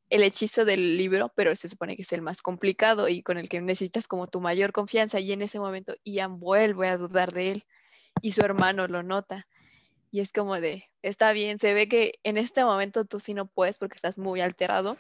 el 0.09 0.23
hechizo 0.23 0.65
del 0.65 0.97
libro, 0.97 1.31
pero 1.35 1.55
se 1.55 1.69
supone 1.69 1.95
que 1.97 2.03
es 2.03 2.13
el 2.13 2.21
más 2.21 2.41
complicado 2.41 3.09
y 3.09 3.23
con 3.23 3.37
el 3.37 3.49
que 3.49 3.61
necesitas 3.61 4.07
como 4.07 4.27
tu 4.27 4.41
mayor 4.41 4.71
confianza 4.73 5.19
y 5.19 5.31
en 5.33 5.41
ese 5.41 5.59
momento 5.59 5.95
Ian 6.05 6.39
vuelve 6.39 6.87
a 6.89 6.97
dudar 6.97 7.33
de 7.33 7.51
él 7.53 7.65
y 8.21 8.31
su 8.31 8.41
hermano 8.41 8.87
lo 8.87 9.03
nota. 9.03 9.47
Y 10.11 10.19
es 10.19 10.31
como 10.31 10.59
de, 10.59 10.89
está 11.01 11.33
bien, 11.33 11.59
se 11.59 11.73
ve 11.73 11.87
que 11.87 12.19
en 12.23 12.37
este 12.37 12.63
momento 12.63 13.05
tú 13.05 13.19
sí 13.19 13.33
no 13.33 13.47
puedes 13.47 13.77
porque 13.77 13.95
estás 13.95 14.17
muy 14.17 14.41
alterado. 14.41 14.97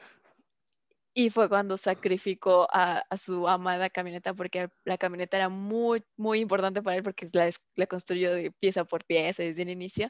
Y 1.15 1.29
fue 1.29 1.47
cuando 1.47 1.77
sacrificó 1.77 2.67
a, 2.71 3.03
a 3.09 3.17
su 3.17 3.47
amada 3.47 3.89
camioneta 3.91 4.33
porque 4.33 4.69
la 4.83 4.97
camioneta 4.97 5.37
era 5.37 5.49
muy, 5.49 6.03
muy 6.17 6.39
importante 6.39 6.81
para 6.81 6.97
él 6.97 7.03
porque 7.03 7.29
la, 7.31 7.85
construyó 7.85 8.33
de 8.33 8.51
pieza 8.51 8.85
por 8.85 9.05
pieza 9.05 9.43
desde 9.43 9.61
el 9.61 9.69
inicio. 9.69 10.09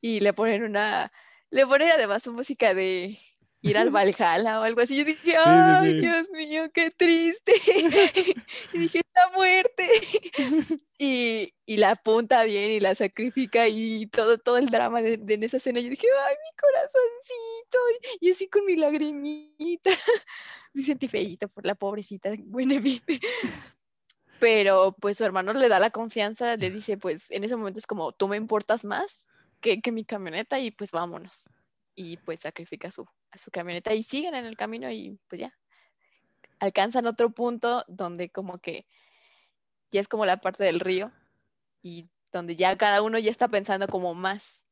Y 0.00 0.20
le 0.20 0.32
ponen 0.32 0.64
una, 0.64 1.12
le 1.50 1.66
ponen 1.66 1.90
además 1.92 2.26
música 2.26 2.74
de 2.74 3.16
ir 3.62 3.76
al 3.76 3.90
Valhalla 3.90 4.60
o 4.60 4.62
algo 4.62 4.80
así. 4.80 4.96
Yo 4.96 5.04
dije, 5.04 5.36
ay, 5.36 5.92
sí. 5.92 6.00
Dios 6.00 6.30
mío, 6.30 6.70
qué 6.72 6.90
triste. 6.90 7.52
y 8.72 8.78
dije, 8.78 9.02
la 9.14 9.36
muerte. 9.36 9.88
y, 10.98 11.52
y 11.66 11.76
la 11.76 11.92
apunta 11.92 12.44
bien 12.44 12.70
y 12.70 12.80
la 12.80 12.94
sacrifica 12.94 13.68
y 13.68 14.06
todo, 14.06 14.38
todo 14.38 14.56
el 14.56 14.66
drama 14.66 15.02
de, 15.02 15.16
de 15.18 15.34
en 15.34 15.42
esa 15.42 15.58
escena. 15.58 15.80
Yo 15.80 15.90
dije, 15.90 16.06
ay, 16.26 16.34
mi 16.34 16.56
corazoncito. 16.56 17.78
Y, 18.20 18.28
y 18.28 18.30
así 18.30 18.48
con 18.48 18.64
mi 18.64 18.76
lagrimita. 18.76 19.90
Sí 20.72 20.84
sentí 20.84 21.08
feíto 21.08 21.48
por 21.48 21.66
la 21.66 21.74
pobrecita 21.74 22.30
Guinevere. 22.30 23.20
Pero 24.38 24.94
pues 25.00 25.16
su 25.16 25.24
hermano 25.24 25.52
le 25.52 25.68
da 25.68 25.80
la 25.80 25.90
confianza, 25.90 26.56
le 26.56 26.70
dice, 26.70 26.96
pues 26.96 27.28
en 27.32 27.42
ese 27.42 27.56
momento 27.56 27.80
es 27.80 27.88
como, 27.88 28.12
tú 28.12 28.28
me 28.28 28.36
importas 28.36 28.84
más 28.84 29.28
que, 29.60 29.80
que 29.80 29.90
mi 29.90 30.04
camioneta 30.04 30.60
y 30.60 30.70
pues 30.70 30.92
vámonos. 30.92 31.44
Y 31.96 32.18
pues 32.18 32.38
sacrifica 32.38 32.88
su, 32.92 33.04
a 33.32 33.38
su 33.38 33.50
camioneta 33.50 33.94
y 33.94 34.02
siguen 34.02 34.34
en 34.34 34.44
el 34.46 34.56
camino 34.56 34.90
y 34.90 35.18
pues 35.28 35.40
ya. 35.40 35.56
Alcanzan 36.58 37.06
otro 37.06 37.30
punto 37.30 37.84
donde 37.88 38.30
como 38.30 38.58
que 38.58 38.86
ya 39.90 40.00
es 40.00 40.08
como 40.08 40.26
la 40.26 40.40
parte 40.40 40.64
del 40.64 40.80
río 40.80 41.12
y 41.82 42.08
donde 42.32 42.54
ya 42.56 42.76
cada 42.76 43.02
uno 43.02 43.18
ya 43.18 43.30
está 43.30 43.48
pensando 43.48 43.88
como 43.88 44.14
más, 44.14 44.64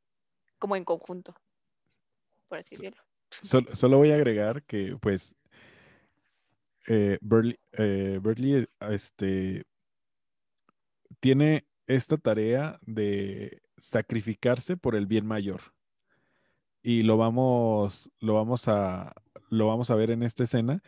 como 0.59 0.77
en 0.77 0.85
conjunto, 0.85 1.35
por 2.49 2.59
así 2.59 2.77
Sí. 2.77 2.83
decirlo. 2.83 3.03
Sol- 3.31 3.69
solo 3.75 3.99
voy 3.99 4.11
a 4.11 4.15
agregar 4.15 4.63
que, 4.65 4.97
pues, 5.01 5.35
eh, 6.87 7.19
eh, 7.73 8.67
este, 8.91 9.65
tiene 11.21 11.67
esta 11.87 12.17
tarea 12.17 12.79
de 12.83 13.63
sacrificarse 13.77 14.77
por 14.77 14.95
el 14.95 15.07
bien 15.07 15.27
mayor. 15.27 15.75
Y 16.83 17.03
lo 17.03 17.16
vamos, 17.16 18.11
lo 18.20 18.35
vamos 18.35 18.68
a, 18.68 19.14
lo 19.51 19.66
vamos 19.66 19.91
a 19.91 19.95
ver 19.95 20.11
en 20.11 20.22
esta 20.22 20.45
escena 20.45 20.83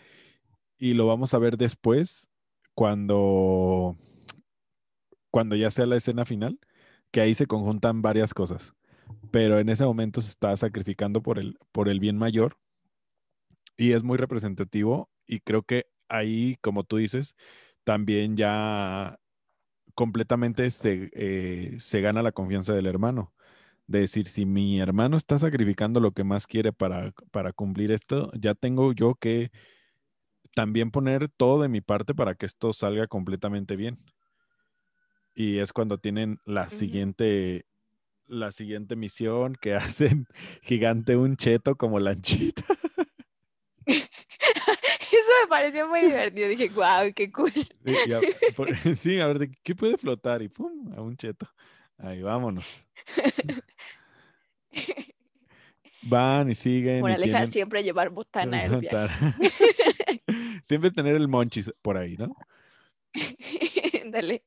y 0.79 0.95
lo 0.95 1.07
vamos 1.07 1.35
a 1.35 1.39
ver 1.39 1.57
después 1.57 2.31
cuando, 2.75 3.97
cuando 5.31 5.57
ya 5.57 5.71
sea 5.71 5.87
la 5.87 5.97
escena 5.97 6.25
final, 6.25 6.59
que 7.11 7.21
ahí 7.21 7.35
se 7.35 7.47
conjuntan 7.47 8.03
varias 8.03 8.35
cosas. 8.35 8.75
Pero 9.31 9.59
en 9.59 9.69
ese 9.69 9.85
momento 9.85 10.21
se 10.21 10.29
está 10.29 10.57
sacrificando 10.57 11.23
por 11.23 11.39
el, 11.39 11.59
por 11.73 11.89
el 11.89 12.01
bien 12.01 12.17
mayor 12.17 12.57
y 13.77 13.93
es 13.93 14.03
muy 14.03 14.19
representativo 14.19 15.11
y 15.27 15.41
creo 15.41 15.63
que 15.63 15.87
ahí, 16.09 16.57
como 16.61 16.85
tú 16.85 16.97
dices, 16.97 17.35
también 17.85 18.37
ya 18.37 19.19
completamente 19.95 20.71
se, 20.71 21.11
eh, 21.13 21.77
se 21.79 22.01
gana 22.01 22.23
la 22.23 22.33
confianza 22.33 22.73
del 22.75 22.87
hermano. 22.87 23.35
De 23.91 23.99
decir, 23.99 24.29
si 24.29 24.47
mi 24.47 24.79
hermano 24.79 25.17
está 25.17 25.37
sacrificando 25.37 25.99
lo 25.99 26.13
que 26.13 26.23
más 26.23 26.47
quiere 26.47 26.73
para, 26.73 27.13
para 27.33 27.53
cumplir 27.53 27.91
esto, 27.91 28.31
ya 28.39 28.55
tengo 28.55 28.93
yo 28.93 29.17
que 29.17 29.51
también 30.55 30.93
poner 30.93 31.29
todo 31.29 31.61
de 31.63 31.69
mi 31.69 31.81
parte 31.81 32.15
para 32.15 32.37
que 32.37 32.47
esto 32.47 32.73
salga 32.73 33.09
completamente 33.09 33.75
bien. 33.75 33.99
Y 35.35 35.59
es 35.59 35.73
cuando 35.73 35.99
tienen 35.99 36.39
la 36.45 36.69
siguiente, 36.69 37.67
la 38.29 38.53
siguiente 38.53 38.95
misión 38.95 39.57
que 39.61 39.75
hacen 39.75 40.27
gigante 40.63 41.17
un 41.17 41.37
cheto 41.37 41.75
como 41.75 41.99
lanchita. 41.99 42.63
Eso 43.87 45.33
me 45.43 45.49
pareció 45.49 45.89
muy 45.89 46.03
divertido. 46.03 46.49
Dije, 46.49 46.69
wow, 46.69 47.13
qué 47.13 47.33
cool. 47.33 47.51
Sí, 47.51 48.13
a, 48.13 48.21
por- 48.55 48.69
sí, 48.97 49.19
a 49.19 49.27
ver, 49.27 49.41
¿de 49.41 49.51
¿qué 49.65 49.75
puede 49.75 49.97
flotar? 49.97 50.43
Y 50.43 50.49
pum, 50.49 50.93
a 50.97 51.01
un 51.03 51.17
cheto. 51.17 51.49
Ahí 52.03 52.23
vámonos. 52.23 52.87
Van 56.03 56.51
y 56.51 56.55
siguen. 56.55 56.99
y 56.99 57.01
Moraleja, 57.03 57.31
tienen- 57.39 57.53
siempre 57.53 57.83
llevar 57.83 58.11
botana 58.11 58.61
al 58.63 58.81
viaje. 58.81 59.35
Siempre 60.63 60.91
tener 60.91 61.17
el 61.17 61.27
monchis 61.27 61.73
por 61.83 61.97
ahí, 61.97 62.17
¿no? 62.17 62.35
Dale. 64.11 64.45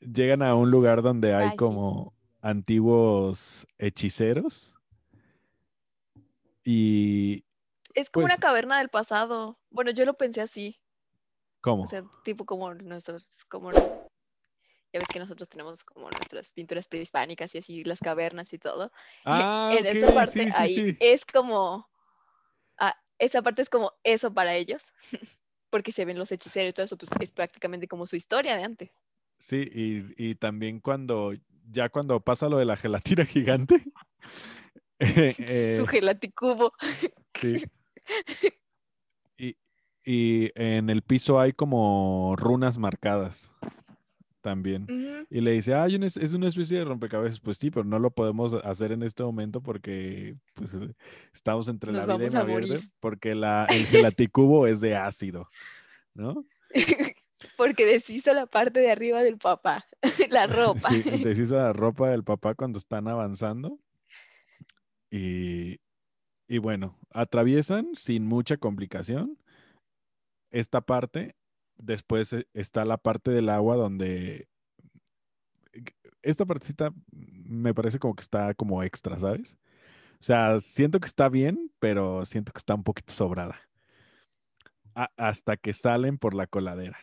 Llegan 0.00 0.42
a 0.42 0.54
un 0.54 0.70
lugar 0.70 1.02
donde 1.02 1.34
hay 1.34 1.44
Ay, 1.44 1.50
sí. 1.50 1.56
como 1.56 2.14
antiguos 2.40 3.66
hechiceros. 3.78 4.74
Y 6.64 7.44
Es 7.94 8.08
como 8.10 8.24
una 8.26 8.36
Pues- 8.36 8.40
caverna 8.42 8.78
del 8.78 8.88
pasado. 8.88 9.58
Bueno, 9.70 9.90
yo 9.90 10.04
lo 10.06 10.14
pensé 10.14 10.40
así. 10.40 10.80
¿Cómo? 11.60 11.82
O 11.82 11.86
sea, 11.86 12.04
tipo 12.22 12.44
como 12.46 12.72
nuestros, 12.74 13.44
como, 13.48 13.70
ya 14.94 15.00
ves 15.00 15.08
que 15.08 15.18
nosotros 15.18 15.48
tenemos 15.48 15.82
como 15.82 16.08
nuestras 16.08 16.52
pinturas 16.52 16.86
prehispánicas 16.86 17.52
y 17.56 17.58
así, 17.58 17.82
las 17.82 17.98
cavernas 17.98 18.52
y 18.52 18.58
todo. 18.58 18.92
Ah, 19.24 19.74
en 19.76 19.84
esa 19.86 20.14
parte 20.14 20.44
sí, 20.44 20.50
sí, 20.50 20.56
ahí 20.56 20.74
sí. 20.74 20.96
es 21.00 21.26
como, 21.26 21.90
ah, 22.78 22.94
esa 23.18 23.42
parte 23.42 23.62
es 23.62 23.68
como 23.68 23.90
eso 24.04 24.32
para 24.32 24.54
ellos, 24.54 24.84
porque 25.70 25.90
se 25.90 26.04
ven 26.04 26.16
los 26.16 26.30
hechiceros 26.30 26.70
y 26.70 26.72
todo 26.72 26.86
eso, 26.86 26.96
pues 26.96 27.10
es 27.18 27.32
prácticamente 27.32 27.88
como 27.88 28.06
su 28.06 28.14
historia 28.14 28.56
de 28.56 28.62
antes. 28.62 28.90
Sí, 29.36 29.68
y, 29.68 30.14
y 30.16 30.36
también 30.36 30.78
cuando, 30.78 31.32
ya 31.68 31.88
cuando 31.88 32.20
pasa 32.20 32.48
lo 32.48 32.58
de 32.58 32.64
la 32.64 32.76
gelatina 32.76 33.24
gigante. 33.26 33.82
eh, 35.00 35.34
eh, 35.38 35.76
su 35.80 35.88
gelaticubo. 35.88 36.72
sí. 37.40 37.56
Y, 39.36 39.56
y 40.04 40.52
en 40.54 40.88
el 40.88 41.02
piso 41.02 41.40
hay 41.40 41.52
como 41.52 42.36
runas 42.36 42.78
marcadas 42.78 43.52
también. 44.44 44.86
Y 45.30 45.40
le 45.40 45.52
dice, 45.52 45.72
ah, 45.72 45.86
es 45.86 46.34
una 46.34 46.48
especie 46.48 46.78
de 46.78 46.84
rompecabezas. 46.84 47.40
Pues 47.40 47.56
sí, 47.56 47.70
pero 47.70 47.84
no 47.84 47.98
lo 47.98 48.10
podemos 48.10 48.52
hacer 48.62 48.92
en 48.92 49.02
este 49.02 49.22
momento 49.22 49.62
porque 49.62 50.36
pues, 50.52 50.74
eh, 50.74 50.94
estamos 51.32 51.66
entre 51.68 51.92
Nos 51.92 52.06
la 52.06 52.16
vida 52.18 52.26
y 52.26 52.30
la 52.30 52.44
morir. 52.44 52.78
porque 53.00 53.34
la, 53.34 53.64
el 53.70 53.86
gelaticubo 53.86 54.66
es 54.66 54.82
de 54.82 54.96
ácido, 54.96 55.48
¿no? 56.12 56.44
porque 57.56 57.86
deshizo 57.86 58.34
la 58.34 58.44
parte 58.44 58.80
de 58.80 58.90
arriba 58.92 59.22
del 59.22 59.38
papá, 59.38 59.86
la 60.30 60.46
ropa. 60.46 60.90
Sí, 60.90 61.00
deshizo 61.24 61.56
la 61.56 61.72
ropa 61.72 62.10
del 62.10 62.22
papá 62.22 62.54
cuando 62.54 62.78
están 62.78 63.08
avanzando. 63.08 63.78
Y, 65.10 65.80
y 66.46 66.58
bueno, 66.58 66.98
atraviesan 67.12 67.88
sin 67.94 68.26
mucha 68.26 68.58
complicación 68.58 69.38
esta 70.50 70.82
parte. 70.82 71.34
Después 71.76 72.32
eh, 72.32 72.46
está 72.54 72.84
la 72.84 72.96
parte 72.98 73.30
del 73.30 73.48
agua 73.48 73.76
donde 73.76 74.48
esta 76.22 76.46
partecita 76.46 76.90
me 77.12 77.74
parece 77.74 77.98
como 77.98 78.14
que 78.14 78.22
está 78.22 78.54
como 78.54 78.82
extra, 78.82 79.18
¿sabes? 79.18 79.56
O 80.20 80.22
sea, 80.24 80.60
siento 80.60 81.00
que 81.00 81.06
está 81.06 81.28
bien, 81.28 81.70
pero 81.80 82.24
siento 82.24 82.52
que 82.52 82.58
está 82.58 82.74
un 82.74 82.84
poquito 82.84 83.12
sobrada. 83.12 83.60
A- 84.94 85.10
hasta 85.16 85.56
que 85.56 85.72
salen 85.72 86.16
por 86.18 86.34
la 86.34 86.46
coladera. 86.46 86.96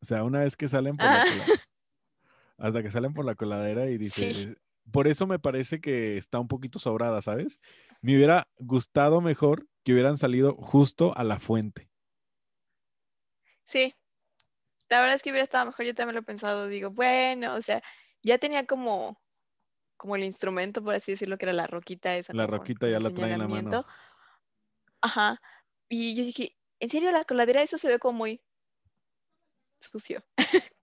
O 0.00 0.06
sea, 0.06 0.22
una 0.24 0.40
vez 0.40 0.56
que 0.56 0.68
salen 0.68 0.96
por 0.96 1.06
la 1.06 1.22
Ah. 1.22 1.24
coladera. 1.24 1.60
Hasta 2.56 2.82
que 2.82 2.90
salen 2.90 3.12
por 3.14 3.24
la 3.24 3.34
coladera 3.34 3.90
y 3.90 3.98
dice, 3.98 4.32
Sí. 4.32 4.54
por 4.92 5.08
eso 5.08 5.26
me 5.26 5.38
parece 5.40 5.80
que 5.80 6.16
está 6.16 6.38
un 6.38 6.46
poquito 6.48 6.78
sobrada, 6.78 7.20
¿sabes? 7.20 7.58
Me 8.00 8.14
hubiera 8.16 8.46
gustado 8.58 9.20
mejor 9.20 9.66
que 9.82 9.92
hubieran 9.92 10.16
salido 10.16 10.54
justo 10.54 11.16
a 11.18 11.24
la 11.24 11.40
fuente. 11.40 11.88
Sí, 13.64 13.94
la 14.88 15.00
verdad 15.00 15.16
es 15.16 15.22
que 15.22 15.30
hubiera 15.30 15.44
estado 15.44 15.66
mejor, 15.66 15.86
yo 15.86 15.94
también 15.94 16.14
lo 16.14 16.20
he 16.20 16.24
pensado, 16.24 16.68
digo, 16.68 16.90
bueno, 16.90 17.54
o 17.54 17.62
sea, 17.62 17.82
ya 18.22 18.38
tenía 18.38 18.66
como, 18.66 19.20
como 19.96 20.16
el 20.16 20.24
instrumento, 20.24 20.82
por 20.82 20.94
así 20.94 21.12
decirlo, 21.12 21.38
que 21.38 21.46
era 21.46 21.52
la 21.52 21.66
roquita 21.66 22.16
esa. 22.16 22.32
La 22.34 22.46
roquita 22.46 22.88
ya 22.88 23.00
la 23.00 23.10
trae 23.10 23.32
en 23.32 23.38
la 23.40 23.48
mano. 23.48 23.84
Ajá, 25.00 25.40
y 25.88 26.14
yo 26.14 26.24
dije, 26.24 26.56
¿en 26.80 26.90
serio 26.90 27.10
la 27.10 27.24
coladera? 27.24 27.62
Eso 27.62 27.78
se 27.78 27.88
ve 27.88 27.98
como 27.98 28.18
muy 28.18 28.40
sucio. 29.80 30.22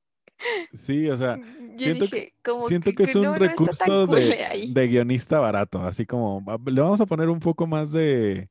Sí, 0.74 1.10
o 1.10 1.18
sea, 1.18 1.40
Yo 1.76 1.78
siento 1.78 2.06
dije, 2.06 2.34
como 2.44 2.68
siento 2.68 2.94
que 2.94 3.04
es 3.04 3.16
un 3.16 3.24
no, 3.24 3.32
no 3.34 3.40
recurso 3.40 4.08
cool 4.08 4.20
de, 4.20 4.70
de 4.74 4.88
guionista 4.88 5.40
barato, 5.40 5.80
así 5.80 6.06
como 6.06 6.44
"Va- 6.44 6.58
le 6.66 6.82
vamos 6.82 7.02
a 7.02 7.06
poner 7.06 7.30
un 7.30 7.40
poco 7.40 7.68
más 7.68 7.92
de 7.92 8.50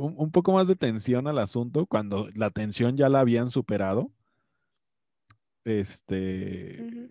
un, 0.00 0.14
un 0.16 0.30
poco 0.30 0.52
más 0.52 0.66
de 0.68 0.76
tensión 0.76 1.26
al 1.26 1.38
asunto 1.38 1.86
cuando 1.86 2.28
la 2.34 2.50
tensión 2.50 2.96
ya 2.96 3.08
la 3.08 3.20
habían 3.20 3.50
superado. 3.50 4.10
Este, 5.64 7.10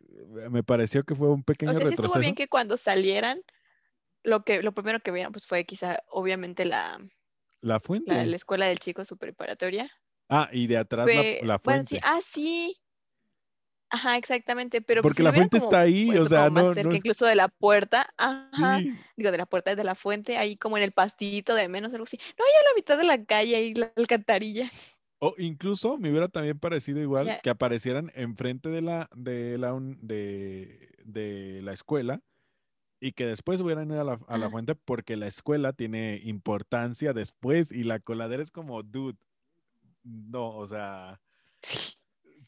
me 0.50 0.64
pareció 0.64 1.04
que 1.04 1.16
fue 1.16 1.30
un 1.30 1.44
pequeño 1.44 1.72
O 1.72 1.76
sea, 1.76 1.82
sí 1.86 1.94
estuvo 1.94 2.08
retroceso. 2.08 2.20
bien 2.20 2.36
que 2.36 2.48
cuando 2.48 2.78
salieran, 2.78 3.42
lo 4.24 4.44
que, 4.44 4.64
lo 4.64 4.74
primero 4.74 5.00
que 5.00 5.12
vieron, 5.12 5.32
pues 5.32 5.46
fue 5.46 5.66
quizá, 5.66 6.00
obviamente, 6.10 6.66
la, 6.66 7.00
La 7.62 7.80
fuente. 7.80 8.12
la, 8.12 8.26
la 8.26 8.36
escuela 8.36 8.66
del 8.66 8.80
chico 8.80 9.06
su 9.06 9.18
preparatoria. 9.18 9.90
Ah, 10.30 10.50
y 10.52 10.68
de 10.68 10.78
atrás 10.78 11.06
la, 11.08 11.14
Fue- 11.14 11.40
la 11.44 11.58
bueno, 11.64 11.84
fuente. 11.84 11.96
sí, 11.96 12.02
ah, 12.04 12.20
sí. 12.24 12.78
Ajá, 13.92 14.18
exactamente, 14.18 14.82
pero 14.82 15.02
pues, 15.02 15.14
Porque 15.14 15.24
la 15.24 15.34
fuente 15.34 15.58
como 15.58 15.72
está 15.72 15.82
ahí, 15.82 16.16
o 16.18 16.26
sea, 16.28 16.50
más 16.50 16.66
no- 16.66 16.74
cerca 16.74 16.90
no 16.90 16.96
incluso 16.96 17.26
de 17.26 17.36
la 17.36 17.48
puerta, 17.48 18.08
ajá, 18.18 18.80
Sí, 18.80 18.94
digo, 19.18 19.32
de 19.32 19.38
la 19.38 19.46
puerta 19.46 19.76
de 19.76 19.84
la 19.84 19.96
fuente, 19.96 20.38
ahí 20.38 20.56
como 20.58 20.78
en 20.78 20.84
el 20.84 20.92
pastito 20.92 21.56
de 21.56 21.68
menos, 21.70 21.92
algo 21.94 22.04
así. 22.04 22.18
No, 22.18 22.46
ya 22.46 22.60
a 22.60 22.72
la 22.72 22.76
mitad 22.76 22.98
de 22.98 23.04
la 23.04 23.24
calle, 23.26 23.56
ahí 23.56 23.74
la 23.74 23.92
alcantarilla. 23.96 24.70
O 25.20 25.34
incluso 25.38 25.98
me 25.98 26.10
hubiera 26.12 26.30
también 26.30 26.58
parecido 26.60 27.02
igual 27.02 27.40
que 27.44 27.50
aparecieran 27.50 28.12
enfrente 28.16 28.70
de 28.70 28.82
la, 28.82 29.10
de 29.16 29.58
la, 29.58 29.78
de, 30.02 30.96
de 31.04 31.62
la 31.62 31.74
escuela 31.74 32.22
y 33.02 33.14
que 33.14 33.26
después 33.26 33.62
hubieran 33.62 33.90
ido 33.90 34.02
a 34.02 34.04
la, 34.06 34.20
a 34.28 34.38
la 34.38 34.50
fuente 34.50 34.76
porque 34.76 35.18
la 35.18 35.28
escuela 35.28 35.74
tiene 35.74 36.22
importancia 36.24 37.14
después 37.14 37.72
y 37.72 37.84
la 37.84 38.00
coladera 38.00 38.44
es 38.44 38.52
como, 38.52 38.84
dude, 38.84 39.18
no, 40.04 40.50
o 40.58 40.68
sea, 40.68 41.20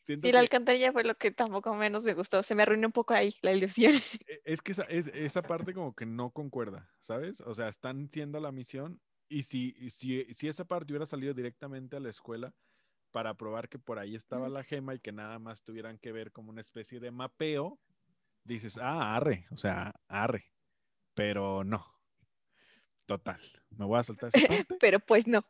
siento 0.05 0.27
sí, 0.27 0.33
la 0.33 0.39
que 0.39 0.43
alcantarilla 0.45 0.91
fue 0.91 1.03
lo 1.03 1.15
que 1.15 1.31
tampoco 1.31 1.73
menos 1.75 2.03
me 2.03 2.13
gustó, 2.13 2.43
se 2.43 2.55
me 2.55 2.63
arruinó 2.63 2.87
un 2.87 2.93
poco 2.93 3.13
ahí 3.13 3.33
la 3.41 3.53
ilusión. 3.53 3.93
e- 4.27 4.41
es 4.45 4.61
que 4.61 4.71
esa, 4.71 4.83
es, 4.83 5.07
esa 5.07 5.41
parte 5.41 5.73
como 5.73 5.95
que 5.95 6.05
no 6.05 6.31
concuerda, 6.31 6.89
¿sabes? 6.99 7.41
O 7.41 7.53
sea, 7.55 7.67
están 7.67 8.05
haciendo 8.05 8.39
la 8.39 8.51
misión 8.51 9.01
y 9.29 9.43
si, 9.43 9.73
y 9.77 9.89
si, 9.91 10.25
si 10.33 10.47
esa 10.47 10.65
parte 10.65 10.91
hubiera 10.91 11.05
salido 11.05 11.33
directamente 11.33 11.95
a 11.95 11.99
la 11.99 12.09
escuela 12.09 12.53
para 13.11 13.33
probar 13.33 13.69
que 13.69 13.79
por 13.79 13.99
ahí 13.99 14.15
estaba 14.15 14.49
la 14.49 14.63
gema 14.63 14.95
y 14.95 14.99
que 14.99 15.11
nada 15.11 15.37
más 15.39 15.63
tuvieran 15.63 15.97
que 15.99 16.11
ver 16.11 16.31
como 16.31 16.49
una 16.49 16.61
especie 16.61 16.99
de 16.99 17.11
mapeo, 17.11 17.79
dices, 18.43 18.77
ah, 18.77 19.15
arre, 19.15 19.47
o 19.51 19.57
sea, 19.57 19.93
arre, 20.07 20.45
pero 21.13 21.63
no. 21.63 21.85
Total, 23.05 23.41
me 23.71 23.85
voy 23.85 23.99
a 23.99 24.03
saltar 24.03 24.31
esa 24.33 24.47
parte. 24.65 24.77
Pero 24.79 24.99
pues 24.99 25.27
no. 25.27 25.45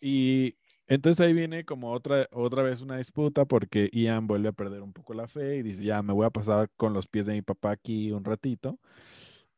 Y 0.00 0.56
entonces 0.88 1.24
ahí 1.26 1.32
viene 1.34 1.64
como 1.64 1.92
otra, 1.92 2.28
otra 2.32 2.62
vez 2.62 2.80
una 2.82 2.96
disputa 2.98 3.44
porque 3.44 3.90
Ian 3.92 4.26
vuelve 4.26 4.48
a 4.48 4.52
perder 4.52 4.82
un 4.82 4.92
poco 4.92 5.14
la 5.14 5.28
fe 5.28 5.56
y 5.58 5.62
dice, 5.62 5.84
ya 5.84 6.02
me 6.02 6.12
voy 6.14 6.26
a 6.26 6.30
pasar 6.30 6.70
con 6.76 6.94
los 6.94 7.06
pies 7.08 7.26
de 7.26 7.34
mi 7.34 7.42
papá 7.42 7.72
aquí 7.72 8.10
un 8.12 8.24
ratito. 8.24 8.80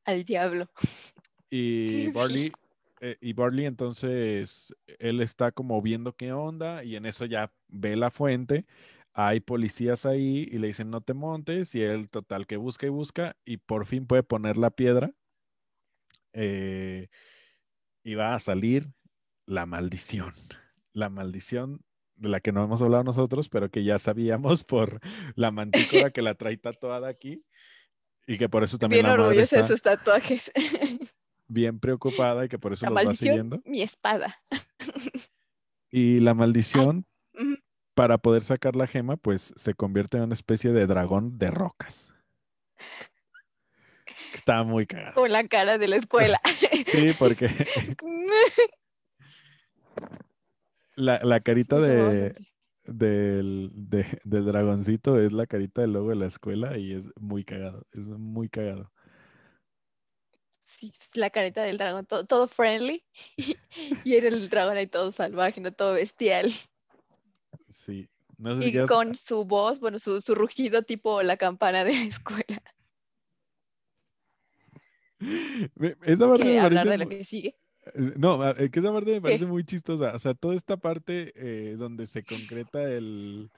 Al 0.05 0.25
diablo. 0.25 0.69
Y. 1.51 2.09
Barley, 2.13 2.53
eh, 3.01 3.17
y 3.21 3.33
Barley 3.33 3.67
entonces, 3.67 4.75
él 4.99 5.21
está 5.21 5.53
como 5.53 5.81
viendo 5.83 6.15
qué 6.17 6.33
onda 6.33 6.85
y 6.85 6.97
en 6.97 7.07
eso 7.07 7.25
ya 7.27 7.53
ve 7.69 7.97
la 7.97 8.11
fuente. 8.11 8.67
Hay 9.13 9.41
policías 9.41 10.07
ahí 10.07 10.49
y 10.51 10.59
le 10.59 10.69
dicen 10.69 10.91
no 10.91 11.01
te 11.03 11.15
montes 11.15 11.75
y 11.75 11.83
él 11.83 12.09
total 12.11 12.47
que 12.47 12.57
busca 12.57 12.87
y 12.87 12.91
busca 12.91 13.37
y 13.45 13.57
por 13.59 13.87
fin 13.87 14.07
puede 14.07 14.23
poner 14.23 14.57
la 14.57 14.71
piedra. 14.71 15.13
eh, 16.33 17.09
y 18.05 18.15
va 18.15 18.35
a 18.35 18.39
salir 18.41 18.93
la 19.47 19.67
maldición. 19.67 20.35
La 20.93 21.09
maldición 21.09 21.81
de 22.17 22.29
la 22.29 22.41
que 22.41 22.53
no 22.53 22.63
hemos 22.65 22.83
hablado 22.83 23.05
nosotros, 23.05 23.49
pero 23.49 23.71
que 23.71 23.83
ya 23.85 23.99
sabíamos 23.99 24.65
por 24.65 25.01
la 25.37 25.51
mantícora 25.51 26.11
que 26.11 26.23
la 26.23 26.35
trae 26.35 26.57
tatuada 26.57 27.09
aquí 27.09 27.45
y 28.27 28.37
que 28.39 28.49
por 28.49 28.63
eso 28.65 28.79
también 28.79 28.99
Bien 29.01 29.07
la 29.07 29.17
madre 29.17 29.29
orgullosa 29.29 29.57
de 29.57 29.63
sus 29.69 29.83
tatuajes. 29.83 30.51
bien 31.49 31.81
preocupada 31.81 32.45
y 32.45 32.49
que 32.49 32.59
por 32.59 32.73
eso 32.73 32.87
La 32.87 32.91
los 32.91 32.99
va 32.99 33.03
maldición, 33.05 33.29
siguiendo. 33.29 33.63
mi 33.65 33.83
espada. 33.83 34.37
Y 35.91 36.19
la 36.19 36.35
maldición, 36.35 37.07
Ujú. 37.35 37.57
para 37.95 38.19
poder 38.19 38.43
sacar 38.45 38.77
la 38.77 38.87
gema, 38.87 39.17
pues 39.17 39.53
se 39.57 39.75
convierte 39.75 40.17
en 40.19 40.25
una 40.25 40.35
especie 40.35 40.71
de 40.73 40.87
dragón 40.87 41.39
de 41.39 41.51
rocas. 41.51 42.13
Está 44.33 44.63
muy 44.63 44.87
cagado. 44.87 45.15
Con 45.15 45.33
la 45.33 45.47
cara 45.49 45.77
de 45.79 45.89
la 45.89 45.97
escuela. 45.97 46.41
Sí, 46.91 47.07
porque 47.19 47.47
la, 51.01 51.21
la 51.25 51.41
carita 51.41 51.77
Sí, 51.77 51.83
de, 51.83 52.35
del, 52.85 53.71
de- 53.75 54.21
del 54.25 54.45
dragoncito 54.45 55.19
es 55.21 55.33
la 55.33 55.47
carita 55.47 55.81
del 55.81 55.93
logo 55.93 56.11
de 56.11 56.17
la 56.17 56.27
escuela 56.27 56.79
y 56.79 56.93
es 56.93 57.11
muy 57.21 57.45
cagado. 57.45 57.87
Es 57.93 58.09
muy 58.09 58.49
cagado. 58.49 58.93
Sí, 60.59 60.93
pues, 60.97 61.11
la 61.17 61.31
carita 61.31 61.63
del 61.63 61.79
dragón, 61.79 62.07
todo, 62.07 62.25
todo 62.27 62.47
friendly. 62.47 63.05
Y 64.05 64.15
era 64.15 64.29
el 64.29 64.49
dragón 64.49 64.77
ahí 64.77 64.87
todo 64.87 65.11
salvaje, 65.13 65.61
no 65.61 65.73
todo 65.73 65.95
bestial. 65.95 66.51
Sí. 67.69 68.09
No 68.39 68.57
sé 68.57 68.71
si 68.71 68.79
Y 68.79 68.87
con 68.87 69.15
su 69.15 69.45
voz, 69.45 69.79
bueno, 69.81 69.99
su, 69.99 70.21
su 70.21 70.35
rugido 70.35 70.83
tipo 70.83 71.23
la 71.23 71.37
campana 71.37 71.85
de 71.85 71.93
la 71.93 72.03
escuela. 72.05 72.63
Esa 76.03 76.27
parte 76.29 76.59
hablar 76.59 76.89
de 76.89 76.99
lo 76.99 77.09
que 77.09 77.25
sigue. 77.25 77.59
Eh, 77.95 78.15
No, 78.17 78.43
a- 78.43 78.53
eh, 78.59 78.71
que 78.71 78.81
esa 78.81 78.93
parte 78.93 79.13
me 79.13 79.21
parece 79.21 79.47
muy 79.47 79.65
chistosa. 79.65 80.15
O 80.15 80.19
sea, 80.19 80.35
toda 80.35 80.55
esta 80.55 80.77
parte 80.77 81.33
eh, 81.37 81.77
donde 81.77 82.07
se 82.07 82.25
concreta 82.25 82.83
el 82.91 83.51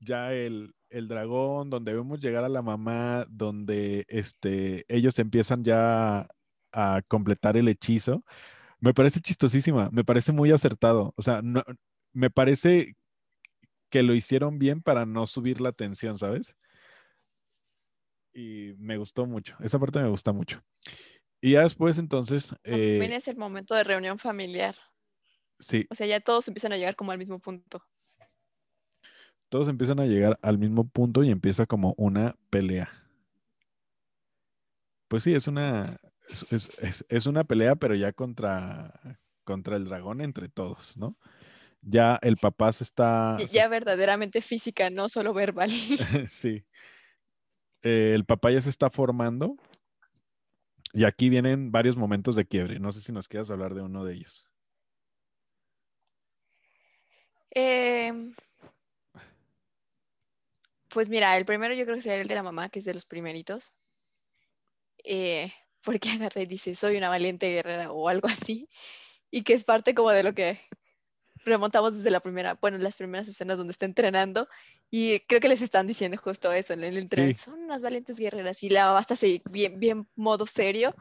ya 0.00 0.32
el, 0.32 0.74
el 0.90 1.08
dragón, 1.08 1.70
donde 1.70 1.92
vemos 1.94 2.20
llegar 2.20 2.44
a 2.44 2.48
la 2.48 2.62
mamá, 2.62 3.26
donde 3.30 4.04
este, 4.08 4.84
ellos 4.88 5.18
empiezan 5.18 5.64
ya 5.64 6.28
a 6.72 7.02
completar 7.08 7.56
el 7.56 7.68
hechizo. 7.68 8.24
Me 8.80 8.94
parece 8.94 9.20
chistosísima, 9.20 9.90
me 9.92 10.04
parece 10.04 10.32
muy 10.32 10.52
acertado. 10.52 11.14
O 11.16 11.22
sea, 11.22 11.42
no, 11.42 11.62
me 12.12 12.30
parece 12.30 12.96
que 13.90 14.02
lo 14.02 14.14
hicieron 14.14 14.58
bien 14.58 14.82
para 14.82 15.06
no 15.06 15.26
subir 15.26 15.60
la 15.60 15.72
tensión, 15.72 16.18
¿sabes? 16.18 16.56
Y 18.32 18.74
me 18.78 18.96
gustó 18.98 19.26
mucho. 19.26 19.56
Esa 19.60 19.78
parte 19.78 20.00
me 20.00 20.08
gusta 20.08 20.32
mucho. 20.32 20.62
Y 21.40 21.52
ya 21.52 21.62
después, 21.62 21.98
entonces. 21.98 22.54
También 22.62 23.12
eh, 23.12 23.16
es 23.16 23.28
el 23.28 23.36
momento 23.36 23.74
de 23.74 23.84
reunión 23.84 24.18
familiar. 24.18 24.74
Sí. 25.60 25.86
O 25.90 25.94
sea, 25.94 26.06
ya 26.06 26.20
todos 26.20 26.48
empiezan 26.48 26.72
a 26.72 26.76
llegar 26.76 26.96
como 26.96 27.12
al 27.12 27.18
mismo 27.18 27.38
punto. 27.38 27.82
Todos 29.48 29.68
empiezan 29.68 30.00
a 30.00 30.06
llegar 30.06 30.38
al 30.42 30.58
mismo 30.58 30.86
punto 30.88 31.22
y 31.22 31.30
empieza 31.30 31.66
como 31.66 31.94
una 31.96 32.36
pelea. 32.50 32.88
Pues 35.08 35.22
sí, 35.22 35.32
es 35.32 35.48
una. 35.48 36.00
Es, 37.08 37.26
una 37.26 37.44
pelea, 37.44 37.74
pero 37.76 37.94
ya 37.94 38.12
contra, 38.12 39.00
contra 39.44 39.76
el 39.76 39.86
dragón 39.86 40.20
entre 40.20 40.50
todos, 40.50 40.94
¿no? 40.98 41.16
Ya 41.80 42.18
el 42.20 42.36
papá 42.36 42.70
se 42.72 42.84
está. 42.84 43.38
Ya 43.50 43.68
verdaderamente 43.68 44.42
física, 44.42 44.90
no 44.90 45.08
solo 45.08 45.32
verbal. 45.32 45.70
sí. 46.28 46.66
Eh, 47.82 48.12
el 48.14 48.26
papá 48.26 48.50
ya 48.50 48.60
se 48.60 48.68
está 48.68 48.90
formando. 48.90 49.56
Y 50.92 51.04
aquí 51.04 51.28
vienen 51.28 51.70
varios 51.70 51.96
momentos 51.96 52.34
de 52.36 52.46
quiebre. 52.46 52.78
No 52.78 52.92
sé 52.92 53.00
si 53.00 53.12
nos 53.12 53.28
quieras 53.28 53.50
hablar 53.50 53.74
de 53.74 53.82
uno 53.82 54.04
de 54.04 54.14
ellos. 54.14 54.50
Em, 57.50 58.34
pues 60.88 61.08
mira, 61.08 61.36
el 61.36 61.44
primero 61.44 61.74
yo 61.74 61.84
creo 61.84 61.96
que 61.96 62.02
sería 62.02 62.20
el 62.20 62.28
de 62.28 62.34
la 62.34 62.42
mamá, 62.42 62.68
que 62.68 62.78
es 62.78 62.84
de 62.84 62.94
los 62.94 63.06
primeritos. 63.06 63.78
Eh, 65.04 65.52
porque 65.82 66.10
agarra 66.10 66.42
y 66.42 66.46
dice, 66.46 66.74
soy 66.74 66.96
una 66.96 67.08
valiente 67.08 67.48
guerrera 67.50 67.92
o 67.92 68.08
algo 68.08 68.28
así. 68.28 68.68
Y 69.30 69.42
que 69.42 69.54
es 69.54 69.64
parte 69.64 69.94
como 69.94 70.10
de 70.10 70.22
lo 70.22 70.34
que 70.34 70.58
remontamos 71.44 71.96
desde 71.96 72.10
la 72.10 72.20
primera, 72.20 72.58
bueno, 72.60 72.78
las 72.78 72.96
primeras 72.96 73.28
escenas 73.28 73.56
donde 73.56 73.72
está 73.72 73.86
entrenando 73.86 74.48
y 74.90 75.20
creo 75.20 75.40
que 75.40 75.48
les 75.48 75.62
están 75.62 75.86
diciendo 75.86 76.16
justo 76.18 76.52
eso 76.52 76.72
en 76.72 76.84
el 76.84 76.96
entrenamiento. 76.96 77.42
Son 77.44 77.62
unas 77.62 77.82
valientes 77.82 78.18
guerreras 78.18 78.62
y 78.62 78.70
la 78.70 78.90
basta 78.90 79.16
se 79.16 79.42
bien, 79.50 79.78
bien 79.78 80.08
modo 80.16 80.46
serio, 80.46 80.94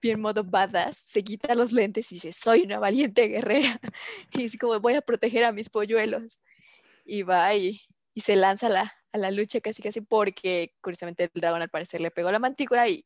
bien 0.00 0.20
modo 0.20 0.44
badass, 0.44 0.96
se 0.96 1.22
quita 1.22 1.54
los 1.54 1.72
lentes 1.72 2.10
y 2.12 2.16
dice, 2.16 2.32
soy 2.32 2.62
una 2.62 2.78
valiente 2.78 3.28
guerrera. 3.28 3.80
Y 4.32 4.44
es 4.44 4.58
como, 4.58 4.78
voy 4.80 4.94
a 4.94 5.02
proteger 5.02 5.44
a 5.44 5.52
mis 5.52 5.68
polluelos. 5.68 6.42
Y 7.04 7.22
va 7.22 7.54
y, 7.54 7.80
y 8.14 8.20
se 8.20 8.36
lanza 8.36 8.66
a 8.66 8.70
la, 8.70 8.92
a 9.12 9.18
la 9.18 9.30
lucha 9.30 9.60
casi 9.60 9.82
casi 9.82 10.00
porque 10.00 10.74
curiosamente 10.80 11.24
el 11.24 11.40
dragón 11.40 11.62
al 11.62 11.68
parecer 11.68 12.00
le 12.00 12.10
pegó 12.10 12.30
la 12.30 12.38
mantícora 12.38 12.88
y, 12.88 13.04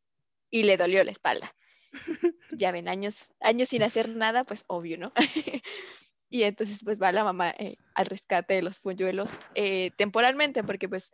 y 0.51 0.65
le 0.65 0.77
dolió 0.77 1.03
la 1.05 1.11
espalda. 1.11 1.55
ya 2.53 2.73
ven, 2.73 2.89
años, 2.89 3.31
años 3.41 3.69
sin 3.69 3.83
hacer 3.83 4.09
nada, 4.09 4.45
pues 4.45 4.65
obvio, 4.67 4.99
¿no? 4.99 5.13
y 6.29 6.43
entonces 6.43 6.81
pues 6.85 7.01
va 7.01 7.13
la 7.13 7.25
mamá 7.25 7.51
eh, 7.59 7.77
al 7.95 8.07
rescate 8.07 8.55
de 8.55 8.63
los 8.63 8.81
polluelos 8.81 9.31
eh, 9.55 9.91
temporalmente 9.97 10.65
porque 10.65 10.89
pues 10.89 11.13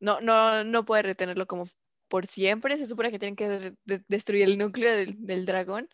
no, 0.00 0.20
no, 0.20 0.64
no 0.64 0.84
puede 0.84 1.02
retenerlo 1.02 1.46
como 1.46 1.64
por 2.08 2.26
siempre, 2.26 2.76
se 2.76 2.86
supone 2.86 3.10
que 3.10 3.18
tienen 3.18 3.36
que 3.36 3.74
destruir 4.06 4.42
el 4.42 4.58
núcleo 4.58 4.94
del, 4.94 5.46
dragón 5.46 5.88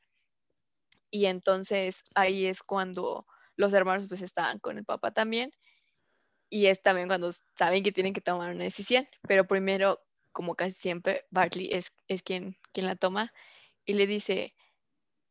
y 1.11 1.26
entonces 1.26 2.03
ahí 2.16 2.47
es 2.47 2.62
cuando 2.62 3.24
los 3.55 3.72
hermanos 3.72 4.07
pues 4.09 4.22
estaban 4.22 4.59
con 4.59 4.78
el 4.78 4.84
papá 4.84 5.12
también 5.12 5.53
y 6.51 6.66
es 6.66 6.82
también 6.82 7.07
cuando 7.07 7.30
saben 7.57 7.84
que 7.84 7.93
tienen 7.93 8.14
que 8.14 8.20
tomar 8.20 8.51
una 8.53 8.64
decisión, 8.64 9.07
pero 9.28 9.47
primero, 9.47 10.01
como 10.32 10.57
casi 10.57 10.72
siempre, 10.72 11.24
Bartley 11.30 11.68
es, 11.72 11.93
es 12.09 12.22
quien, 12.22 12.57
quien 12.72 12.86
la 12.86 12.97
toma 12.97 13.32
y 13.84 13.93
le 13.93 14.07
dice, 14.07 14.55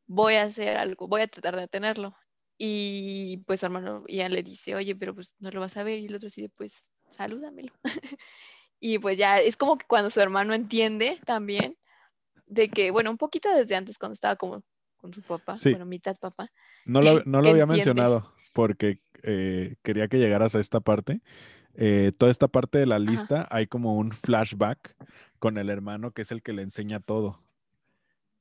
voy 0.05 0.36
a 0.36 0.43
hacer 0.43 0.78
algo, 0.78 1.08
voy 1.08 1.22
a 1.22 1.28
tratar 1.28 1.55
de 1.55 1.62
detenerlo. 1.62 2.16
Y 2.58 3.38
pues 3.45 3.60
su 3.60 3.68
hermano 3.68 4.03
Ian 4.08 4.32
le 4.32 4.43
dice, 4.43 4.76
oye, 4.76 4.95
pero 4.95 5.14
pues 5.14 5.34
no 5.39 5.51
lo 5.51 5.60
vas 5.60 5.78
a 5.78 5.84
ver. 5.84 5.99
Y 5.99 6.08
el 6.08 6.16
otro 6.16 6.28
dice, 6.28 6.49
pues 6.55 6.86
salúdamelo. 7.12 7.72
y 8.80 8.99
pues 8.99 9.18
ya 9.18 9.39
es 9.39 9.58
como 9.58 9.78
que 9.78 9.86
cuando 9.88 10.10
su 10.10 10.20
hermano 10.20 10.53
entiende 10.53 11.20
también 11.26 11.78
de 12.47 12.70
que, 12.70 12.91
bueno, 12.91 13.12
un 13.12 13.18
poquito 13.18 13.53
desde 13.53 13.76
antes 13.76 13.97
cuando 13.97 14.14
estaba 14.14 14.36
como 14.36 14.64
con 14.97 15.14
su 15.14 15.22
papá, 15.22 15.55
bueno, 15.64 15.86
mitad 15.86 16.16
papá. 16.20 16.49
No 16.86 17.01
lo, 17.01 17.24
no 17.26 17.41
lo 17.41 17.49
había 17.49 17.66
mencionado 17.66 18.34
porque 18.53 19.01
eh, 19.22 19.76
quería 19.84 20.08
que 20.08 20.18
llegaras 20.18 20.55
a 20.55 20.60
esta 20.60 20.80
parte. 20.80 21.22
Eh, 21.76 22.12
toda 22.18 22.32
esta 22.32 22.47
parte 22.47 22.80
de 22.80 22.88
la 22.88 22.97
lista 22.97 23.47
hay 23.51 23.68
como 23.68 23.95
un 23.95 24.12
flashback 24.12 24.95
con 25.38 25.60
el 25.60 25.70
hermano 25.70 26.12
que 26.12 26.24
es 26.24 26.32
el 26.32 26.41
que 26.41 26.53
le 26.53 26.64
enseña 26.64 26.99
todo. 26.99 27.43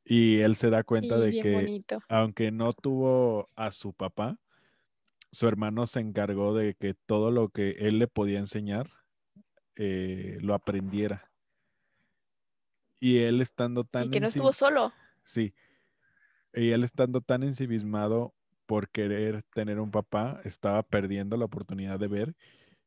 Y 0.08 0.38
él 0.38 0.54
se 0.54 0.70
da 0.70 0.84
cuenta 0.84 1.18
de 1.18 1.32
que, 1.32 1.84
aunque 2.08 2.52
no 2.52 2.72
tuvo 2.72 3.50
a 3.56 3.72
su 3.72 3.92
papá, 3.92 4.38
su 5.32 5.48
hermano 5.48 5.84
se 5.86 5.98
encargó 5.98 6.54
de 6.54 6.74
que 6.74 6.94
todo 6.94 7.32
lo 7.32 7.48
que 7.48 7.70
él 7.80 7.98
le 7.98 8.06
podía 8.06 8.38
enseñar 8.38 8.88
eh, 9.74 10.38
lo 10.40 10.54
aprendiera. 10.54 11.28
Y 13.00 13.18
él 13.18 13.40
estando 13.40 13.82
tan... 13.82 14.04
Y 14.04 14.10
que 14.10 14.20
no 14.20 14.28
estuvo 14.28 14.52
solo. 14.52 14.92
Sí. 15.24 15.54
Y 16.54 16.70
él 16.70 16.84
estando 16.84 17.20
tan 17.20 17.42
ensimismado 17.42 18.32
por 18.66 18.88
querer 18.88 19.42
tener 19.54 19.80
un 19.80 19.90
papá, 19.90 20.40
estaba 20.44 20.84
perdiendo 20.84 21.36
la 21.36 21.46
oportunidad 21.46 21.98
de 21.98 22.08
ver 22.08 22.36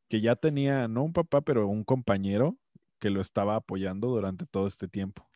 que 0.08 0.22
ya 0.22 0.36
tenía, 0.36 0.88
no 0.88 1.04
un 1.04 1.14
papá, 1.14 1.42
pero 1.42 1.68
un 1.68 1.84
compañero 1.84 2.58
que 2.98 3.10
lo 3.10 3.22
estaba 3.22 3.56
apoyando 3.56 4.08
durante 4.08 4.46
todo 4.46 4.68
este 4.68 4.88
tiempo. 4.88 5.29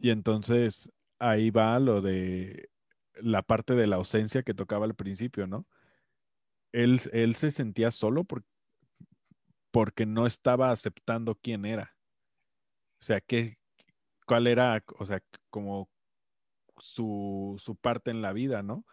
Y 0.00 0.10
entonces 0.10 0.90
ahí 1.18 1.50
va 1.50 1.78
lo 1.78 2.00
de 2.00 2.70
la 3.16 3.42
parte 3.42 3.74
de 3.74 3.86
la 3.86 3.96
ausencia 3.96 4.42
que 4.42 4.54
tocaba 4.54 4.86
al 4.86 4.94
principio, 4.94 5.46
¿no? 5.46 5.66
Él, 6.72 7.00
él 7.12 7.34
se 7.34 7.50
sentía 7.50 7.90
solo 7.90 8.24
porque 9.70 10.06
no 10.06 10.26
estaba 10.26 10.70
aceptando 10.70 11.34
quién 11.34 11.66
era. 11.66 11.94
O 13.00 13.04
sea, 13.04 13.20
¿qué, 13.20 13.58
cuál 14.26 14.46
era, 14.46 14.82
o 14.98 15.04
sea, 15.04 15.20
como 15.50 15.90
su, 16.78 17.56
su 17.58 17.76
parte 17.76 18.10
en 18.10 18.22
la 18.22 18.32
vida, 18.32 18.62
¿no? 18.62 18.86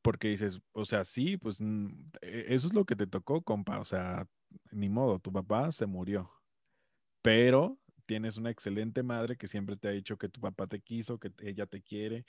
Porque 0.00 0.28
dices, 0.28 0.60
o 0.72 0.86
sea, 0.86 1.04
sí, 1.04 1.36
pues 1.36 1.60
e, 1.60 2.54
eso 2.54 2.68
es 2.68 2.74
lo 2.74 2.86
que 2.86 2.96
te 2.96 3.06
tocó, 3.06 3.42
compa. 3.42 3.80
O 3.80 3.84
sea, 3.84 4.26
ni 4.70 4.88
modo, 4.88 5.18
tu 5.18 5.30
papá 5.30 5.72
se 5.72 5.84
murió. 5.84 6.32
Pero 7.20 7.78
tienes 8.06 8.36
una 8.38 8.50
excelente 8.50 9.02
madre 9.02 9.36
que 9.36 9.48
siempre 9.48 9.76
te 9.76 9.88
ha 9.88 9.90
dicho 9.90 10.16
que 10.16 10.28
tu 10.28 10.40
papá 10.40 10.66
te 10.66 10.80
quiso, 10.80 11.18
que 11.18 11.32
ella 11.40 11.66
te 11.66 11.82
quiere, 11.82 12.24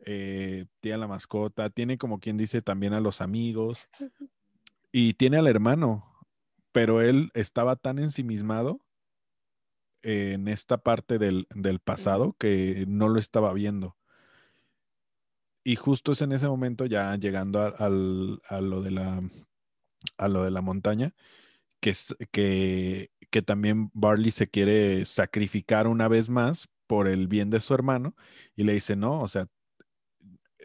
eh, 0.00 0.66
tiene 0.80 0.98
la 0.98 1.06
mascota, 1.06 1.70
tiene 1.70 1.98
como 1.98 2.18
quien 2.18 2.36
dice 2.36 2.62
también 2.62 2.94
a 2.94 3.00
los 3.00 3.20
amigos 3.20 3.88
y 4.92 5.14
tiene 5.14 5.36
al 5.36 5.46
hermano, 5.46 6.04
pero 6.72 7.02
él 7.02 7.30
estaba 7.34 7.76
tan 7.76 7.98
ensimismado 7.98 8.80
en 10.02 10.48
esta 10.48 10.78
parte 10.78 11.18
del, 11.18 11.46
pasado 11.84 12.34
que 12.38 12.84
no 12.88 13.08
lo 13.08 13.18
estaba 13.18 13.52
viendo. 13.52 13.96
Y 15.64 15.76
justo 15.76 16.12
es 16.12 16.22
en 16.22 16.32
ese 16.32 16.48
momento, 16.48 16.86
ya 16.86 17.14
llegando 17.16 17.60
a, 17.60 17.88
lo, 17.88 18.82
de 18.82 18.90
la, 18.90 19.22
a 20.16 20.28
lo 20.28 20.44
de 20.44 20.50
la 20.50 20.62
montaña, 20.62 21.14
que, 21.80 21.94
que, 22.30 23.10
que 23.30 23.42
también 23.42 23.90
Barley 23.94 24.30
se 24.30 24.48
quiere 24.48 25.04
sacrificar 25.04 25.86
una 25.86 26.08
vez 26.08 26.28
más 26.28 26.68
por 26.86 27.08
el 27.08 27.28
bien 27.28 27.50
de 27.50 27.60
su 27.60 27.74
hermano 27.74 28.16
y 28.56 28.64
le 28.64 28.72
dice, 28.72 28.96
no, 28.96 29.20
o 29.20 29.28
sea, 29.28 29.46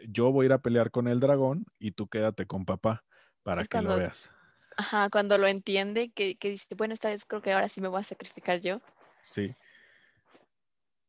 yo 0.08 0.32
voy 0.32 0.44
a 0.44 0.46
ir 0.46 0.52
a 0.52 0.58
pelear 0.58 0.90
con 0.90 1.08
el 1.08 1.20
dragón 1.20 1.66
y 1.78 1.92
tú 1.92 2.08
quédate 2.08 2.46
con 2.46 2.64
papá 2.64 3.04
para 3.42 3.64
que 3.64 3.80
lo 3.80 3.96
veas. 3.96 4.30
Ajá, 4.76 5.08
cuando 5.10 5.38
lo 5.38 5.46
entiende, 5.46 6.10
que, 6.10 6.36
dice, 6.40 6.74
bueno, 6.76 6.94
esta 6.94 7.10
vez 7.10 7.24
creo 7.24 7.42
que 7.42 7.52
ahora 7.52 7.68
sí 7.68 7.80
me 7.80 7.88
voy 7.88 8.00
a 8.00 8.04
sacrificar 8.04 8.60
yo. 8.60 8.80
Sí. 9.22 9.54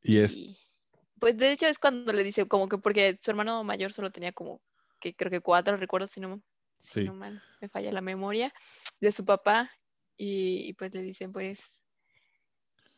Y, 0.04 0.20
es... 0.20 0.38
Pues 1.20 1.38
de 1.38 1.52
hecho 1.52 1.66
es 1.66 1.80
cuando 1.80 2.14
le 2.14 2.24
dice, 2.24 2.48
como 2.48 2.70
que 2.70 2.78
porque 2.78 3.18
su 3.20 3.32
hermano 3.32 3.64
mayor 3.64 3.92
solo 3.92 4.12
tenía 4.12 4.34
como, 4.34 4.62
que 5.00 5.16
creo 5.16 5.32
que 5.32 5.42
cuatro 5.42 5.78
recuerdos, 5.78 6.12
si 6.12 6.20
no, 6.20 6.42
si 6.78 7.06
no 7.06 7.14
mal 7.14 7.42
me 7.62 7.70
falla 7.70 7.92
la 7.92 8.02
memoria, 8.02 8.54
de 9.00 9.12
su 9.12 9.26
papá 9.26 9.72
y, 10.18 10.74
pues 10.74 10.94
le 10.94 11.02
dicen, 11.02 11.32
pues, 11.32 11.82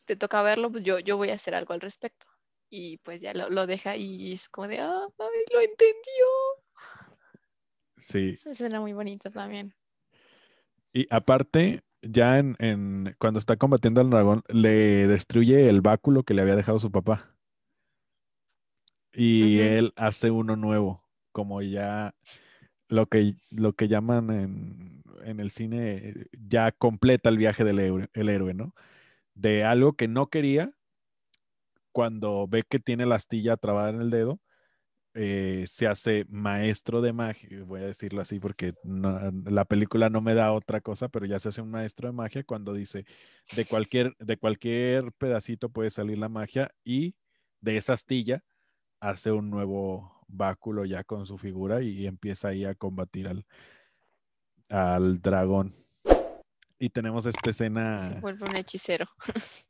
te 0.04 0.16
toca 0.16 0.42
verlo, 0.42 0.70
pues 0.70 0.84
yo, 0.84 0.98
yo 0.98 1.16
voy 1.16 1.30
a 1.30 1.34
hacer 1.34 1.54
algo 1.54 1.74
al 1.74 1.80
respecto. 1.80 2.26
Y 2.70 2.98
pues 2.98 3.20
ya 3.20 3.32
lo, 3.32 3.66
deja 3.66 3.96
y 3.96 4.32
es 4.32 4.48
como 4.48 4.68
de, 4.68 4.78
¡ay, 4.78 5.44
lo 5.52 5.60
entendió! 5.60 6.26
Sí. 7.96 8.30
Esa 8.34 8.50
escena 8.50 8.80
muy 8.80 8.92
bonita 8.92 9.30
también. 9.30 9.74
Y 10.92 11.06
aparte, 11.10 11.82
ya 12.02 12.38
en, 12.38 13.16
cuando 13.18 13.38
está 13.38 13.56
combatiendo 13.56 14.00
al 14.00 14.10
dragón, 14.10 14.42
le 14.48 15.06
destruye 15.06 15.68
el 15.68 15.80
báculo 15.80 16.22
que 16.22 16.34
le 16.34 16.42
había 16.42 16.56
dejado 16.56 16.78
su 16.78 16.90
papá. 16.90 17.34
Y 19.12 19.60
él 19.60 19.92
hace 19.96 20.30
uno 20.30 20.54
nuevo, 20.54 21.02
como 21.32 21.60
ya 21.62 22.14
lo 22.88 23.06
que, 23.06 23.34
lo 23.50 23.72
que 23.72 23.88
llaman 23.88 24.30
en, 24.30 25.02
en 25.24 25.40
el 25.40 25.50
cine 25.50 26.14
ya 26.32 26.72
completa 26.72 27.28
el 27.30 27.38
viaje 27.38 27.64
del 27.64 27.78
héroe, 27.78 28.08
el 28.12 28.28
héroe, 28.28 28.54
¿no? 28.54 28.74
De 29.34 29.64
algo 29.64 29.94
que 29.94 30.08
no 30.08 30.28
quería, 30.28 30.72
cuando 31.92 32.46
ve 32.48 32.64
que 32.68 32.78
tiene 32.80 33.06
la 33.06 33.16
astilla 33.16 33.56
trabada 33.56 33.90
en 33.90 34.00
el 34.00 34.10
dedo, 34.10 34.40
eh, 35.14 35.64
se 35.66 35.88
hace 35.88 36.26
maestro 36.28 37.00
de 37.00 37.12
magia, 37.12 37.64
voy 37.64 37.80
a 37.80 37.86
decirlo 37.86 38.20
así 38.20 38.38
porque 38.38 38.74
la 38.84 39.64
película 39.64 40.10
no 40.10 40.20
me 40.20 40.34
da 40.34 40.52
otra 40.52 40.80
cosa, 40.80 41.08
pero 41.08 41.26
ya 41.26 41.38
se 41.40 41.48
hace 41.48 41.60
un 41.62 41.70
maestro 41.70 42.08
de 42.08 42.12
magia 42.12 42.44
cuando 42.44 42.72
dice, 42.72 43.04
de 43.56 43.64
cualquier, 43.64 44.14
de 44.18 44.36
cualquier 44.36 45.12
pedacito 45.12 45.70
puede 45.70 45.90
salir 45.90 46.18
la 46.18 46.28
magia 46.28 46.70
y 46.84 47.16
de 47.60 47.78
esa 47.78 47.94
astilla 47.94 48.44
hace 49.00 49.32
un 49.32 49.50
nuevo 49.50 50.24
báculo 50.28 50.84
ya 50.84 51.02
con 51.04 51.26
su 51.26 51.38
figura 51.38 51.82
y 51.82 52.06
empieza 52.06 52.48
ahí 52.48 52.64
a 52.64 52.74
combatir 52.74 53.28
al, 53.28 53.46
al 54.68 55.20
dragón. 55.20 55.74
Y 56.78 56.90
tenemos 56.90 57.26
esta 57.26 57.50
escena. 57.50 58.10
Se 58.10 58.20
vuelve 58.20 58.44
un 58.48 58.56
hechicero. 58.56 59.06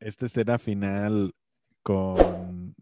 Esta 0.00 0.26
escena 0.26 0.58
final 0.58 1.34
con 1.82 2.74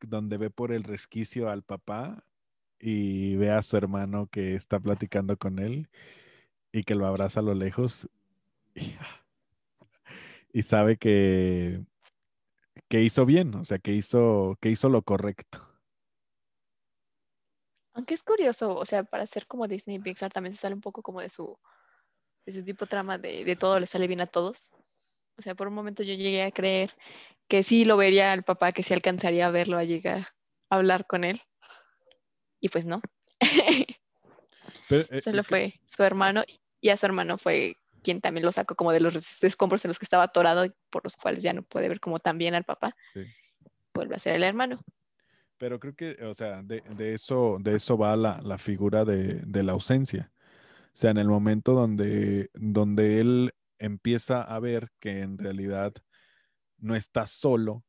donde 0.00 0.36
ve 0.36 0.50
por 0.50 0.72
el 0.72 0.84
resquicio 0.84 1.48
al 1.48 1.62
papá 1.62 2.24
y 2.78 3.36
ve 3.36 3.50
a 3.50 3.62
su 3.62 3.76
hermano 3.76 4.28
que 4.30 4.54
está 4.54 4.78
platicando 4.78 5.36
con 5.36 5.58
él 5.58 5.88
y 6.72 6.84
que 6.84 6.94
lo 6.94 7.06
abraza 7.06 7.40
a 7.40 7.42
lo 7.42 7.54
lejos 7.54 8.08
y, 10.52 10.62
sabe 10.62 10.96
que, 10.96 11.80
que 12.88 13.02
hizo 13.02 13.24
bien, 13.24 13.54
o 13.54 13.64
sea, 13.64 13.78
que 13.78 13.92
hizo, 13.92 14.58
que 14.60 14.70
hizo 14.70 14.88
lo 14.88 15.02
correcto. 15.02 15.73
Aunque 17.94 18.14
es 18.14 18.22
curioso, 18.22 18.74
o 18.76 18.84
sea, 18.84 19.04
para 19.04 19.26
ser 19.26 19.46
como 19.46 19.68
Disney 19.68 19.98
Pixar 19.98 20.32
también 20.32 20.52
se 20.52 20.60
sale 20.60 20.74
un 20.74 20.80
poco 20.80 21.02
como 21.02 21.20
de 21.20 21.30
su, 21.30 21.56
de 22.44 22.52
su 22.52 22.64
tipo 22.64 22.86
trama 22.86 23.18
de, 23.18 23.44
de 23.44 23.56
todo 23.56 23.78
le 23.80 23.86
sale 23.86 24.06
bien 24.06 24.20
a 24.20 24.26
todos. 24.26 24.72
O 25.38 25.42
sea, 25.42 25.54
por 25.54 25.68
un 25.68 25.74
momento 25.74 26.02
yo 26.02 26.14
llegué 26.14 26.42
a 26.42 26.50
creer 26.50 26.94
que 27.48 27.62
sí 27.62 27.84
lo 27.84 27.96
vería 27.96 28.32
al 28.32 28.42
papá, 28.42 28.72
que 28.72 28.82
sí 28.82 28.94
alcanzaría 28.94 29.46
a 29.46 29.50
verlo, 29.50 29.78
a 29.78 29.84
llegar 29.84 30.28
a 30.70 30.76
hablar 30.76 31.06
con 31.06 31.24
él. 31.24 31.40
Y 32.60 32.68
pues 32.68 32.84
no. 32.84 33.00
Eh, 34.90 35.20
Solo 35.22 35.42
fue 35.42 35.80
su 35.86 36.02
hermano 36.04 36.42
y 36.80 36.90
a 36.90 36.96
su 36.96 37.06
hermano 37.06 37.38
fue 37.38 37.76
quien 38.02 38.20
también 38.20 38.44
lo 38.44 38.52
sacó 38.52 38.76
como 38.76 38.92
de 38.92 39.00
los 39.00 39.42
escombros 39.42 39.84
en 39.84 39.88
los 39.88 39.98
que 39.98 40.04
estaba 40.04 40.24
atorado 40.24 40.66
y 40.66 40.72
por 40.90 41.02
los 41.04 41.16
cuales 41.16 41.42
ya 41.42 41.52
no 41.52 41.62
puede 41.62 41.88
ver 41.88 42.00
como 42.00 42.18
tan 42.18 42.38
bien 42.38 42.54
al 42.54 42.64
papá. 42.64 42.94
Vuelve 43.94 44.14
a 44.14 44.18
ser 44.18 44.34
el 44.34 44.44
hermano. 44.44 44.84
Pero 45.64 45.80
creo 45.80 45.94
que, 45.94 46.22
o 46.22 46.34
sea, 46.34 46.62
de, 46.62 46.82
eso, 47.14 47.56
de 47.58 47.76
eso 47.76 47.96
va 47.96 48.16
la, 48.16 48.58
figura 48.58 49.06
de, 49.06 49.40
de, 49.46 49.62
la 49.62 49.72
ausencia. 49.72 50.30
O 50.88 50.90
sea, 50.92 51.10
en 51.10 51.16
el 51.16 51.26
momento 51.26 51.72
donde, 51.72 52.50
donde 52.52 53.18
él 53.18 53.54
empieza 53.78 54.42
a 54.42 54.60
ver 54.60 54.90
que 55.00 55.20
en 55.20 55.38
realidad 55.38 55.94
no 56.76 56.94
está 56.94 57.24
solo, 57.24 57.82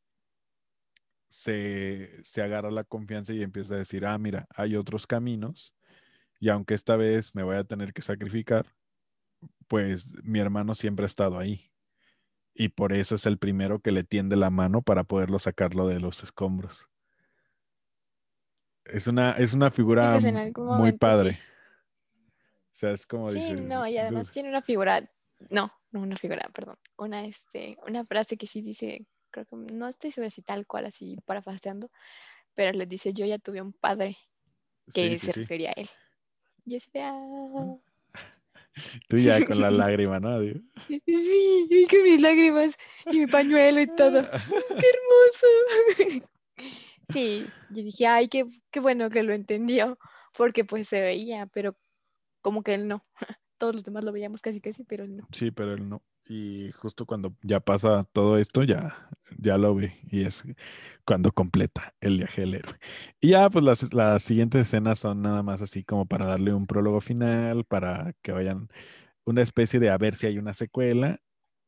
se, 1.27 2.21
agarra 2.41 2.71
la 2.71 2.85
confianza 2.85 3.33
y 3.33 3.43
empieza 3.43 3.75
a 3.75 3.79
decir, 3.79 4.05
ah, 4.05 4.17
mira, 4.17 4.47
hay 4.55 4.77
otros 4.77 5.05
caminos 5.05 5.73
y 6.39 6.47
aunque 6.47 6.75
esta 6.75 6.95
vez 6.95 7.35
me 7.35 7.43
voy 7.43 7.57
a 7.57 7.65
tener 7.65 7.91
que 7.91 8.01
sacrificar, 8.01 8.73
pues 9.67 10.13
mi 10.23 10.39
hermano 10.39 10.75
siempre 10.75 11.03
ha 11.03 11.07
estado 11.07 11.37
ahí. 11.37 11.73
Y 12.53 12.69
por 12.69 12.93
eso 12.93 13.15
es 13.15 13.25
el 13.25 13.37
primero 13.37 13.79
que 13.81 13.91
le 13.91 14.05
tiende 14.05 14.37
la 14.37 14.49
mano 14.49 14.81
para 14.81 15.03
poderlo 15.03 15.39
sacarlo 15.39 15.89
de 15.89 15.99
los 15.99 16.23
escombros. 16.23 16.87
Es 18.85 19.07
una, 19.07 19.31
es 19.33 19.53
una 19.53 19.71
figura 19.71 20.17
pues, 20.19 20.53
muy 20.55 20.93
padre. 20.93 21.39
O 22.11 22.77
sea, 22.77 22.91
es 22.91 23.05
como 23.05 23.31
Sí, 23.31 23.53
no, 23.53 23.87
y 23.87 23.97
además 23.97 24.29
tiene 24.29 24.49
una 24.49 24.61
figura, 24.61 25.09
no, 25.49 25.71
no 25.91 26.01
una 26.01 26.15
figura, 26.15 26.49
perdón, 26.53 26.75
una, 26.97 27.25
este, 27.25 27.77
una 27.87 28.05
frase 28.05 28.37
que 28.37 28.47
sí 28.47 28.61
dice, 28.61 29.07
creo 29.31 29.45
que 29.45 29.55
no 29.55 29.87
estoy 29.87 30.11
segura 30.11 30.29
si 30.29 30.41
tal 30.41 30.67
cual 30.67 30.85
así 30.85 31.17
parafaseando, 31.25 31.89
pero 32.53 32.77
le 32.77 32.85
dice, 32.85 33.13
yo 33.13 33.25
ya 33.25 33.39
tuve 33.39 33.61
un 33.61 33.73
padre 33.73 34.17
que 34.93 35.17
se 35.17 35.31
refería 35.31 35.69
a 35.71 35.73
él. 35.73 35.89
Yo 36.65 36.79
sí, 36.79 36.89
ah". 36.95 37.75
Tú 39.07 39.17
ya 39.17 39.39
con 39.47 39.61
la 39.61 39.71
lágrima, 39.71 40.19
¿no? 40.19 40.39
Sí, 40.87 41.87
con 41.89 42.03
mis 42.03 42.21
lágrimas 42.21 42.77
y 43.11 43.19
mi 43.19 43.27
pañuelo 43.27 43.81
y 43.81 43.87
todo. 43.87 44.29
¡Qué 44.79 44.85
hermoso! 44.89 46.27
Sí, 47.09 47.45
yo 47.69 47.83
dije, 47.83 48.07
ay, 48.07 48.27
qué, 48.27 48.45
qué 48.71 48.79
bueno 48.79 49.09
que 49.09 49.23
lo 49.23 49.33
entendió, 49.33 49.97
porque 50.37 50.65
pues 50.65 50.87
se 50.87 51.01
veía, 51.01 51.47
pero 51.47 51.77
como 52.41 52.63
que 52.63 52.73
él 52.73 52.87
no 52.87 53.03
todos 53.57 53.73
los 53.73 53.83
demás 53.83 54.03
lo 54.03 54.11
veíamos 54.11 54.41
casi 54.41 54.61
casi, 54.61 54.83
pero 54.83 55.03
él 55.03 55.17
no. 55.17 55.27
Sí, 55.31 55.51
pero 55.51 55.73
él 55.73 55.87
no. 55.87 56.03
Y 56.27 56.71
justo 56.71 57.05
cuando 57.05 57.35
ya 57.43 57.59
pasa 57.59 58.07
todo 58.11 58.39
esto, 58.39 58.63
ya, 58.63 59.09
ya 59.37 59.57
lo 59.57 59.75
ve 59.75 59.93
y 60.09 60.23
es 60.23 60.43
cuando 61.05 61.31
completa 61.31 61.93
el 62.01 62.17
viaje 62.17 62.41
del 62.41 62.55
héroe. 62.55 62.79
Y 63.21 63.29
ya, 63.29 63.49
pues 63.49 63.63
las, 63.63 63.93
las 63.93 64.23
siguientes 64.23 64.67
escenas 64.67 64.99
son 64.99 65.21
nada 65.21 65.43
más 65.43 65.61
así 65.61 65.83
como 65.83 66.07
para 66.07 66.25
darle 66.25 66.53
un 66.53 66.65
prólogo 66.65 66.99
final, 66.99 67.63
para 67.63 68.13
que 68.23 68.31
vayan 68.31 68.69
una 69.23 69.43
especie 69.43 69.79
de 69.79 69.91
a 69.91 69.97
ver 69.97 70.15
si 70.15 70.25
hay 70.27 70.39
una 70.39 70.53
secuela 70.53 71.19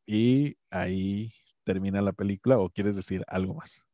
y 0.07 0.57
ahí 0.71 1.33
termina 1.63 2.01
la 2.01 2.13
película 2.13 2.57
o 2.57 2.69
quieres 2.69 2.95
decir 2.95 3.23
algo 3.27 3.55
más. 3.55 3.86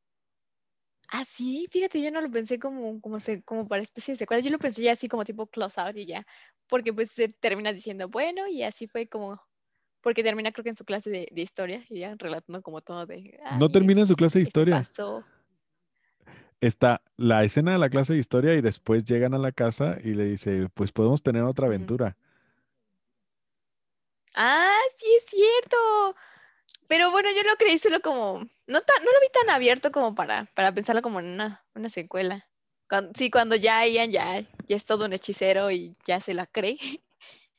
Ah, 1.10 1.26
sí, 1.26 1.68
fíjate, 1.70 2.02
yo 2.02 2.12
no 2.12 2.22
lo 2.22 2.32
pensé 2.32 2.60
como, 2.60 3.00
como, 3.02 3.20
se, 3.20 3.44
como 3.44 3.68
para 3.68 3.84
especie 3.84 4.14
de 4.14 4.18
secuela, 4.18 4.42
yo 4.42 4.50
lo 4.50 4.60
pensé 4.60 4.82
ya 4.82 4.94
así 4.94 5.08
como 5.08 5.24
tipo 5.26 5.48
close 5.48 5.80
out 5.80 5.98
y 5.98 6.06
ya, 6.06 6.26
porque 6.68 6.94
pues 6.94 7.12
se 7.12 7.30
termina 7.30 7.74
diciendo, 7.74 8.10
bueno, 8.10 8.48
y 8.48 8.64
así 8.64 8.88
fue 8.88 9.08
como, 9.08 9.42
porque 10.02 10.24
termina 10.24 10.52
creo 10.52 10.64
que 10.64 10.70
en 10.70 10.76
su 10.76 10.86
clase 10.86 11.10
de, 11.10 11.42
historia 11.42 11.84
y 11.90 12.00
ya 12.00 12.16
relatando 12.18 12.62
como 12.62 12.82
todo 12.82 13.06
de... 13.06 13.40
No 13.60 13.70
termina 13.70 14.02
en 14.02 14.08
su 14.08 14.16
clase 14.16 14.40
de 14.40 14.44
historia. 14.44 14.78
Pasó. 14.78 15.24
Está 16.62 17.02
la 17.18 17.44
escena 17.44 17.74
de 17.74 17.78
la 17.78 17.90
clase 17.90 18.14
de 18.14 18.20
historia 18.20 18.54
y 18.54 18.62
después 18.62 19.04
llegan 19.04 19.34
a 19.34 19.38
la 19.38 19.52
casa 19.52 19.98
y 20.04 20.14
le 20.14 20.26
dice, 20.26 20.70
pues 20.74 20.92
podemos 20.92 21.22
tener 21.22 21.44
otra 21.44 21.68
aventura. 21.68 22.16
Ah, 24.34 24.80
sí 24.98 25.06
es 25.18 25.26
cierto. 25.26 26.16
Pero 26.88 27.12
bueno, 27.12 27.30
yo 27.36 27.44
lo 27.44 27.56
creí 27.58 27.78
solo 27.78 28.02
como, 28.02 28.40
no, 28.40 28.48
no 28.68 28.78
lo 28.78 29.20
vi 29.22 29.28
tan 29.42 29.50
abierto 29.50 29.92
como 29.92 30.16
para, 30.16 30.46
para 30.54 30.74
pensarlo 30.74 31.02
como 31.02 31.20
en 31.20 31.28
una, 31.28 31.66
una 31.76 31.90
secuela. 31.90 32.48
sí, 33.16 33.30
cuando 33.30 33.56
ya 33.56 33.86
Ian 33.88 34.12
ya, 34.12 34.42
ya 34.42 34.76
es 34.76 34.86
todo 34.86 35.06
un 35.06 35.14
hechicero 35.14 35.72
y 35.72 35.96
ya 36.06 36.20
se 36.20 36.34
la 36.34 36.46
cree. 36.46 36.78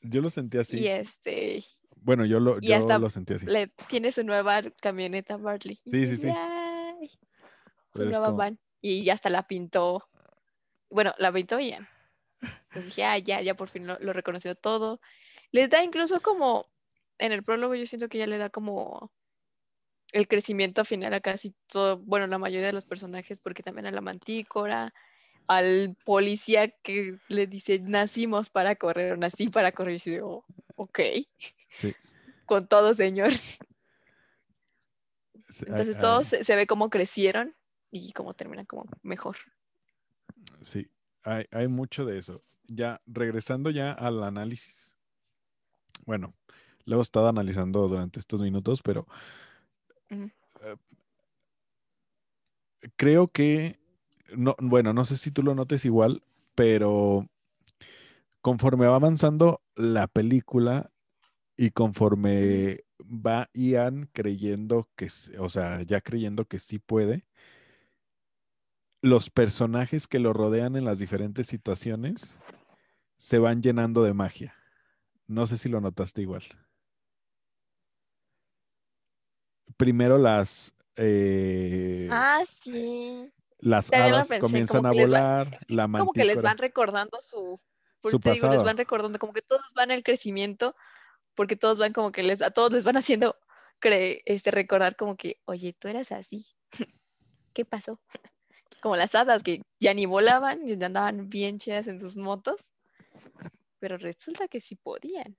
Yo 0.01 0.21
lo 0.21 0.29
sentí 0.29 0.57
así. 0.59 0.77
Y 0.77 0.87
este... 0.87 1.63
Bueno, 1.95 2.23
yo 2.25 2.39
lo, 2.39 2.59
yo 2.59 2.99
lo 2.99 3.09
sentí 3.09 3.33
así. 3.33 3.47
Le, 3.47 3.65
tiene 3.87 4.11
su 4.11 4.23
nueva 4.23 4.61
camioneta 4.79 5.37
Bartley. 5.37 5.81
Sí, 5.83 6.05
sí, 6.05 6.17
sí. 6.17 6.29
Su 7.95 8.05
nueva 8.05 8.29
van. 8.29 8.59
Y 8.79 9.03
ya 9.03 9.13
hasta 9.13 9.31
la 9.31 9.47
pintó. 9.47 10.07
Bueno, 10.91 11.15
la 11.17 11.33
pintó 11.33 11.59
Ian. 11.59 11.87
Entonces 12.41 12.85
dije, 12.85 13.05
ah, 13.05 13.17
ya, 13.17 13.41
ya 13.41 13.55
por 13.55 13.69
fin 13.69 13.87
lo, 13.87 13.97
lo 13.99 14.13
reconoció 14.13 14.53
todo. 14.53 15.01
Les 15.51 15.67
da 15.71 15.83
incluso 15.83 16.21
como 16.21 16.67
en 17.17 17.31
el 17.31 17.43
prólogo 17.43 17.75
yo 17.75 17.85
siento 17.85 18.09
que 18.09 18.17
ya 18.17 18.27
le 18.27 18.37
da 18.37 18.49
como 18.49 19.11
el 20.11 20.27
crecimiento 20.27 20.85
final 20.85 21.13
a 21.13 21.19
casi 21.19 21.53
todo, 21.67 21.99
bueno, 21.99 22.27
la 22.27 22.37
mayoría 22.37 22.67
de 22.67 22.73
los 22.73 22.85
personajes, 22.85 23.39
porque 23.39 23.63
también 23.63 23.87
a 23.87 23.91
la 23.91 24.01
mantícora, 24.01 24.93
al 25.47 25.95
policía 26.05 26.69
que 26.69 27.17
le 27.27 27.47
dice, 27.47 27.79
nacimos 27.79 28.49
para 28.49 28.75
correr, 28.75 29.13
o 29.13 29.17
nací 29.17 29.49
para 29.49 29.71
correr, 29.71 29.95
y 29.95 30.15
yo, 30.17 30.27
oh, 30.27 30.45
ok, 30.75 30.99
con 32.45 32.67
todo, 32.67 32.93
señor. 32.93 33.31
Entonces 35.67 35.97
todos 35.97 36.27
se, 36.27 36.43
se, 36.43 36.55
ve 36.55 36.65
cómo 36.65 36.89
crecieron 36.89 37.55
y 37.91 38.11
cómo 38.13 38.33
terminan 38.33 38.65
como 38.65 38.85
mejor. 39.03 39.37
Sí, 40.61 40.89
hay, 41.23 41.45
hay 41.51 41.67
mucho 41.67 42.05
de 42.05 42.17
eso. 42.17 42.43
Ya, 42.67 43.01
regresando 43.05 43.69
ya 43.69 43.91
al 43.91 44.23
análisis. 44.23 44.95
Bueno, 46.05 46.33
lo 46.85 46.99
he 46.99 47.01
estado 47.01 47.27
analizando 47.27 47.87
durante 47.87 48.19
estos 48.19 48.41
minutos, 48.41 48.81
pero 48.81 49.07
eh, 50.09 50.31
creo 52.95 53.27
que, 53.27 53.79
no, 54.35 54.55
bueno, 54.59 54.93
no 54.93 55.03
sé 55.05 55.17
si 55.17 55.31
tú 55.31 55.43
lo 55.43 55.55
notes 55.55 55.85
igual, 55.85 56.23
pero 56.53 57.27
conforme 58.41 58.87
va 58.87 58.95
avanzando 58.95 59.61
la 59.75 60.07
película 60.07 60.91
y 61.57 61.71
conforme 61.71 62.83
va 62.99 63.49
Ian 63.53 64.09
creyendo 64.13 64.87
que, 64.95 65.07
o 65.39 65.49
sea, 65.49 65.81
ya 65.81 66.01
creyendo 66.01 66.45
que 66.45 66.59
sí 66.59 66.79
puede, 66.79 67.25
los 69.01 69.29
personajes 69.29 70.07
que 70.07 70.19
lo 70.19 70.33
rodean 70.33 70.75
en 70.75 70.85
las 70.85 70.99
diferentes 70.99 71.47
situaciones 71.47 72.39
se 73.17 73.39
van 73.39 73.61
llenando 73.61 74.03
de 74.03 74.13
magia. 74.13 74.55
No 75.27 75.47
sé 75.47 75.57
si 75.57 75.69
lo 75.69 75.81
notaste 75.81 76.21
igual 76.21 76.43
primero 79.77 80.17
las... 80.17 80.73
Eh, 80.95 82.07
ah, 82.11 82.43
sí. 82.61 83.31
Las 83.59 83.91
hadas 83.91 84.29
comienzan 84.39 84.85
a 84.85 84.91
volar, 84.91 85.57
la 85.67 85.87
Como 85.87 86.13
que 86.13 86.25
les 86.25 86.41
van 86.41 86.57
recordando 86.57 87.17
su... 87.21 87.59
su 88.03 88.19
te 88.19 88.31
digo, 88.31 88.49
les 88.49 88.63
van 88.63 88.77
recordando, 88.77 89.17
como 89.19 89.33
que 89.33 89.41
todos 89.41 89.73
van 89.73 89.91
el 89.91 90.03
crecimiento, 90.03 90.75
porque 91.33 91.55
todos 91.55 91.77
van 91.77 91.93
como 91.93 92.11
que 92.11 92.23
les, 92.23 92.41
a 92.41 92.51
todos 92.51 92.71
les 92.71 92.85
van 92.85 92.97
haciendo 92.97 93.35
este, 93.91 94.51
recordar 94.51 94.95
como 94.95 95.15
que, 95.15 95.41
oye, 95.45 95.73
tú 95.73 95.87
eras 95.87 96.11
así. 96.11 96.45
¿Qué 97.53 97.65
pasó? 97.65 97.99
como 98.81 98.95
las 98.95 99.15
hadas 99.15 99.43
que 99.43 99.61
ya 99.79 99.93
ni 99.93 100.05
volaban 100.05 100.67
y 100.67 100.73
andaban 100.73 101.29
bien 101.29 101.59
chidas 101.59 101.87
en 101.87 101.99
sus 101.99 102.17
motos. 102.17 102.67
Pero 103.79 103.97
resulta 103.97 104.47
que 104.47 104.61
sí 104.61 104.75
podían. 104.75 105.37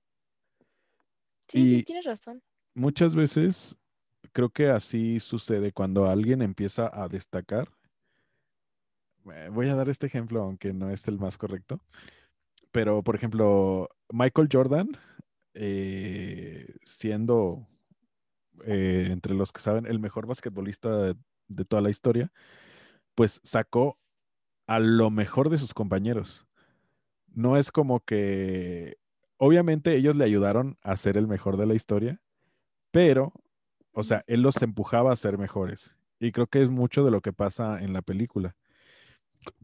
Sí, 1.48 1.76
sí, 1.76 1.82
tienes 1.84 2.04
razón. 2.04 2.42
Muchas 2.74 3.14
veces 3.16 3.76
creo 4.32 4.50
que 4.50 4.70
así 4.70 5.20
sucede 5.20 5.72
cuando 5.72 6.06
alguien 6.06 6.42
empieza 6.42 6.90
a 6.92 7.08
destacar. 7.08 7.70
Eh, 9.32 9.48
voy 9.52 9.68
a 9.68 9.74
dar 9.74 9.88
este 9.88 10.06
ejemplo, 10.06 10.42
aunque 10.42 10.72
no 10.72 10.90
es 10.90 11.08
el 11.08 11.18
más 11.18 11.36
correcto. 11.36 11.80
Pero, 12.72 13.02
por 13.02 13.16
ejemplo, 13.16 13.88
Michael 14.10 14.48
Jordan, 14.52 14.88
eh, 15.54 16.76
siendo 16.84 17.66
eh, 18.64 19.08
entre 19.10 19.34
los 19.34 19.52
que 19.52 19.60
saben 19.60 19.86
el 19.86 19.98
mejor 19.98 20.26
basquetbolista 20.26 21.14
de 21.48 21.64
toda 21.64 21.82
la 21.82 21.90
historia, 21.90 22.32
pues 23.14 23.40
sacó 23.44 23.98
a 24.66 24.78
lo 24.78 25.10
mejor 25.10 25.48
de 25.50 25.58
sus 25.58 25.74
compañeros. 25.74 26.46
No 27.28 27.56
es 27.56 27.70
como 27.70 28.00
que, 28.00 28.98
obviamente 29.38 29.96
ellos 29.96 30.16
le 30.16 30.24
ayudaron 30.24 30.78
a 30.82 30.96
ser 30.96 31.16
el 31.16 31.26
mejor 31.26 31.56
de 31.56 31.66
la 31.66 31.74
historia, 31.74 32.20
pero, 32.90 33.32
o 33.96 34.02
sea, 34.02 34.24
él 34.26 34.42
los 34.42 34.60
empujaba 34.62 35.12
a 35.12 35.16
ser 35.16 35.38
mejores. 35.38 35.96
Y 36.20 36.32
creo 36.32 36.46
que 36.46 36.62
es 36.62 36.70
mucho 36.70 37.04
de 37.04 37.10
lo 37.10 37.20
que 37.20 37.32
pasa 37.32 37.82
en 37.82 37.92
la 37.92 38.02
película. 38.02 38.54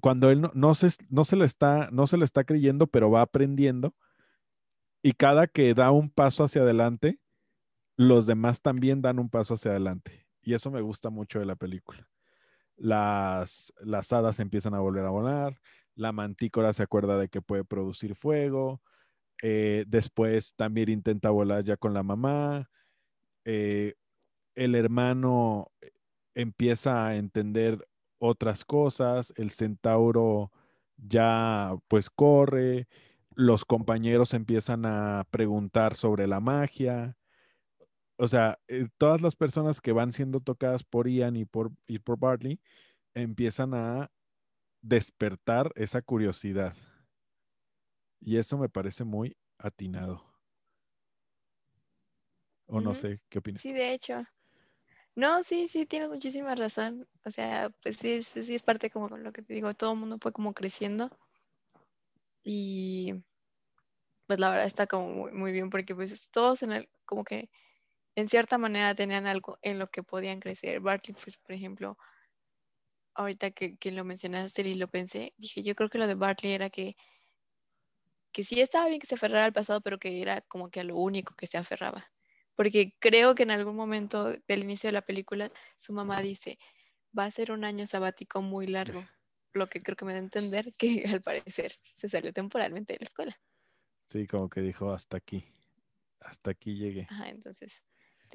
Cuando 0.01 0.31
él 0.31 0.43
no, 0.55 0.75
se, 0.75 0.89
no, 1.09 1.25
se, 1.25 1.37
le 1.37 1.45
está, 1.45 1.89
no 1.93 2.07
se 2.07 2.17
le 2.17 2.25
está 2.25 2.45
creyendo, 2.45 2.87
pero 2.87 3.11
va 3.11 3.23
aprendiendo. 3.23 3.95
Y 5.03 5.13
cada 5.13 5.47
que 5.47 5.75
da 5.75 5.91
un 5.91 6.11
paso 6.11 6.45
hacia 6.45 6.63
adelante, 6.63 7.19
los 7.97 8.27
demás 8.27 8.63
también 8.63 9.03
dan 9.03 9.19
un 9.19 9.29
paso 9.29 9.55
hacia 9.55 9.73
adelante. 9.73 10.27
Y 10.43 10.55
eso 10.55 10.71
me 10.71 10.81
gusta 10.81 11.11
mucho 11.11 11.39
de 11.39 11.47
la 11.47 11.57
película 11.57 12.09
las, 12.83 13.73
las 13.81 14.13
hadas 14.13 14.41
empiezan 14.41 14.75
a 14.75 14.81
volver 14.81 15.05
a 15.05 15.11
volar, 15.11 15.61
la 15.95 16.13
mantícora 16.13 16.73
se 16.73 16.83
acuerda 16.83 17.19
de 17.19 17.29
que 17.29 17.43
puede 17.43 17.65
producir 17.65 18.15
fuego, 18.15 18.83
eh, 19.43 19.85
después 19.87 20.55
también 20.57 20.89
intenta 20.89 21.31
volar 21.31 21.65
ya 21.65 21.77
con 21.77 21.95
la 21.95 22.03
mamá, 22.03 22.69
eh, 23.45 23.95
el 24.55 24.75
hermano 24.75 25.71
empieza 26.35 27.07
a 27.07 27.17
entender 27.17 27.87
otras 28.19 28.65
cosas, 28.65 29.33
el 29.37 29.51
centauro 29.51 30.53
ya 30.97 31.75
pues 31.89 32.11
corre, 32.11 32.87
los 33.35 33.65
compañeros 33.65 34.35
empiezan 34.35 34.87
a 34.87 35.27
preguntar 35.31 35.95
sobre 35.95 36.27
la 36.27 36.41
magia, 36.41 37.17
o 38.17 38.29
sea, 38.29 38.61
eh, 38.69 38.89
todas 38.99 39.21
las 39.21 39.35
personas 39.35 39.81
que 39.81 39.93
van 39.93 40.13
siendo 40.13 40.41
tocadas 40.41 40.85
por 40.85 41.09
Ian 41.09 41.35
y 41.37 41.45
por, 41.45 41.73
y 41.89 41.99
por 41.99 42.19
Bartley 42.19 42.61
empiezan 43.15 43.75
a 43.75 44.13
despertar 44.81 45.73
esa 45.75 46.03
curiosidad. 46.03 46.75
Y 48.21 48.37
eso 48.37 48.57
me 48.59 48.69
parece 48.69 49.03
muy 49.03 49.37
atinado. 49.59 50.25
O 52.67 52.81
no 52.81 52.95
sé, 52.95 53.21
¿qué 53.29 53.41
opinas? 53.41 53.61
Sí, 53.61 53.73
de 53.73 53.93
hecho. 53.93 54.25
No, 55.15 55.45
sí, 55.45 55.69
sí, 55.69 55.87
tienes 55.87 56.09
muchísima 56.09 56.55
razón. 56.55 57.07
O 57.25 57.31
sea, 57.31 57.71
pues 57.83 57.97
sí, 57.99 58.23
sí, 58.23 58.55
es 58.55 58.63
parte 58.63 58.91
como 58.91 59.09
lo 59.09 59.33
que 59.33 59.43
te 59.43 59.55
digo, 59.55 59.75
todo 59.75 59.93
el 59.93 59.99
mundo 59.99 60.19
fue 60.21 60.33
como 60.33 60.55
creciendo. 60.55 61.11
Y 62.45 63.23
pues 64.27 64.41
la 64.41 64.51
verdad 64.51 64.67
está 64.67 64.87
como 64.87 65.31
muy, 65.31 65.53
bien 65.53 65.71
porque 65.71 65.95
pues 65.95 66.31
todos 66.31 66.63
en 66.63 66.73
el, 66.73 66.89
como 67.05 67.25
que 67.25 67.51
en 68.17 68.29
cierta 68.29 68.59
manera 68.59 68.95
tenían 68.95 69.27
algo 69.27 69.59
en 69.63 69.79
lo 69.79 69.89
que 69.91 70.03
podían 70.03 70.41
crecer. 70.41 70.81
Bartley, 70.81 71.15
pues, 71.23 71.37
por 71.39 71.53
ejemplo, 71.53 71.99
ahorita 73.15 73.51
que, 73.51 73.77
lo 73.93 74.05
mencionaste 74.05 74.63
y 74.63 74.75
lo 74.75 74.89
pensé, 74.89 75.35
dije, 75.37 75.63
yo 75.63 75.75
creo 75.75 75.91
que 75.91 75.99
lo 75.99 76.07
de 76.07 76.15
Bartley 76.15 76.53
era 76.53 76.71
que, 76.71 76.97
que 78.33 78.45
sí 78.45 78.61
estaba 78.61 78.89
bien 78.89 79.01
que 79.01 79.07
se 79.07 79.17
aferrara 79.17 79.45
al 79.45 79.53
pasado, 79.53 79.81
pero 79.83 79.99
que 79.99 80.23
era 80.23 80.41
como 80.43 80.71
que 80.71 80.81
a 80.81 80.85
lo 80.85 80.97
único 80.97 81.35
que 81.35 81.47
se 81.47 81.59
aferraba. 81.59 82.11
Porque 82.55 82.95
creo 82.99 83.35
que 83.35 83.45
en 83.45 83.51
algún 83.51 83.77
momento 83.77 84.33
del 84.47 84.63
inicio 84.63 84.89
de 84.89 84.93
la 84.93 85.03
película, 85.03 85.51
su 85.77 85.93
mamá 85.93 86.21
dice, 86.21 86.59
va 87.17 87.25
a 87.25 87.31
ser 87.31 87.53
un 87.53 87.65
año 87.65 87.87
sabático 87.87 88.43
muy 88.43 88.67
largo, 88.67 89.05
lo 89.53 89.69
que 89.69 89.83
creo 89.83 89.97
que 89.97 90.05
me 90.05 90.13
da 90.13 90.19
a 90.19 90.23
entender 90.23 90.75
que 90.75 91.05
al 91.19 91.23
parecer 91.23 91.73
se 91.95 92.09
salió 92.09 92.33
temporalmente 92.33 92.95
de 92.95 93.01
la 93.01 93.07
escuela. 93.07 93.41
Sí, 94.09 94.27
como 94.27 94.49
que 94.49 94.61
dijo, 94.61 94.93
hasta 94.93 95.17
aquí, 95.17 95.45
hasta 96.21 96.51
aquí 96.51 96.77
llegué. 96.77 97.07
Ajá, 97.09 97.31
entonces 97.31 97.83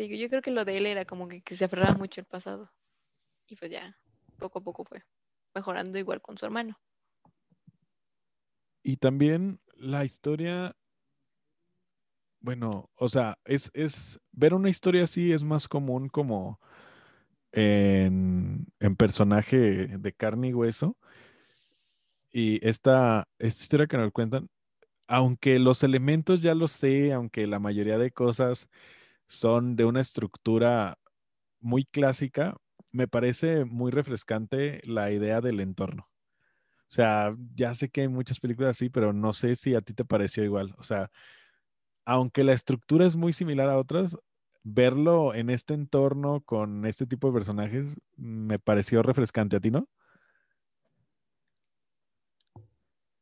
digo, 0.03 0.15
yo 0.15 0.29
creo 0.29 0.41
que 0.41 0.51
lo 0.51 0.65
de 0.65 0.77
él 0.77 0.85
era 0.85 1.05
como 1.05 1.27
que, 1.27 1.41
se 1.55 1.65
aferraba 1.65 1.93
mucho 1.97 2.21
al 2.21 2.25
pasado. 2.25 2.71
Y 3.47 3.55
pues 3.55 3.71
ya, 3.71 3.97
poco 4.37 4.59
a 4.59 4.63
poco 4.63 4.83
fue 4.83 5.03
mejorando 5.55 5.97
igual 5.97 6.21
con 6.21 6.37
su 6.37 6.45
hermano. 6.45 6.79
Y 8.83 8.97
también 8.97 9.59
la 9.75 10.05
historia, 10.05 10.75
bueno, 12.47 12.89
o 12.95 13.09
sea, 13.09 13.37
es, 13.43 13.69
es 13.73 14.21
ver 14.31 14.53
una 14.53 14.69
historia 14.69 15.03
así 15.03 15.33
es 15.33 15.43
más 15.43 15.67
común 15.67 16.07
como 16.07 16.61
en, 17.51 18.67
en 18.79 18.95
personaje 18.95 19.57
de 19.97 20.13
carne 20.13 20.47
y 20.47 20.53
hueso. 20.53 20.97
Y 22.31 22.65
esta, 22.65 23.27
esta 23.37 23.61
historia 23.61 23.87
que 23.87 23.97
nos 23.97 24.13
cuentan, 24.13 24.47
aunque 25.07 25.59
los 25.59 25.83
elementos 25.83 26.41
ya 26.41 26.55
los 26.55 26.71
sé, 26.71 27.13
aunque 27.13 27.47
la 27.47 27.59
mayoría 27.59 27.97
de 27.97 28.11
cosas 28.11 28.69
son 29.27 29.75
de 29.75 29.85
una 29.85 30.01
estructura 30.01 30.97
muy 31.59 31.85
clásica, 31.85 32.55
me 32.91 33.09
parece 33.09 33.65
muy 33.65 33.91
refrescante 33.91 34.81
la 34.85 35.11
idea 35.11 35.41
del 35.41 35.59
entorno. 35.59 36.09
O 36.89 36.93
sea, 36.93 37.35
ya 37.55 37.75
sé 37.75 37.89
que 37.89 38.01
hay 38.01 38.07
muchas 38.09 38.39
películas 38.39 38.77
así, 38.77 38.89
pero 38.89 39.13
no 39.13 39.33
sé 39.33 39.55
si 39.55 39.75
a 39.75 39.81
ti 39.81 39.93
te 39.93 40.05
pareció 40.05 40.43
igual. 40.45 40.75
O 40.77 40.83
sea, 40.83 41.11
aunque 42.07 42.45
la 42.45 42.53
estructura 42.53 43.05
es 43.05 43.17
muy 43.17 43.33
similar 43.33 43.69
a 43.69 43.77
otras, 43.77 44.17
verlo 44.63 45.35
en 45.35 45.49
este 45.49 45.73
entorno 45.73 46.39
con 46.39 46.85
este 46.85 47.05
tipo 47.05 47.27
de 47.27 47.33
personajes 47.33 47.97
me 48.15 48.59
pareció 48.59 49.03
refrescante. 49.03 49.57
¿A 49.57 49.59
ti 49.59 49.71
no? 49.71 49.89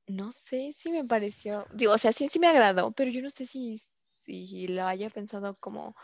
No 0.06 0.32
sé 0.32 0.72
si 0.78 0.92
me 0.92 1.04
pareció, 1.04 1.66
digo, 1.74 1.94
o 1.94 1.98
sea, 1.98 2.14
sí, 2.14 2.28
sí 2.28 2.38
me 2.38 2.46
agradó, 2.46 2.92
pero 2.92 3.10
yo 3.10 3.24
no 3.24 3.32
sé 3.32 3.48
si 3.48 3.82
y 4.28 4.68
lo 4.68 4.86
haya 4.86 5.10
pensado 5.10 5.56
como, 5.56 5.96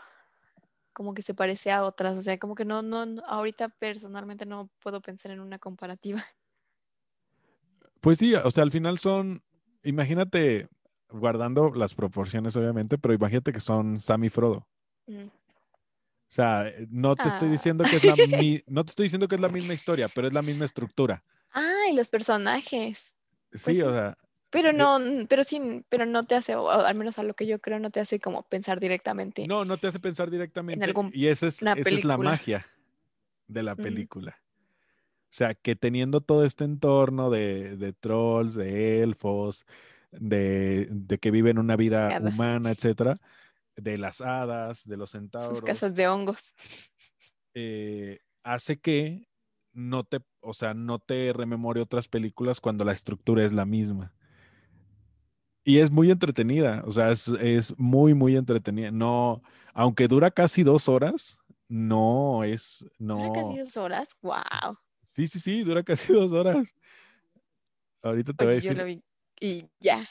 como 0.92 1.14
que 1.14 1.22
se 1.22 1.34
parece 1.34 1.70
a 1.70 1.84
otras. 1.84 2.16
O 2.16 2.22
sea, 2.24 2.36
como 2.38 2.56
que 2.56 2.64
no, 2.64 2.82
no, 2.82 3.22
ahorita 3.26 3.68
personalmente 3.68 4.44
no 4.44 4.70
puedo 4.80 5.00
pensar 5.00 5.30
en 5.30 5.38
una 5.38 5.60
comparativa. 5.60 6.20
Pues 8.00 8.18
sí, 8.18 8.34
o 8.34 8.50
sea, 8.50 8.64
al 8.64 8.72
final 8.72 8.98
son, 8.98 9.40
imagínate, 9.84 10.68
guardando 11.12 11.72
las 11.74 11.94
proporciones 11.94 12.56
obviamente, 12.56 12.98
pero 12.98 13.14
imagínate 13.14 13.52
que 13.52 13.60
son 13.60 14.00
Sam 14.00 14.24
y 14.24 14.28
Frodo. 14.28 14.66
O 15.08 16.34
sea, 16.34 16.66
eh, 16.66 16.86
no 16.90 17.14
te 17.14 17.28
estoy 17.28 17.48
ah. 17.48 17.52
diciendo 17.52 17.84
que 17.84 17.96
es 17.96 18.04
la 18.04 18.14
no 18.66 18.84
te 18.84 18.90
estoy 18.90 19.04
diciendo 19.04 19.28
que 19.28 19.34
es 19.34 19.40
la 19.40 19.48
misma 19.48 19.74
historia, 19.74 20.08
pero 20.08 20.28
es 20.28 20.32
la 20.32 20.42
misma 20.42 20.64
estructura. 20.64 21.22
Ah, 21.52 21.84
y 21.90 21.94
los 21.94 22.08
personajes. 22.08 23.14
Sí, 23.52 23.64
pues 23.64 23.82
o 23.82 23.92
sea, 23.92 24.16
pero 24.52 24.74
no, 24.74 25.00
pero 25.30 25.44
sí, 25.44 25.82
pero 25.88 26.04
no 26.04 26.26
te 26.26 26.34
hace, 26.34 26.54
o 26.56 26.70
al 26.70 26.94
menos 26.94 27.18
a 27.18 27.22
lo 27.22 27.32
que 27.32 27.46
yo 27.46 27.58
creo, 27.58 27.78
no 27.78 27.90
te 27.90 28.00
hace 28.00 28.20
como 28.20 28.42
pensar 28.42 28.80
directamente. 28.80 29.46
No, 29.46 29.64
no 29.64 29.78
te 29.78 29.86
hace 29.86 29.98
pensar 29.98 30.30
directamente. 30.30 30.92
y 31.14 31.28
esa 31.28 31.46
es, 31.46 31.62
esa 31.62 31.72
es 31.72 32.04
la 32.04 32.18
magia 32.18 32.66
de 33.46 33.62
la 33.62 33.74
película. 33.74 34.36
O 35.22 35.34
sea, 35.34 35.54
que 35.54 35.74
teniendo 35.74 36.20
todo 36.20 36.44
este 36.44 36.64
entorno 36.64 37.30
de, 37.30 37.78
de 37.78 37.94
trolls, 37.94 38.54
de 38.54 39.02
elfos, 39.02 39.64
de, 40.12 40.88
de, 40.90 41.18
que 41.18 41.30
viven 41.30 41.58
una 41.58 41.76
vida 41.76 42.18
humana, 42.20 42.70
etcétera, 42.70 43.18
de 43.76 43.98
las 43.98 44.20
hadas, 44.20 44.86
de 44.86 44.96
los 44.96 45.10
centauros. 45.10 45.58
Sus 45.58 45.66
casas 45.66 45.94
de 45.94 46.08
hongos. 46.08 46.54
Eh, 47.54 48.20
hace 48.42 48.78
que 48.78 49.28
no 49.72 50.04
te, 50.04 50.20
o 50.40 50.52
sea, 50.52 50.74
no 50.74 50.98
te 50.98 51.32
rememore 51.32 51.80
otras 51.80 52.08
películas 52.08 52.60
cuando 52.60 52.84
la 52.84 52.92
estructura 52.92 53.44
es 53.44 53.52
la 53.52 53.64
misma. 53.64 54.12
Y 55.64 55.78
es 55.78 55.90
muy 55.90 56.10
entretenida, 56.10 56.82
o 56.86 56.92
sea, 56.92 57.12
es, 57.12 57.78
muy, 57.78 58.14
muy 58.14 58.36
entretenida. 58.36 58.90
No, 58.90 59.42
aunque 59.72 60.08
dura 60.08 60.30
casi 60.30 60.64
dos 60.64 60.88
horas, 60.88 61.38
no 61.68 62.42
es, 62.42 62.84
no. 62.98 63.16
¿Dura 63.16 63.32
casi 63.32 63.58
dos 63.58 63.76
horas? 63.76 64.16
¡Wow! 64.22 64.76
Sí, 65.02 65.28
sí, 65.28 65.38
sí, 65.38 65.62
dura 65.62 65.82
casi 65.82 66.12
dos 66.12 66.32
horas. 66.32 66.74
Ahorita 68.02 68.32
te 68.32 68.44
voy 68.44 68.52
a 68.52 68.56
decir. 68.56 68.72
Yo 68.72 68.78
lo 68.78 68.84
vi 68.84 69.02
y 69.42 69.68
ya. 69.80 70.06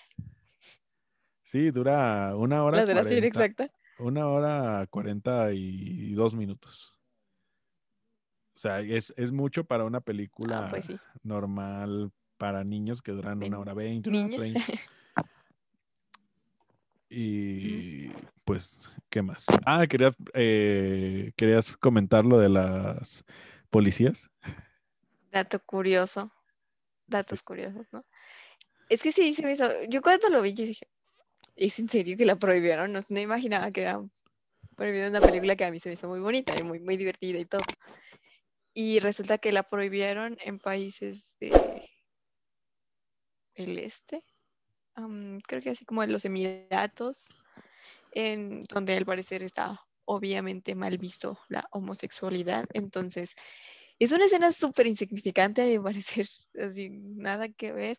Sí, 1.41 1.71
dura 1.71 2.36
una 2.36 2.63
hora. 2.63 2.77
¿La 2.77 2.86
duración 2.86 3.23
exacta? 3.23 3.71
Una 3.97 4.27
hora 4.27 4.86
cuarenta 4.88 5.53
y 5.53 6.13
dos 6.13 6.36
minutos. 6.36 6.99
O 8.55 8.59
sea, 8.59 8.82
es, 8.82 9.13
mucho 9.32 9.63
para 9.63 9.86
una 9.86 10.01
película 10.01 10.67
ah, 10.67 10.69
pues 10.69 10.86
normal 11.23 12.11
para 12.38 12.63
niños 12.63 13.01
que 13.01 13.11
duran 13.11 13.41
una 13.41 13.57
hora 13.57 13.73
veinte, 13.73 14.09
una 14.09 14.25
hora 14.25 14.36
treinta. 14.36 14.59
Y 17.13 18.07
pues, 18.45 18.89
¿qué 19.09 19.21
más? 19.21 19.45
Ah, 19.65 19.86
quería, 19.86 20.15
eh, 20.34 21.34
querías 21.36 21.75
comentar 21.75 22.23
lo 22.23 22.39
de 22.39 22.47
las 22.47 23.25
policías. 23.69 24.29
Dato 25.29 25.59
curioso. 25.59 26.32
Datos 27.07 27.43
curiosos, 27.43 27.86
¿no? 27.91 28.05
Es 28.91 29.01
que 29.01 29.13
sí, 29.13 29.33
se 29.33 29.43
me 29.43 29.53
hizo. 29.53 29.65
Yo 29.87 30.01
cuando 30.01 30.27
lo 30.29 30.41
vi, 30.41 30.53
yo 30.53 30.65
dije, 30.65 30.85
¿es 31.55 31.79
en 31.79 31.87
serio 31.87 32.17
que 32.17 32.25
la 32.25 32.35
prohibieron? 32.35 32.91
No, 32.91 32.99
no 33.07 33.19
imaginaba 33.21 33.71
que 33.71 33.83
era 33.83 34.01
prohibida 34.75 35.07
una 35.07 35.21
película 35.21 35.55
que 35.55 35.63
a 35.63 35.71
mí 35.71 35.79
se 35.79 35.87
me 35.87 35.93
hizo 35.93 36.09
muy 36.09 36.19
bonita 36.19 36.53
y 36.59 36.63
muy, 36.63 36.79
muy 36.81 36.97
divertida 36.97 37.39
y 37.39 37.45
todo. 37.45 37.61
Y 38.73 38.99
resulta 38.99 39.37
que 39.37 39.53
la 39.53 39.63
prohibieron 39.63 40.37
en 40.41 40.59
países 40.59 41.37
de 41.39 41.89
el 43.55 43.79
este, 43.79 44.25
creo 45.47 45.61
que 45.61 45.69
así 45.69 45.85
como 45.85 46.03
en 46.03 46.11
los 46.11 46.25
Emiratos, 46.25 47.29
en 48.11 48.63
donde 48.63 48.97
al 48.97 49.05
parecer 49.05 49.41
está 49.41 49.79
obviamente 50.03 50.75
mal 50.75 50.97
visto 50.97 51.39
la 51.47 51.65
homosexualidad. 51.71 52.65
Entonces, 52.73 53.35
es 53.99 54.11
una 54.11 54.25
escena 54.25 54.51
súper 54.51 54.87
insignificante, 54.87 55.61
a 55.61 55.65
mi 55.67 55.79
parecer, 55.79 56.27
así, 56.59 56.89
nada 56.89 57.47
que 57.47 57.71
ver, 57.71 57.97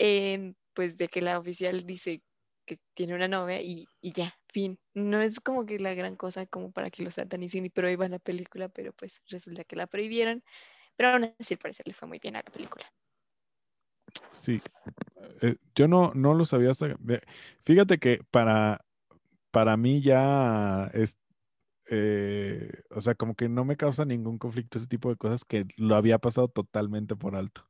en, 0.00 0.56
pues 0.72 0.96
de 0.96 1.08
que 1.08 1.20
la 1.20 1.38
oficial 1.38 1.84
dice 1.84 2.22
que 2.64 2.78
tiene 2.94 3.14
una 3.14 3.28
novia 3.28 3.60
y, 3.60 3.86
ya, 4.00 4.32
fin. 4.48 4.78
No 4.94 5.20
es 5.20 5.40
como 5.40 5.66
que 5.66 5.78
la 5.78 5.92
gran 5.92 6.16
cosa 6.16 6.46
como 6.46 6.72
para 6.72 6.90
que 6.90 7.04
lo 7.04 7.10
satanicen 7.10 7.66
y 7.66 7.70
prohíban 7.70 8.12
la 8.12 8.18
película, 8.18 8.70
pero 8.70 8.92
pues 8.94 9.20
resulta 9.28 9.64
que 9.64 9.76
la 9.76 9.86
prohibieron. 9.86 10.42
Pero 10.96 11.10
aún 11.10 11.24
así, 11.38 11.54
al 11.54 11.58
parecer 11.58 11.86
le 11.86 11.92
fue 11.92 12.08
muy 12.08 12.18
bien 12.18 12.36
a 12.36 12.42
la 12.44 12.50
película. 12.50 12.84
Sí, 14.32 14.60
eh, 15.42 15.56
yo 15.74 15.86
no, 15.86 16.12
no 16.14 16.32
lo 16.32 16.46
sabía 16.46 16.70
hasta... 16.70 16.96
Fíjate 17.64 17.98
que 17.98 18.20
para, 18.30 18.84
para 19.50 19.76
mí 19.76 20.00
ya 20.00 20.90
es, 20.94 21.18
eh, 21.90 22.70
o 22.90 23.02
sea, 23.02 23.14
como 23.14 23.34
que 23.34 23.50
no 23.50 23.66
me 23.66 23.76
causa 23.76 24.06
ningún 24.06 24.38
conflicto 24.38 24.78
ese 24.78 24.86
tipo 24.86 25.10
de 25.10 25.16
cosas 25.16 25.44
que 25.44 25.66
lo 25.76 25.94
había 25.94 26.18
pasado 26.18 26.48
totalmente 26.48 27.16
por 27.16 27.36
alto. 27.36 27.68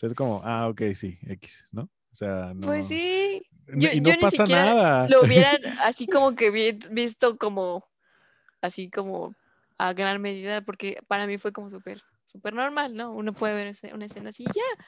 Sea, 0.00 0.06
es 0.06 0.14
como, 0.14 0.40
ah, 0.44 0.66
ok, 0.70 0.80
sí, 0.94 1.18
X, 1.26 1.68
¿no? 1.72 1.82
O 1.82 2.14
sea, 2.14 2.54
no. 2.54 2.68
Pues 2.68 2.88
sí. 2.88 3.42
Yo, 3.76 3.90
y 3.92 4.00
no 4.00 4.12
pasa 4.18 4.44
nada. 4.44 5.06
Lo 5.10 5.20
hubieran 5.20 5.58
así 5.84 6.06
como 6.06 6.34
que 6.34 6.50
visto 6.90 7.36
como, 7.36 7.86
así 8.62 8.88
como 8.88 9.34
a 9.76 9.92
gran 9.92 10.22
medida, 10.22 10.62
porque 10.62 11.02
para 11.06 11.26
mí 11.26 11.36
fue 11.36 11.52
como 11.52 11.68
súper, 11.68 12.00
súper 12.24 12.54
normal, 12.54 12.94
¿no? 12.94 13.12
Uno 13.12 13.34
puede 13.34 13.52
ver 13.52 13.76
una 13.92 14.06
escena 14.06 14.30
así, 14.30 14.44
ya. 14.44 14.84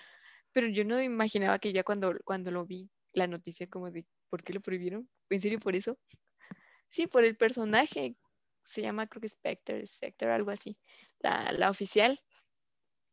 Pero 0.52 0.68
yo 0.68 0.82
no 0.86 1.02
imaginaba 1.02 1.58
que 1.58 1.74
ya 1.74 1.84
cuando, 1.84 2.14
cuando 2.24 2.50
lo 2.50 2.64
vi, 2.64 2.88
la 3.12 3.26
noticia 3.26 3.66
como 3.66 3.90
de, 3.90 4.06
¿por 4.30 4.42
qué 4.42 4.54
lo 4.54 4.62
prohibieron? 4.62 5.06
¿En 5.28 5.42
serio 5.42 5.60
por 5.60 5.76
eso? 5.76 5.98
Sí, 6.88 7.06
por 7.06 7.22
el 7.24 7.36
personaje. 7.36 8.16
Se 8.64 8.80
llama, 8.80 9.06
creo 9.06 9.20
que 9.20 9.28
Spectre, 9.28 9.86
Sector, 9.86 10.30
algo 10.30 10.52
así. 10.52 10.78
La, 11.18 11.52
la 11.52 11.68
oficial 11.68 12.18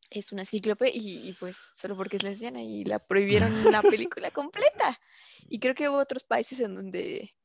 es 0.10 0.32
una 0.32 0.46
cíclope 0.46 0.92
y, 0.94 1.34
pues 1.40 1.58
solo 1.76 1.96
porque 1.96 2.18
es 2.18 2.24
lesbiana 2.24 2.62
y 2.62 2.84
la 2.84 3.00
prohibieron 3.08 3.72
la 3.72 3.82
película 3.82 4.32
completa. 4.32 5.00
Y 5.48 5.60
creo 5.60 5.76
que 5.76 5.90
hubo 5.90 5.98
otros 5.98 6.24
países 6.24 6.60
en 6.60 6.76
donde 6.76 7.36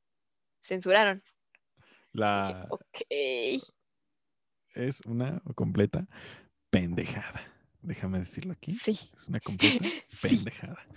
censuraron. 0.60 1.22
La... 2.12 2.66
ok. 2.70 3.00
Es 4.74 5.00
una 5.06 5.40
completa 5.54 6.06
pendejada. 6.70 7.42
Déjame 7.82 8.18
decirlo 8.18 8.52
aquí. 8.52 8.72
Sí. 8.72 8.98
Es 9.16 9.28
una 9.28 9.40
completa 9.40 9.86
pendejada. 10.22 10.86
Sí, 10.90 10.96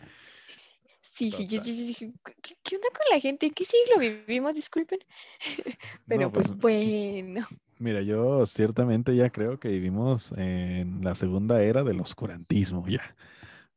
sí, 1.18 1.48
yo, 1.48 1.62
¿qué, 1.64 2.76
onda 2.76 2.88
con 2.90 3.06
la 3.12 3.20
gente? 3.20 3.48
¿En 3.48 3.54
qué 3.54 3.66
siglo 3.66 4.00
vivimos? 4.00 4.54
Disculpen. 4.54 5.00
Pero 6.08 6.32
pues, 6.32 6.48
pues, 6.48 6.60
bueno. 6.60 7.46
Mira, 7.80 8.02
yo 8.02 8.46
ciertamente 8.46 9.16
ya 9.16 9.30
creo 9.30 9.60
que 9.60 9.70
vivimos 9.70 10.32
en 10.38 11.04
la 11.04 11.16
segunda 11.16 11.62
era 11.62 11.84
del 11.84 12.00
oscurantismo 12.00 12.88
ya. 12.88 13.16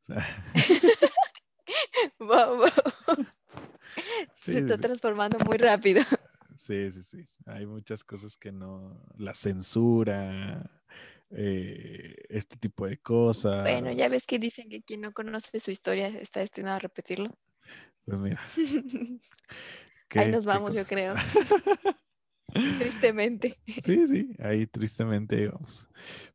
Se 4.35 4.59
está 4.59 4.77
transformando 4.77 5.39
muy 5.39 5.57
rápido. 5.57 6.01
Sí, 6.57 6.91
sí, 6.91 7.03
sí. 7.03 7.27
Hay 7.45 7.65
muchas 7.65 8.03
cosas 8.03 8.37
que 8.37 8.51
no. 8.51 9.01
La 9.17 9.33
censura, 9.33 10.69
eh, 11.35 12.15
este 12.29 12.57
tipo 12.57 12.87
de 12.87 12.97
cosas. 12.97 13.61
Bueno, 13.61 13.91
ya 13.91 14.09
ves 14.09 14.25
que 14.25 14.39
dicen 14.39 14.69
que 14.69 14.81
quien 14.81 15.01
no 15.01 15.11
conoce 15.13 15.59
su 15.59 15.71
historia 15.71 16.07
está 16.07 16.39
destinado 16.39 16.75
a 16.75 16.79
repetirlo. 16.79 17.29
Pues 18.05 18.19
mira. 18.19 18.41
ahí 20.15 20.29
nos 20.29 20.45
vamos, 20.45 20.73
yo 20.73 20.85
creo. 20.85 21.15
tristemente. 22.79 23.57
Sí, 23.65 24.07
sí, 24.07 24.35
ahí 24.39 24.67
tristemente 24.67 25.47
vamos. 25.47 25.87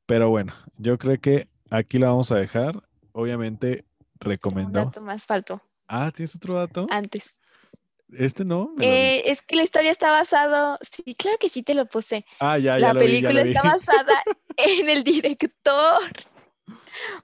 Pero 0.06 0.30
bueno, 0.30 0.54
yo 0.78 0.98
creo 0.98 1.20
que 1.20 1.48
aquí 1.70 1.98
la 1.98 2.08
vamos 2.08 2.32
a 2.32 2.36
dejar. 2.36 2.82
Obviamente, 3.12 3.84
recomendamos. 4.20 4.86
Un 4.86 4.90
dato 4.92 5.00
más 5.02 5.26
faltó. 5.26 5.62
Ah, 5.88 6.10
¿tienes 6.14 6.34
otro 6.34 6.54
dato? 6.54 6.86
Antes. 6.90 7.40
Este 8.12 8.44
no. 8.44 8.72
Eh, 8.80 9.22
es 9.26 9.42
que 9.42 9.56
la 9.56 9.64
historia 9.64 9.90
está 9.90 10.10
basada, 10.10 10.78
sí, 10.80 11.14
claro 11.14 11.38
que 11.38 11.48
sí 11.48 11.62
te 11.62 11.74
lo 11.74 11.86
puse. 11.86 12.24
Ah, 12.38 12.56
ya, 12.58 12.78
ya. 12.78 12.92
La 12.92 12.98
película 12.98 13.40
está 13.40 13.62
basada 13.62 14.22
en 14.56 14.88
el 14.88 15.02
director. 15.02 16.02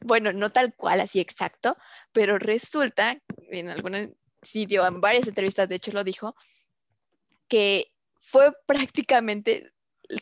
Bueno, 0.01 0.33
no 0.33 0.51
tal 0.51 0.74
cual, 0.74 1.01
así 1.01 1.20
exacto, 1.20 1.76
pero 2.12 2.39
resulta, 2.39 3.16
en 3.51 3.70
algún 3.70 4.16
sitio, 4.43 4.87
en 4.87 5.01
varias 5.01 5.28
entrevistas, 5.28 5.68
de 5.68 5.76
hecho 5.76 5.93
lo 5.93 6.05
dijo, 6.05 6.35
que 7.49 7.93
fue 8.18 8.53
prácticamente 8.66 9.72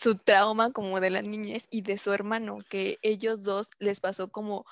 su 0.01 0.15
trauma 0.17 0.73
como 0.73 1.01
de 1.01 1.11
la 1.11 1.23
niñez 1.23 1.67
y 1.71 1.83
de 1.83 1.99
su 1.99 2.13
hermano, 2.13 2.59
que 2.69 2.99
ellos 3.03 3.43
dos 3.43 3.71
les 3.79 4.01
pasó 4.01 4.31
como 4.31 4.67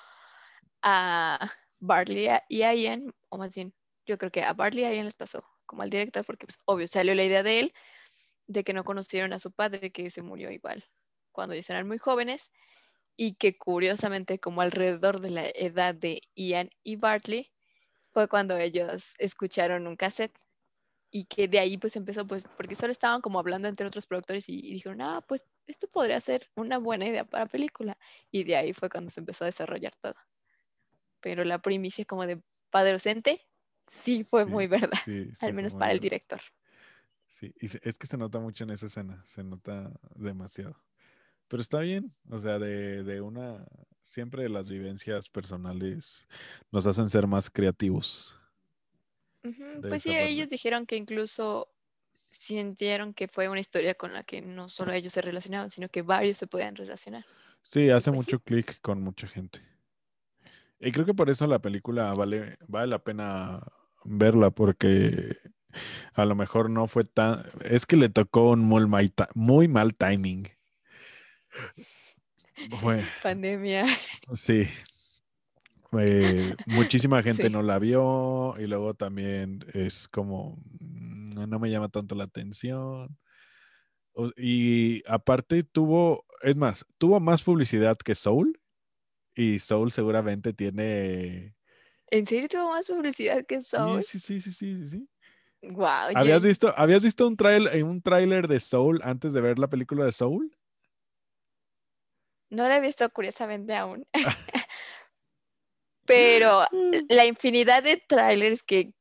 a 0.81 1.51
Barley 1.79 2.29
y 2.47 2.61
a 2.61 2.73
Ian, 2.75 3.13
o 3.29 3.37
más 3.37 3.53
bien, 3.53 3.73
yo 4.05 4.17
creo 4.17 4.31
que 4.31 4.43
a 4.43 4.53
Barley 4.53 4.83
y 4.83 4.85
a 4.85 4.93
Ian 4.93 5.05
les 5.05 5.15
pasó 5.15 5.43
como 5.69 5.83
al 5.83 5.91
director, 5.91 6.25
porque 6.25 6.47
pues, 6.47 6.57
obvio 6.65 6.87
salió 6.87 7.13
la 7.13 7.23
idea 7.23 7.43
de 7.43 7.59
él, 7.59 7.73
de 8.47 8.63
que 8.63 8.73
no 8.73 8.83
conocieron 8.83 9.33
a 9.33 9.39
su 9.39 9.51
padre, 9.51 9.91
que 9.91 10.09
se 10.09 10.23
murió 10.23 10.49
igual 10.51 10.83
cuando 11.31 11.53
ellos 11.53 11.69
eran 11.69 11.87
muy 11.87 11.99
jóvenes, 11.99 12.51
y 13.15 13.35
que 13.35 13.57
curiosamente 13.57 14.39
como 14.39 14.61
alrededor 14.61 15.21
de 15.21 15.29
la 15.29 15.45
edad 15.53 15.93
de 15.93 16.21
Ian 16.35 16.71
y 16.83 16.95
Bartley, 16.95 17.51
fue 18.11 18.27
cuando 18.27 18.57
ellos 18.57 19.13
escucharon 19.19 19.85
un 19.87 19.95
cassette 19.95 20.35
y 21.11 21.25
que 21.25 21.47
de 21.47 21.59
ahí 21.59 21.77
pues 21.77 21.95
empezó 21.95 22.25
pues 22.25 22.43
porque 22.57 22.75
solo 22.75 22.91
estaban 22.91 23.21
como 23.21 23.39
hablando 23.39 23.67
entre 23.67 23.87
otros 23.87 24.07
productores 24.07 24.49
y, 24.49 24.61
dijeron, 24.61 25.01
ah, 25.01 25.23
pues 25.27 25.45
esto 25.67 25.87
podría 25.87 26.19
ser 26.19 26.49
una 26.55 26.79
buena 26.79 27.05
idea 27.05 27.25
para 27.25 27.45
película 27.45 27.97
y 28.31 28.43
de 28.43 28.55
ahí 28.55 28.73
fue 28.73 28.89
cuando 28.89 29.11
se 29.11 29.19
empezó 29.19 29.43
a 29.43 29.47
desarrollar 29.47 29.95
todo. 30.01 30.15
Pero 31.21 31.43
la 31.45 31.59
primicia 31.59 32.05
como 32.05 32.25
de 32.25 32.41
padre 32.71 32.93
docente 32.93 33.45
sí 33.89 34.23
fue 34.23 34.45
muy 34.45 34.67
verdad, 34.67 34.99
al 35.41 35.53
menos 35.53 35.73
para 35.73 35.91
el 35.91 35.99
director. 35.99 36.39
Sí, 37.27 37.53
y 37.59 37.65
es 37.65 37.97
que 37.97 38.07
se 38.07 38.17
nota 38.17 38.39
mucho 38.39 38.63
en 38.63 38.71
esa 38.71 38.87
escena, 38.87 39.21
se 39.25 39.43
nota 39.43 39.91
demasiado. 40.15 40.75
Pero 41.47 41.61
está 41.61 41.79
bien, 41.79 42.13
o 42.29 42.39
sea, 42.39 42.59
de, 42.59 43.21
una, 43.21 43.65
siempre 44.03 44.47
las 44.49 44.69
vivencias 44.69 45.29
personales 45.29 46.27
nos 46.71 46.85
hacen 46.85 47.09
ser 47.09 47.27
más 47.27 47.49
creativos. 47.49 48.35
Pues 49.81 50.03
sí, 50.03 50.15
ellos 50.15 50.49
dijeron 50.49 50.85
que 50.85 50.95
incluso 50.95 51.69
sintieron 52.29 53.13
que 53.13 53.27
fue 53.27 53.49
una 53.49 53.59
historia 53.59 53.95
con 53.95 54.13
la 54.13 54.23
que 54.23 54.41
no 54.41 54.69
solo 54.69 54.91
ellos 54.91 55.13
se 55.13 55.21
relacionaban, 55.21 55.71
sino 55.71 55.89
que 55.89 56.01
varios 56.01 56.37
se 56.37 56.45
podían 56.45 56.75
relacionar. 56.75 57.25
Sí, 57.63 57.89
hace 57.89 58.11
pues 58.11 58.27
mucho 58.27 58.39
clic 58.39 58.79
con 58.81 59.01
mucha 59.01 59.27
gente. 59.27 59.61
Y 60.79 60.91
creo 60.91 61.05
que 61.05 61.13
por 61.13 61.29
eso 61.29 61.47
la 61.47 61.59
película 61.59 62.13
vale, 62.13 62.57
vale 62.67 62.87
la 62.87 62.99
pena 62.99 63.61
verla 64.05 64.51
porque 64.51 65.37
a 66.13 66.25
lo 66.25 66.35
mejor 66.35 66.69
no 66.69 66.87
fue 66.87 67.03
tan... 67.03 67.45
Es 67.63 67.85
que 67.85 67.95
le 67.95 68.09
tocó 68.09 68.51
un 68.51 68.59
muy 68.59 68.87
mal, 68.87 69.13
muy 69.35 69.67
mal 69.67 69.95
timing. 69.95 70.47
Pandemia. 73.23 73.85
Sí. 74.33 74.67
Eh, 75.97 76.55
muchísima 76.67 77.23
gente 77.23 77.49
no 77.49 77.63
la 77.63 77.79
vio 77.79 78.55
y 78.59 78.67
luego 78.67 78.93
también 78.93 79.65
es 79.73 80.07
como, 80.07 80.61
mm, 80.79 81.49
no 81.49 81.59
me 81.59 81.69
llama 81.69 81.89
tanto 81.89 82.15
la 82.15 82.25
atención. 82.25 83.17
Y 84.35 85.03
aparte 85.07 85.63
tuvo, 85.63 86.25
es 86.41 86.55
más, 86.55 86.85
tuvo 86.97 87.19
más 87.19 87.41
publicidad 87.41 87.97
que 87.97 88.15
Soul 88.15 88.59
y 89.33 89.59
Soul 89.59 89.93
seguramente 89.93 90.51
tiene 90.51 91.55
¿En 92.11 92.25
serio 92.25 92.47
tuvo 92.49 92.69
más 92.69 92.87
publicidad 92.87 93.45
que 93.45 93.63
Soul? 93.63 94.03
Sí, 94.03 94.19
sí, 94.19 94.41
sí, 94.41 94.51
sí, 94.51 94.77
sí, 94.77 94.87
sí. 94.87 95.09
Wow. 95.61 96.11
¿Habías 96.15 96.43
visto, 96.43 96.73
¿habías 96.77 97.03
visto 97.03 97.27
un, 97.27 97.35
trail, 97.35 97.67
un 97.83 98.01
tráiler 98.01 98.47
de 98.47 98.59
Soul 98.59 99.01
antes 99.03 99.33
de 99.33 99.41
ver 99.41 99.59
la 99.59 99.67
película 99.67 100.05
de 100.05 100.11
Soul? 100.11 100.55
No 102.49 102.67
la 102.67 102.77
he 102.77 102.81
visto 102.81 103.07
curiosamente 103.09 103.75
aún. 103.75 104.07
Pero 106.05 106.65
la 107.09 107.25
infinidad 107.25 107.83
de 107.83 108.01
trailers 108.07 108.63
que, 108.63 108.93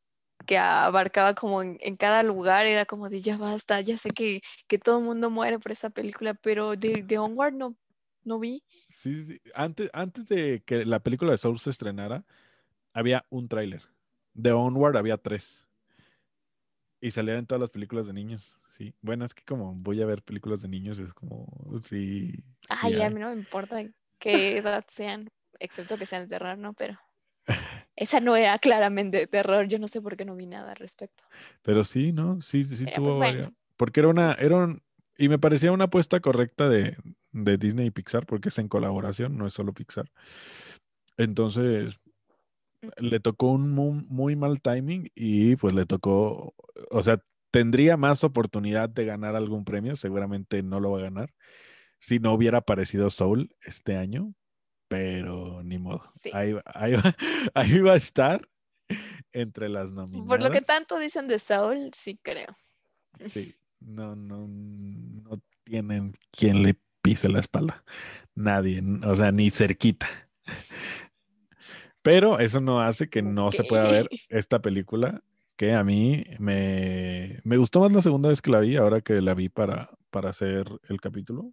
que 0.47 0.59
abarcaba 0.59 1.35
como 1.35 1.63
en, 1.63 1.97
cada 1.97 2.23
lugar 2.23 2.67
era 2.67 2.85
como 2.85 3.09
de 3.09 3.21
ya 3.21 3.39
basta, 3.39 3.81
ya 3.81 3.97
sé 3.97 4.11
que, 4.11 4.43
que 4.67 4.79
todo 4.79 4.99
el 4.99 5.05
mundo 5.05 5.31
muere 5.31 5.59
por 5.59 5.73
esa 5.73 5.89
película, 5.89 6.35
pero 6.35 6.77
de, 6.77 7.03
de 7.03 7.19
Onward 7.19 7.55
no, 7.55 7.77
no 8.25 8.39
vi. 8.39 8.63
Sí, 8.91 9.23
sí. 9.23 9.41
Antes, 9.55 9.89
antes 9.95 10.27
de 10.27 10.63
que 10.67 10.85
la 10.85 10.99
película 11.01 11.31
de 11.31 11.39
Soul 11.39 11.59
se 11.59 11.71
estrenara, 11.71 12.25
había 12.99 13.25
un 13.31 13.49
tráiler. 13.49 13.83
De 14.35 14.53
Onward 14.53 14.97
había 14.97 15.17
tres. 15.19 15.67
Y 17.01 17.13
salían 17.13 17.47
todas 17.47 17.61
las 17.61 17.71
películas 17.71 18.07
de 18.07 18.13
niños. 18.13 18.57
Sí. 18.77 18.93
Bueno, 19.03 19.25
es 19.25 19.35
que 19.35 19.45
como 19.45 19.73
voy 19.75 20.03
a 20.03 20.07
ver 20.07 20.23
películas 20.23 20.63
de 20.63 20.69
niños, 20.69 20.99
es 20.99 21.13
como, 21.15 21.47
sí. 21.81 22.33
sí 22.33 22.43
Ay, 22.69 23.01
a 23.03 23.11
mí 23.11 23.21
no 23.21 23.29
me 23.29 23.37
importa 23.37 23.85
qué 24.19 24.59
edad 24.59 24.85
sean, 24.89 25.29
excepto 25.61 25.97
que 25.97 26.07
sean 26.07 26.25
de 26.25 26.29
terror, 26.29 26.59
¿no? 26.59 26.75
Pero 26.75 26.99
esa 27.95 28.21
no 28.21 28.35
era 28.37 28.59
claramente 28.59 29.19
de 29.19 29.27
terror. 29.27 29.69
Yo 29.69 29.79
no 29.79 29.87
sé 29.89 30.01
por 30.01 30.17
qué 30.17 30.25
no 30.25 30.35
vi 30.35 30.47
nada 30.47 30.73
al 30.73 30.77
respecto. 30.77 31.25
Pero 31.63 31.85
sí, 31.85 32.13
¿no? 32.13 32.41
Sí, 32.41 32.65
sí, 32.65 32.77
sí 32.77 32.85
Pero, 32.85 32.97
tuvo 32.97 33.19
pues, 33.19 33.35
bueno. 33.35 33.55
Porque 33.77 34.01
era 34.01 34.09
una, 34.09 34.33
era 34.35 34.57
un- 34.57 34.83
y 35.17 35.29
me 35.29 35.39
parecía 35.39 35.73
una 35.73 35.85
apuesta 35.85 36.21
correcta 36.21 36.69
de, 36.69 36.97
de 37.33 37.59
Disney 37.59 37.87
y 37.87 37.91
Pixar, 37.91 38.27
porque 38.27 38.49
es 38.51 38.59
en 38.59 38.69
colaboración, 38.69 39.37
no 39.37 39.47
es 39.47 39.53
solo 39.53 39.73
Pixar. 39.73 40.11
Entonces, 41.17 41.99
le 42.97 43.21
tocó 43.21 43.49
un 43.53 43.71
mu- 43.71 44.05
muy, 44.09 44.37
mal 44.37 44.61
timing 44.61 45.11
y 45.15 45.57
pues 45.57 45.75
le 45.75 45.87
tocó, 45.87 46.55
o 46.91 47.03
sea, 47.03 47.21
tendría 47.51 47.97
más 47.97 48.25
oportunidad 48.25 48.89
de 48.89 49.05
ganar 49.05 49.37
algún 49.37 49.65
premio, 49.65 49.97
seguramente 49.97 50.63
no 50.63 50.81
lo 50.81 50.93
va 50.93 50.99
a 51.01 51.03
ganar, 51.03 51.35
si 51.99 52.19
no 52.21 52.33
hubiera 52.33 52.59
aparecido 52.59 53.11
Soul 53.11 53.55
este 53.63 53.97
año, 53.97 54.35
pero 54.89 55.63
ni 55.63 55.79
modo. 55.79 56.03
Sí. 56.23 56.31
Ahí, 56.33 56.53
va- 56.53 56.63
ahí, 56.67 56.95
ahí 57.55 57.79
va 57.81 57.93
a 57.93 57.97
estar 57.97 58.49
entre 59.33 59.69
las 59.69 59.93
nominadas. 59.93 60.29
Por 60.29 60.43
lo 60.43 60.51
que 60.51 60.61
tanto 60.61 60.99
dicen 60.99 61.29
de 61.29 61.39
Saul, 61.39 61.91
sí 61.95 62.19
creo. 62.23 62.55
Sí, 63.19 63.55
no, 63.81 64.15
no, 64.17 64.47
no 64.49 65.43
tienen 65.65 66.15
quien 66.31 66.63
le 66.63 66.77
pise 67.03 67.29
la 67.29 67.41
espalda. 67.41 67.85
Nadie, 68.35 68.83
o 69.05 69.17
sea, 69.17 69.33
ni 69.33 69.51
cerquita. 69.51 70.07
Pero 72.09 72.39
eso 72.39 72.63
no 72.63 72.81
hace 72.81 73.11
que 73.11 73.21
no 73.21 73.53
se 73.53 73.65
pueda 73.65 73.91
ver 73.91 74.09
esta 74.31 74.61
película, 74.63 75.23
que 75.59 75.75
a 75.75 75.85
mí 75.85 76.25
me, 76.39 77.39
me 77.45 77.59
gustó 77.59 77.81
más 77.81 77.93
la 77.93 78.01
segunda 78.01 78.31
vez 78.31 78.41
que 78.41 78.51
la 78.51 78.61
vi, 78.61 78.77
ahora 78.77 79.03
que 79.03 79.21
la 79.21 79.35
vi 79.35 79.51
para, 79.51 79.91
para 80.09 80.31
hacer 80.31 80.67
el 80.89 81.03
capítulo. 81.03 81.53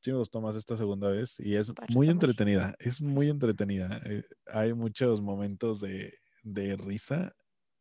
Sí 0.00 0.10
me 0.10 0.16
gustó 0.16 0.40
más 0.40 0.56
esta 0.56 0.74
segunda 0.74 1.10
vez 1.10 1.38
y 1.38 1.54
es 1.56 1.70
muy 1.90 2.08
entretenida, 2.08 2.76
es 2.78 3.02
muy 3.02 3.28
entretenida. 3.28 4.00
eh, 4.06 4.22
hay 4.46 4.72
muchos 4.72 5.20
momentos 5.20 5.80
de, 5.82 6.14
de 6.42 6.74
risa 6.76 7.34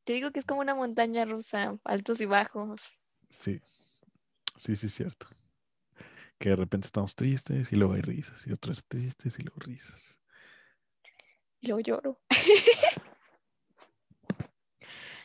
Te 0.04 0.12
digo 0.12 0.32
que 0.32 0.40
es 0.40 0.46
como 0.46 0.60
una 0.60 0.76
montaña 0.76 1.24
rusa, 1.24 1.78
altos 1.86 2.20
y 2.20 2.26
bajos. 2.26 2.82
Sí, 3.30 3.62
sí, 4.58 4.76
sí, 4.76 4.90
cierto. 4.90 5.28
Que 6.40 6.50
de 6.50 6.56
repente 6.58 6.88
estamos 6.88 7.16
tristes 7.16 7.72
y 7.72 7.76
luego 7.78 7.94
hay 7.94 8.02
risas 8.02 8.46
y 8.46 8.52
otras 8.52 8.84
tristes 8.88 9.40
y 9.40 9.44
luego 9.44 9.60
risas. 9.62 10.17
Y 11.62 11.68
luego 11.68 11.80
lloro. 11.82 12.20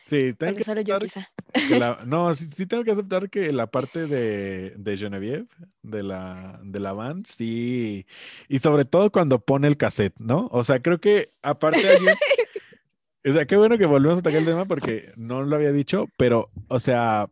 Sí, 0.05 0.33
tengo 0.33 0.57
que 0.57 0.65
solo 0.65 0.81
yo 0.81 0.97
aceptar 0.97 1.23
quizá. 1.53 1.69
que 1.69 1.79
la- 1.79 1.99
no, 2.05 2.35
sí, 2.35 2.47
sí 2.53 2.65
tengo 2.65 2.83
que 2.83 2.91
aceptar 2.91 3.29
que 3.29 3.51
la 3.53 3.67
parte 3.67 4.05
de, 4.05 4.73
de 4.75 4.97
Genevieve, 4.97 5.47
de 5.81 6.03
la, 6.03 6.59
de 6.61 6.79
la 6.81 6.91
band, 6.91 7.25
sí, 7.25 8.05
y 8.49 8.59
sobre 8.59 8.83
todo 8.83 9.11
cuando 9.11 9.39
pone 9.39 9.67
el 9.67 9.77
cassette, 9.77 10.19
¿no? 10.19 10.49
O 10.51 10.63
sea, 10.65 10.81
creo 10.81 10.99
que 10.99 11.29
aparte 11.41 11.87
alguien, 11.87 12.15
o 13.25 13.31
sea, 13.31 13.45
qué 13.45 13.55
bueno 13.55 13.77
que 13.77 13.85
volvemos 13.85 14.19
a 14.19 14.21
tocar 14.21 14.39
el 14.39 14.45
tema 14.45 14.65
porque 14.65 15.13
no 15.15 15.41
lo 15.43 15.55
había 15.55 15.71
dicho, 15.71 16.07
pero, 16.17 16.49
o 16.67 16.79
sea, 16.81 17.29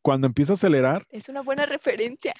cuando 0.00 0.28
empieza 0.28 0.52
a 0.52 0.54
acelerar, 0.54 1.06
Es 1.10 1.28
una 1.28 1.42
buena 1.42 1.66
referencia. 1.66 2.34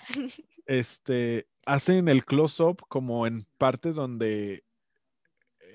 este, 0.66 1.49
hacen 1.66 2.07
el 2.09 2.24
close-up 2.24 2.82
como 2.88 3.26
en 3.26 3.44
partes 3.59 3.97
donde 3.97 4.62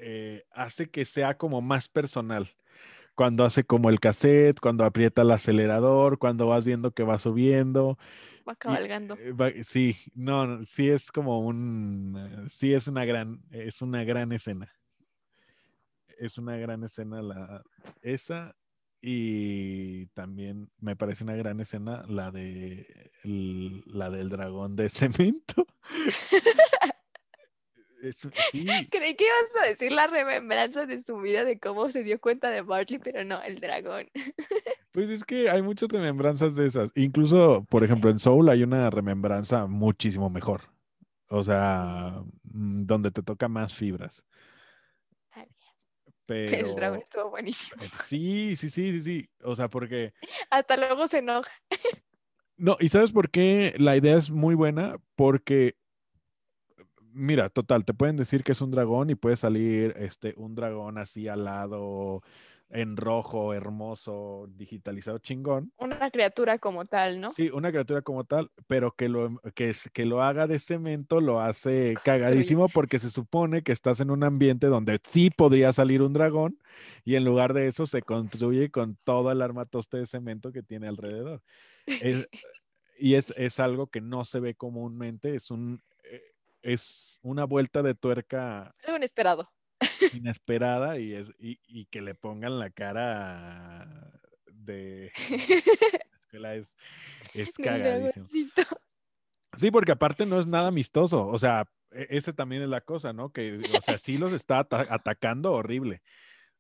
eh, 0.02 0.44
hace 0.52 0.90
que 0.90 1.06
sea 1.06 1.38
como 1.38 1.62
más 1.62 1.88
personal. 1.88 2.50
Cuando 3.16 3.44
hace 3.46 3.64
como 3.64 3.90
el 3.90 4.00
cassette, 4.00 4.60
cuando 4.60 4.84
aprieta 4.86 5.22
el 5.22 5.32
acelerador, 5.32 6.18
cuando 6.18 6.48
vas 6.48 6.66
viendo 6.66 6.92
que 6.92 7.04
va 7.04 7.18
subiendo. 7.18 7.98
Va 8.48 8.56
cabalgando. 8.56 9.16
eh, 9.20 9.32
va- 9.34 9.52
sí, 9.64 9.96
no, 10.16 10.64
sí 10.64 10.90
es 10.90 11.12
como 11.12 11.40
un, 11.42 12.16
eh, 12.18 12.50
sí 12.50 12.74
es 12.74 12.88
una 12.88 13.06
gran, 13.06 13.42
es 13.52 13.82
una 13.82 14.04
gran 14.04 14.32
escena. 14.32 14.72
Es 16.18 16.38
una 16.38 16.56
gran 16.58 16.84
escena 16.84 17.22
la, 17.22 17.64
esa 18.02 18.56
y 19.02 20.06
también 20.08 20.70
me 20.80 20.96
parece 20.96 21.24
una 21.24 21.36
gran 21.36 21.60
escena 21.60 22.04
la 22.08 22.32
de 22.32 23.12
el- 23.24 23.84
la 23.88 24.10
del 24.10 24.30
dragón 24.30 24.76
de 24.76 24.90
cemento. 24.90 25.66
Es- 28.02 28.28
sí, 28.52 28.66
Creí 28.90 29.16
que 29.16 29.26
ibas 29.26 29.64
a 29.64 29.70
decir 29.70 29.92
la 29.92 30.08
remembranza 30.08 30.86
de 30.86 31.02
su 31.02 31.18
vida, 31.18 31.44
de 31.44 31.60
cómo 31.60 31.90
se 31.90 32.04
dio 32.04 32.20
cuenta 32.20 32.50
de 32.50 32.62
Bartley, 32.64 33.00
pero 33.00 33.24
no, 33.24 33.42
el 33.44 33.60
dragón. 33.60 34.10
pues 34.92 35.10
es 35.10 35.24
que 35.24 35.50
hay 35.50 35.62
muchas 35.62 35.90
remembranzas 35.90 36.56
de 36.56 36.66
esas. 36.66 36.92
Incluso, 36.96 37.64
por 37.70 37.84
ejemplo, 37.84 38.10
en 38.10 38.20
Soul 38.20 38.50
hay 38.50 38.64
una 38.64 38.90
remembranza 38.90 39.68
muchísimo 39.68 40.30
mejor. 40.30 40.62
O 41.30 41.44
sea, 41.44 42.22
mm, 42.44 42.86
donde 42.86 43.12
te 43.12 43.22
toca 43.24 43.48
más 43.48 43.74
fibras. 43.74 44.26
Está 45.30 45.46
bien. 45.46 45.56
Pero 46.26 46.68
El 46.70 46.76
dragón 46.76 47.00
estuvo 47.00 47.30
buenísimo. 47.30 47.82
eh, 47.82 47.88
sí, 48.06 48.56
sí, 48.56 48.70
sí, 48.70 48.94
sí, 48.94 49.02
sí. 49.02 49.30
O 49.44 49.56
sea, 49.56 49.70
porque 49.70 50.14
Hasta 50.50 50.76
luego 50.78 51.08
se 51.08 51.20
enoja. 51.20 51.52
No, 52.58 52.78
¿y 52.80 52.90
sabes 52.90 53.12
por 53.12 53.30
qué 53.32 53.74
la 53.78 53.96
idea 53.96 54.18
es 54.18 54.30
muy 54.30 54.56
buena? 54.56 54.98
Porque, 55.16 55.76
mira, 57.14 57.50
total, 57.50 57.86
te 57.86 57.94
pueden 57.94 58.16
decir 58.18 58.44
que 58.44 58.52
es 58.54 58.62
un 58.62 58.72
dragón 58.72 59.10
y 59.10 59.16
puede 59.16 59.36
salir 59.36 59.94
este, 59.98 60.34
un 60.38 60.56
dragón 60.56 60.98
así 60.98 61.28
al 61.28 61.46
lado, 61.46 62.22
en 62.70 62.96
rojo, 62.96 63.54
hermoso, 63.54 64.48
digitalizado, 64.56 65.18
chingón. 65.20 65.74
Una 65.78 66.10
criatura 66.10 66.58
como 66.58 66.86
tal, 66.86 67.20
¿no? 67.20 67.32
Sí, 67.32 67.50
una 67.50 67.70
criatura 67.70 68.02
como 68.02 68.24
tal, 68.24 68.50
pero 68.68 68.92
que 68.96 69.10
lo, 69.10 69.42
que, 69.56 69.72
es- 69.72 69.90
que 69.92 70.06
lo 70.06 70.24
haga 70.24 70.48
de 70.48 70.58
cemento 70.58 71.20
lo 71.20 71.42
hace 71.42 71.96
cagadísimo 72.06 72.68
porque 72.70 72.98
se 72.98 73.10
supone 73.10 73.62
que 73.62 73.74
estás 73.74 74.00
en 74.00 74.10
un 74.10 74.24
ambiente 74.24 74.68
donde 74.68 75.00
sí 75.10 75.30
podría 75.30 75.74
salir 75.74 76.02
un 76.02 76.14
dragón 76.14 76.58
y 77.04 77.16
en 77.16 77.26
lugar 77.26 77.54
de 77.54 77.68
eso 77.68 77.86
se 77.88 78.02
construye 78.04 78.72
con 78.72 78.98
todo 79.04 79.32
el 79.32 79.42
armatoste 79.42 79.98
de 79.98 80.06
cemento 80.06 80.52
que 80.54 80.64
tiene 80.64 80.88
alrededor. 80.88 81.42
Es- 81.86 82.28
y 82.98 83.16
es, 83.16 83.34
es 83.36 83.60
algo 83.60 83.88
que 83.88 84.00
no 84.00 84.24
se 84.24 84.40
ve 84.40 84.56
comúnmente, 84.56 85.36
es 85.36 85.52
un... 85.52 85.82
Es 86.62 87.20
una 87.24 87.46
vuelta 87.46 87.82
de 87.82 87.96
tuerca 87.96 88.76
Algo 88.86 88.98
inesperado. 88.98 89.52
inesperada 90.14 90.98
y, 91.00 91.14
es, 91.14 91.32
y, 91.40 91.60
y 91.68 91.86
que 91.86 92.02
le 92.02 92.16
pongan 92.16 92.60
la 92.60 92.70
cara 92.70 94.12
de 94.52 95.12
la 96.12 96.18
escuela 96.20 96.56
es, 96.56 96.68
es 97.34 97.54
cagadísimo. 97.58 98.28
Sí, 99.58 99.72
porque 99.72 99.92
aparte 99.92 100.26
no 100.26 100.40
es 100.40 100.48
nada 100.48 100.68
amistoso, 100.70 101.28
o 101.28 101.38
sea, 101.40 101.68
e- 101.92 102.08
ese 102.12 102.34
también 102.34 102.62
es 102.62 102.70
la 102.70 102.82
cosa, 102.82 103.12
¿no? 103.14 103.32
Que, 103.32 103.58
o 103.58 103.82
sea, 103.82 103.98
sí 103.98 104.18
los 104.18 104.32
está 104.34 104.60
ata- 104.60 104.88
atacando 104.90 105.52
horrible. 105.54 106.02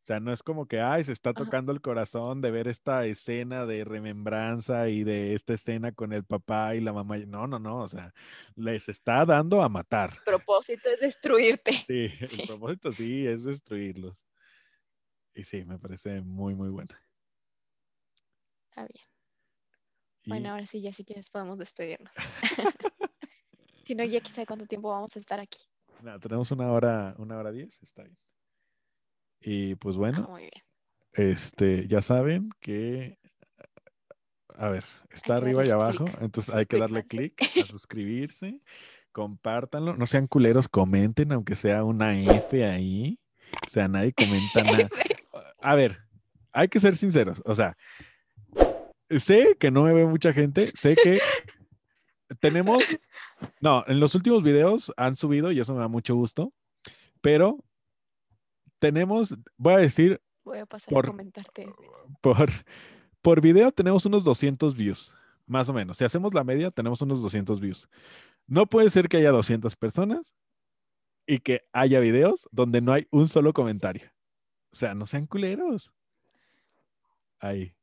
O 0.03 0.05
sea, 0.05 0.19
no 0.19 0.33
es 0.33 0.41
como 0.41 0.67
que, 0.67 0.79
ay, 0.81 1.03
se 1.03 1.11
está 1.11 1.33
Ajá. 1.35 1.35
tocando 1.35 1.71
el 1.71 1.81
corazón 1.81 2.41
de 2.41 2.49
ver 2.51 2.67
esta 2.67 3.05
escena 3.05 3.65
de 3.67 3.83
remembranza 3.85 4.89
y 4.89 5.03
de 5.03 5.35
esta 5.35 5.53
escena 5.53 5.91
con 5.91 6.11
el 6.13 6.25
papá 6.25 6.75
y 6.75 6.81
la 6.81 6.91
mamá. 6.93 7.17
No, 7.19 7.45
no, 7.47 7.59
no, 7.59 7.77
o 7.83 7.87
sea, 7.87 8.13
les 8.55 8.89
está 8.89 9.25
dando 9.25 9.61
a 9.61 9.69
matar. 9.69 10.13
El 10.13 10.23
propósito 10.23 10.89
es 10.89 10.99
destruirte. 11.01 11.71
Sí, 11.87 12.09
Sí. 12.27 12.41
el 12.41 12.47
propósito 12.47 12.91
sí 12.91 13.27
es 13.27 13.43
destruirlos. 13.43 14.25
Y 15.33 15.43
sí, 15.43 15.63
me 15.65 15.77
parece 15.79 16.21
muy, 16.21 16.55
muy 16.55 16.69
buena. 16.69 16.97
Está 18.69 18.81
bien. 18.87 19.05
Y 20.23 20.29
Bueno, 20.29 20.49
ahora 20.51 20.65
sí, 20.65 20.81
ya 20.81 20.93
si 20.93 21.03
quieres 21.03 21.29
podemos 21.29 21.57
despedirnos. 21.57 22.11
si 23.85 23.95
no, 23.95 24.03
ya 24.03 24.21
quizá 24.21 24.45
cuánto 24.45 24.65
tiempo 24.67 24.89
vamos 24.89 25.15
a 25.15 25.19
estar 25.19 25.39
aquí. 25.39 25.59
nada, 25.99 26.19
tenemos 26.19 26.51
una 26.51 26.71
hora, 26.71 27.15
una 27.17 27.37
hora 27.37 27.51
diez, 27.51 27.79
está 27.81 28.03
bien. 28.03 28.17
Y 29.41 29.75
pues 29.75 29.95
Ah, 29.95 29.99
bueno, 29.99 30.27
muy 30.29 30.41
bien. 30.41 30.51
este, 31.13 31.87
ya 31.87 32.01
saben 32.01 32.49
que, 32.59 33.17
a 34.55 34.69
ver, 34.69 34.83
está 35.09 35.37
arriba 35.37 35.65
y 35.65 35.69
abajo, 35.69 36.05
entonces 36.21 36.53
hay 36.55 36.65
que 36.65 36.77
darle 36.77 37.05
clic 37.05 37.33
a 37.61 37.65
suscribirse, 37.65 38.59
compártanlo, 39.11 39.95
no 39.95 40.05
sean 40.05 40.27
culeros, 40.27 40.67
comenten, 40.69 41.31
aunque 41.31 41.55
sea 41.55 41.83
una 41.83 42.17
F 42.19 42.65
ahí, 42.65 43.19
o 43.67 43.69
sea, 43.69 43.87
nadie 43.87 44.13
comenta 44.13 44.63
nada. 44.63 44.89
A 45.61 45.75
ver, 45.75 45.97
hay 46.51 46.67
que 46.67 46.79
ser 46.79 46.95
sinceros, 46.95 47.41
o 47.45 47.55
sea, 47.55 47.75
sé 49.09 49.57
que 49.59 49.71
no 49.71 49.83
me 49.83 49.93
ve 49.93 50.05
mucha 50.05 50.33
gente, 50.33 50.71
sé 50.75 50.95
que 50.95 51.19
tenemos, 52.39 52.83
no, 53.59 53.83
en 53.87 53.99
los 53.99 54.15
últimos 54.15 54.43
videos 54.43 54.93
han 54.97 55.15
subido 55.15 55.51
y 55.51 55.59
eso 55.59 55.73
me 55.73 55.79
da 55.81 55.87
mucho 55.87 56.15
gusto, 56.15 56.53
pero 57.21 57.57
tenemos, 58.81 59.37
voy 59.57 59.73
a 59.75 59.77
decir, 59.77 60.19
Voy 60.43 60.57
a 60.57 60.65
pasar 60.65 60.91
Por- 60.91 61.05
a 61.05 61.09
comentarte. 61.09 61.67
por, 62.19 62.49
por 63.21 63.41
video 63.41 63.71
tenemos 63.71 64.07
unos 64.07 64.23
200 64.23 64.75
views, 64.75 65.15
más 65.45 65.69
o 65.69 65.73
menos. 65.73 65.99
Si 65.99 66.03
hacemos 66.03 66.33
la 66.33 66.43
media, 66.43 66.71
tenemos 66.71 66.99
unos 67.03 67.21
200 67.21 67.59
views. 67.61 67.87
No 68.47 68.65
puede 68.65 68.89
ser 68.89 69.07
que 69.07 69.17
haya 69.17 69.29
200 69.29 69.75
personas 69.75 70.33
y 71.27 71.37
que 71.37 71.61
haya 71.71 71.99
videos 71.99 72.49
donde 72.51 72.81
no 72.81 72.91
hay 72.91 73.07
un 73.11 73.27
solo 73.27 73.53
comentario. 73.53 74.09
O 74.71 74.75
sea, 74.75 74.95
no 74.95 75.05
sean 75.05 75.27
culeros. 75.27 75.93
Ahí. 77.39 77.75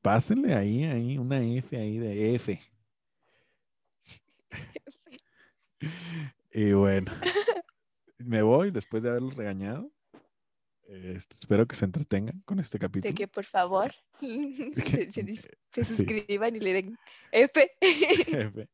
Pásenle 0.00 0.54
ahí, 0.54 0.84
ahí, 0.84 1.18
una 1.18 1.38
F 1.42 1.76
ahí 1.76 1.98
de 1.98 2.34
F. 2.36 2.62
y 6.52 6.72
bueno, 6.72 7.12
me 8.18 8.40
voy 8.40 8.70
después 8.70 9.02
de 9.02 9.10
haberlos 9.10 9.36
regañado. 9.36 9.90
Este, 10.88 11.34
espero 11.34 11.66
que 11.66 11.74
se 11.74 11.84
entretengan 11.84 12.40
con 12.44 12.60
este 12.60 12.78
capítulo. 12.78 13.10
De 13.10 13.14
que 13.14 13.26
por 13.26 13.44
favor 13.44 13.92
se, 14.20 15.10
se, 15.10 15.84
suscriban 15.84 16.54
y 16.54 16.60
le 16.60 16.72
den 16.72 16.98
F. 17.32 17.72
F. 17.80 18.68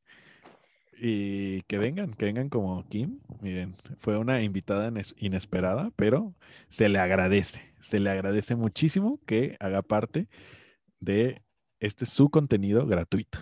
Y 0.98 1.62
que 1.62 1.78
vengan, 1.78 2.12
que 2.12 2.26
vengan 2.26 2.48
como 2.48 2.86
Kim. 2.88 3.20
Miren, 3.40 3.74
fue 3.98 4.18
una 4.18 4.42
invitada 4.42 4.92
inesperada, 5.16 5.90
pero 5.96 6.34
se 6.68 6.88
le 6.88 6.98
agradece, 6.98 7.74
se 7.80 7.98
le 7.98 8.10
agradece 8.10 8.54
muchísimo 8.56 9.18
que 9.26 9.56
haga 9.58 9.82
parte 9.82 10.28
de 11.00 11.42
este 11.80 12.04
su 12.04 12.30
contenido 12.30 12.86
gratuito. 12.86 13.40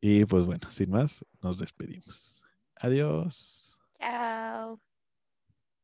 Y 0.00 0.24
pues 0.24 0.46
bueno, 0.46 0.70
sin 0.70 0.90
más, 0.90 1.24
nos 1.42 1.58
despedimos. 1.58 2.42
Adiós. 2.76 3.76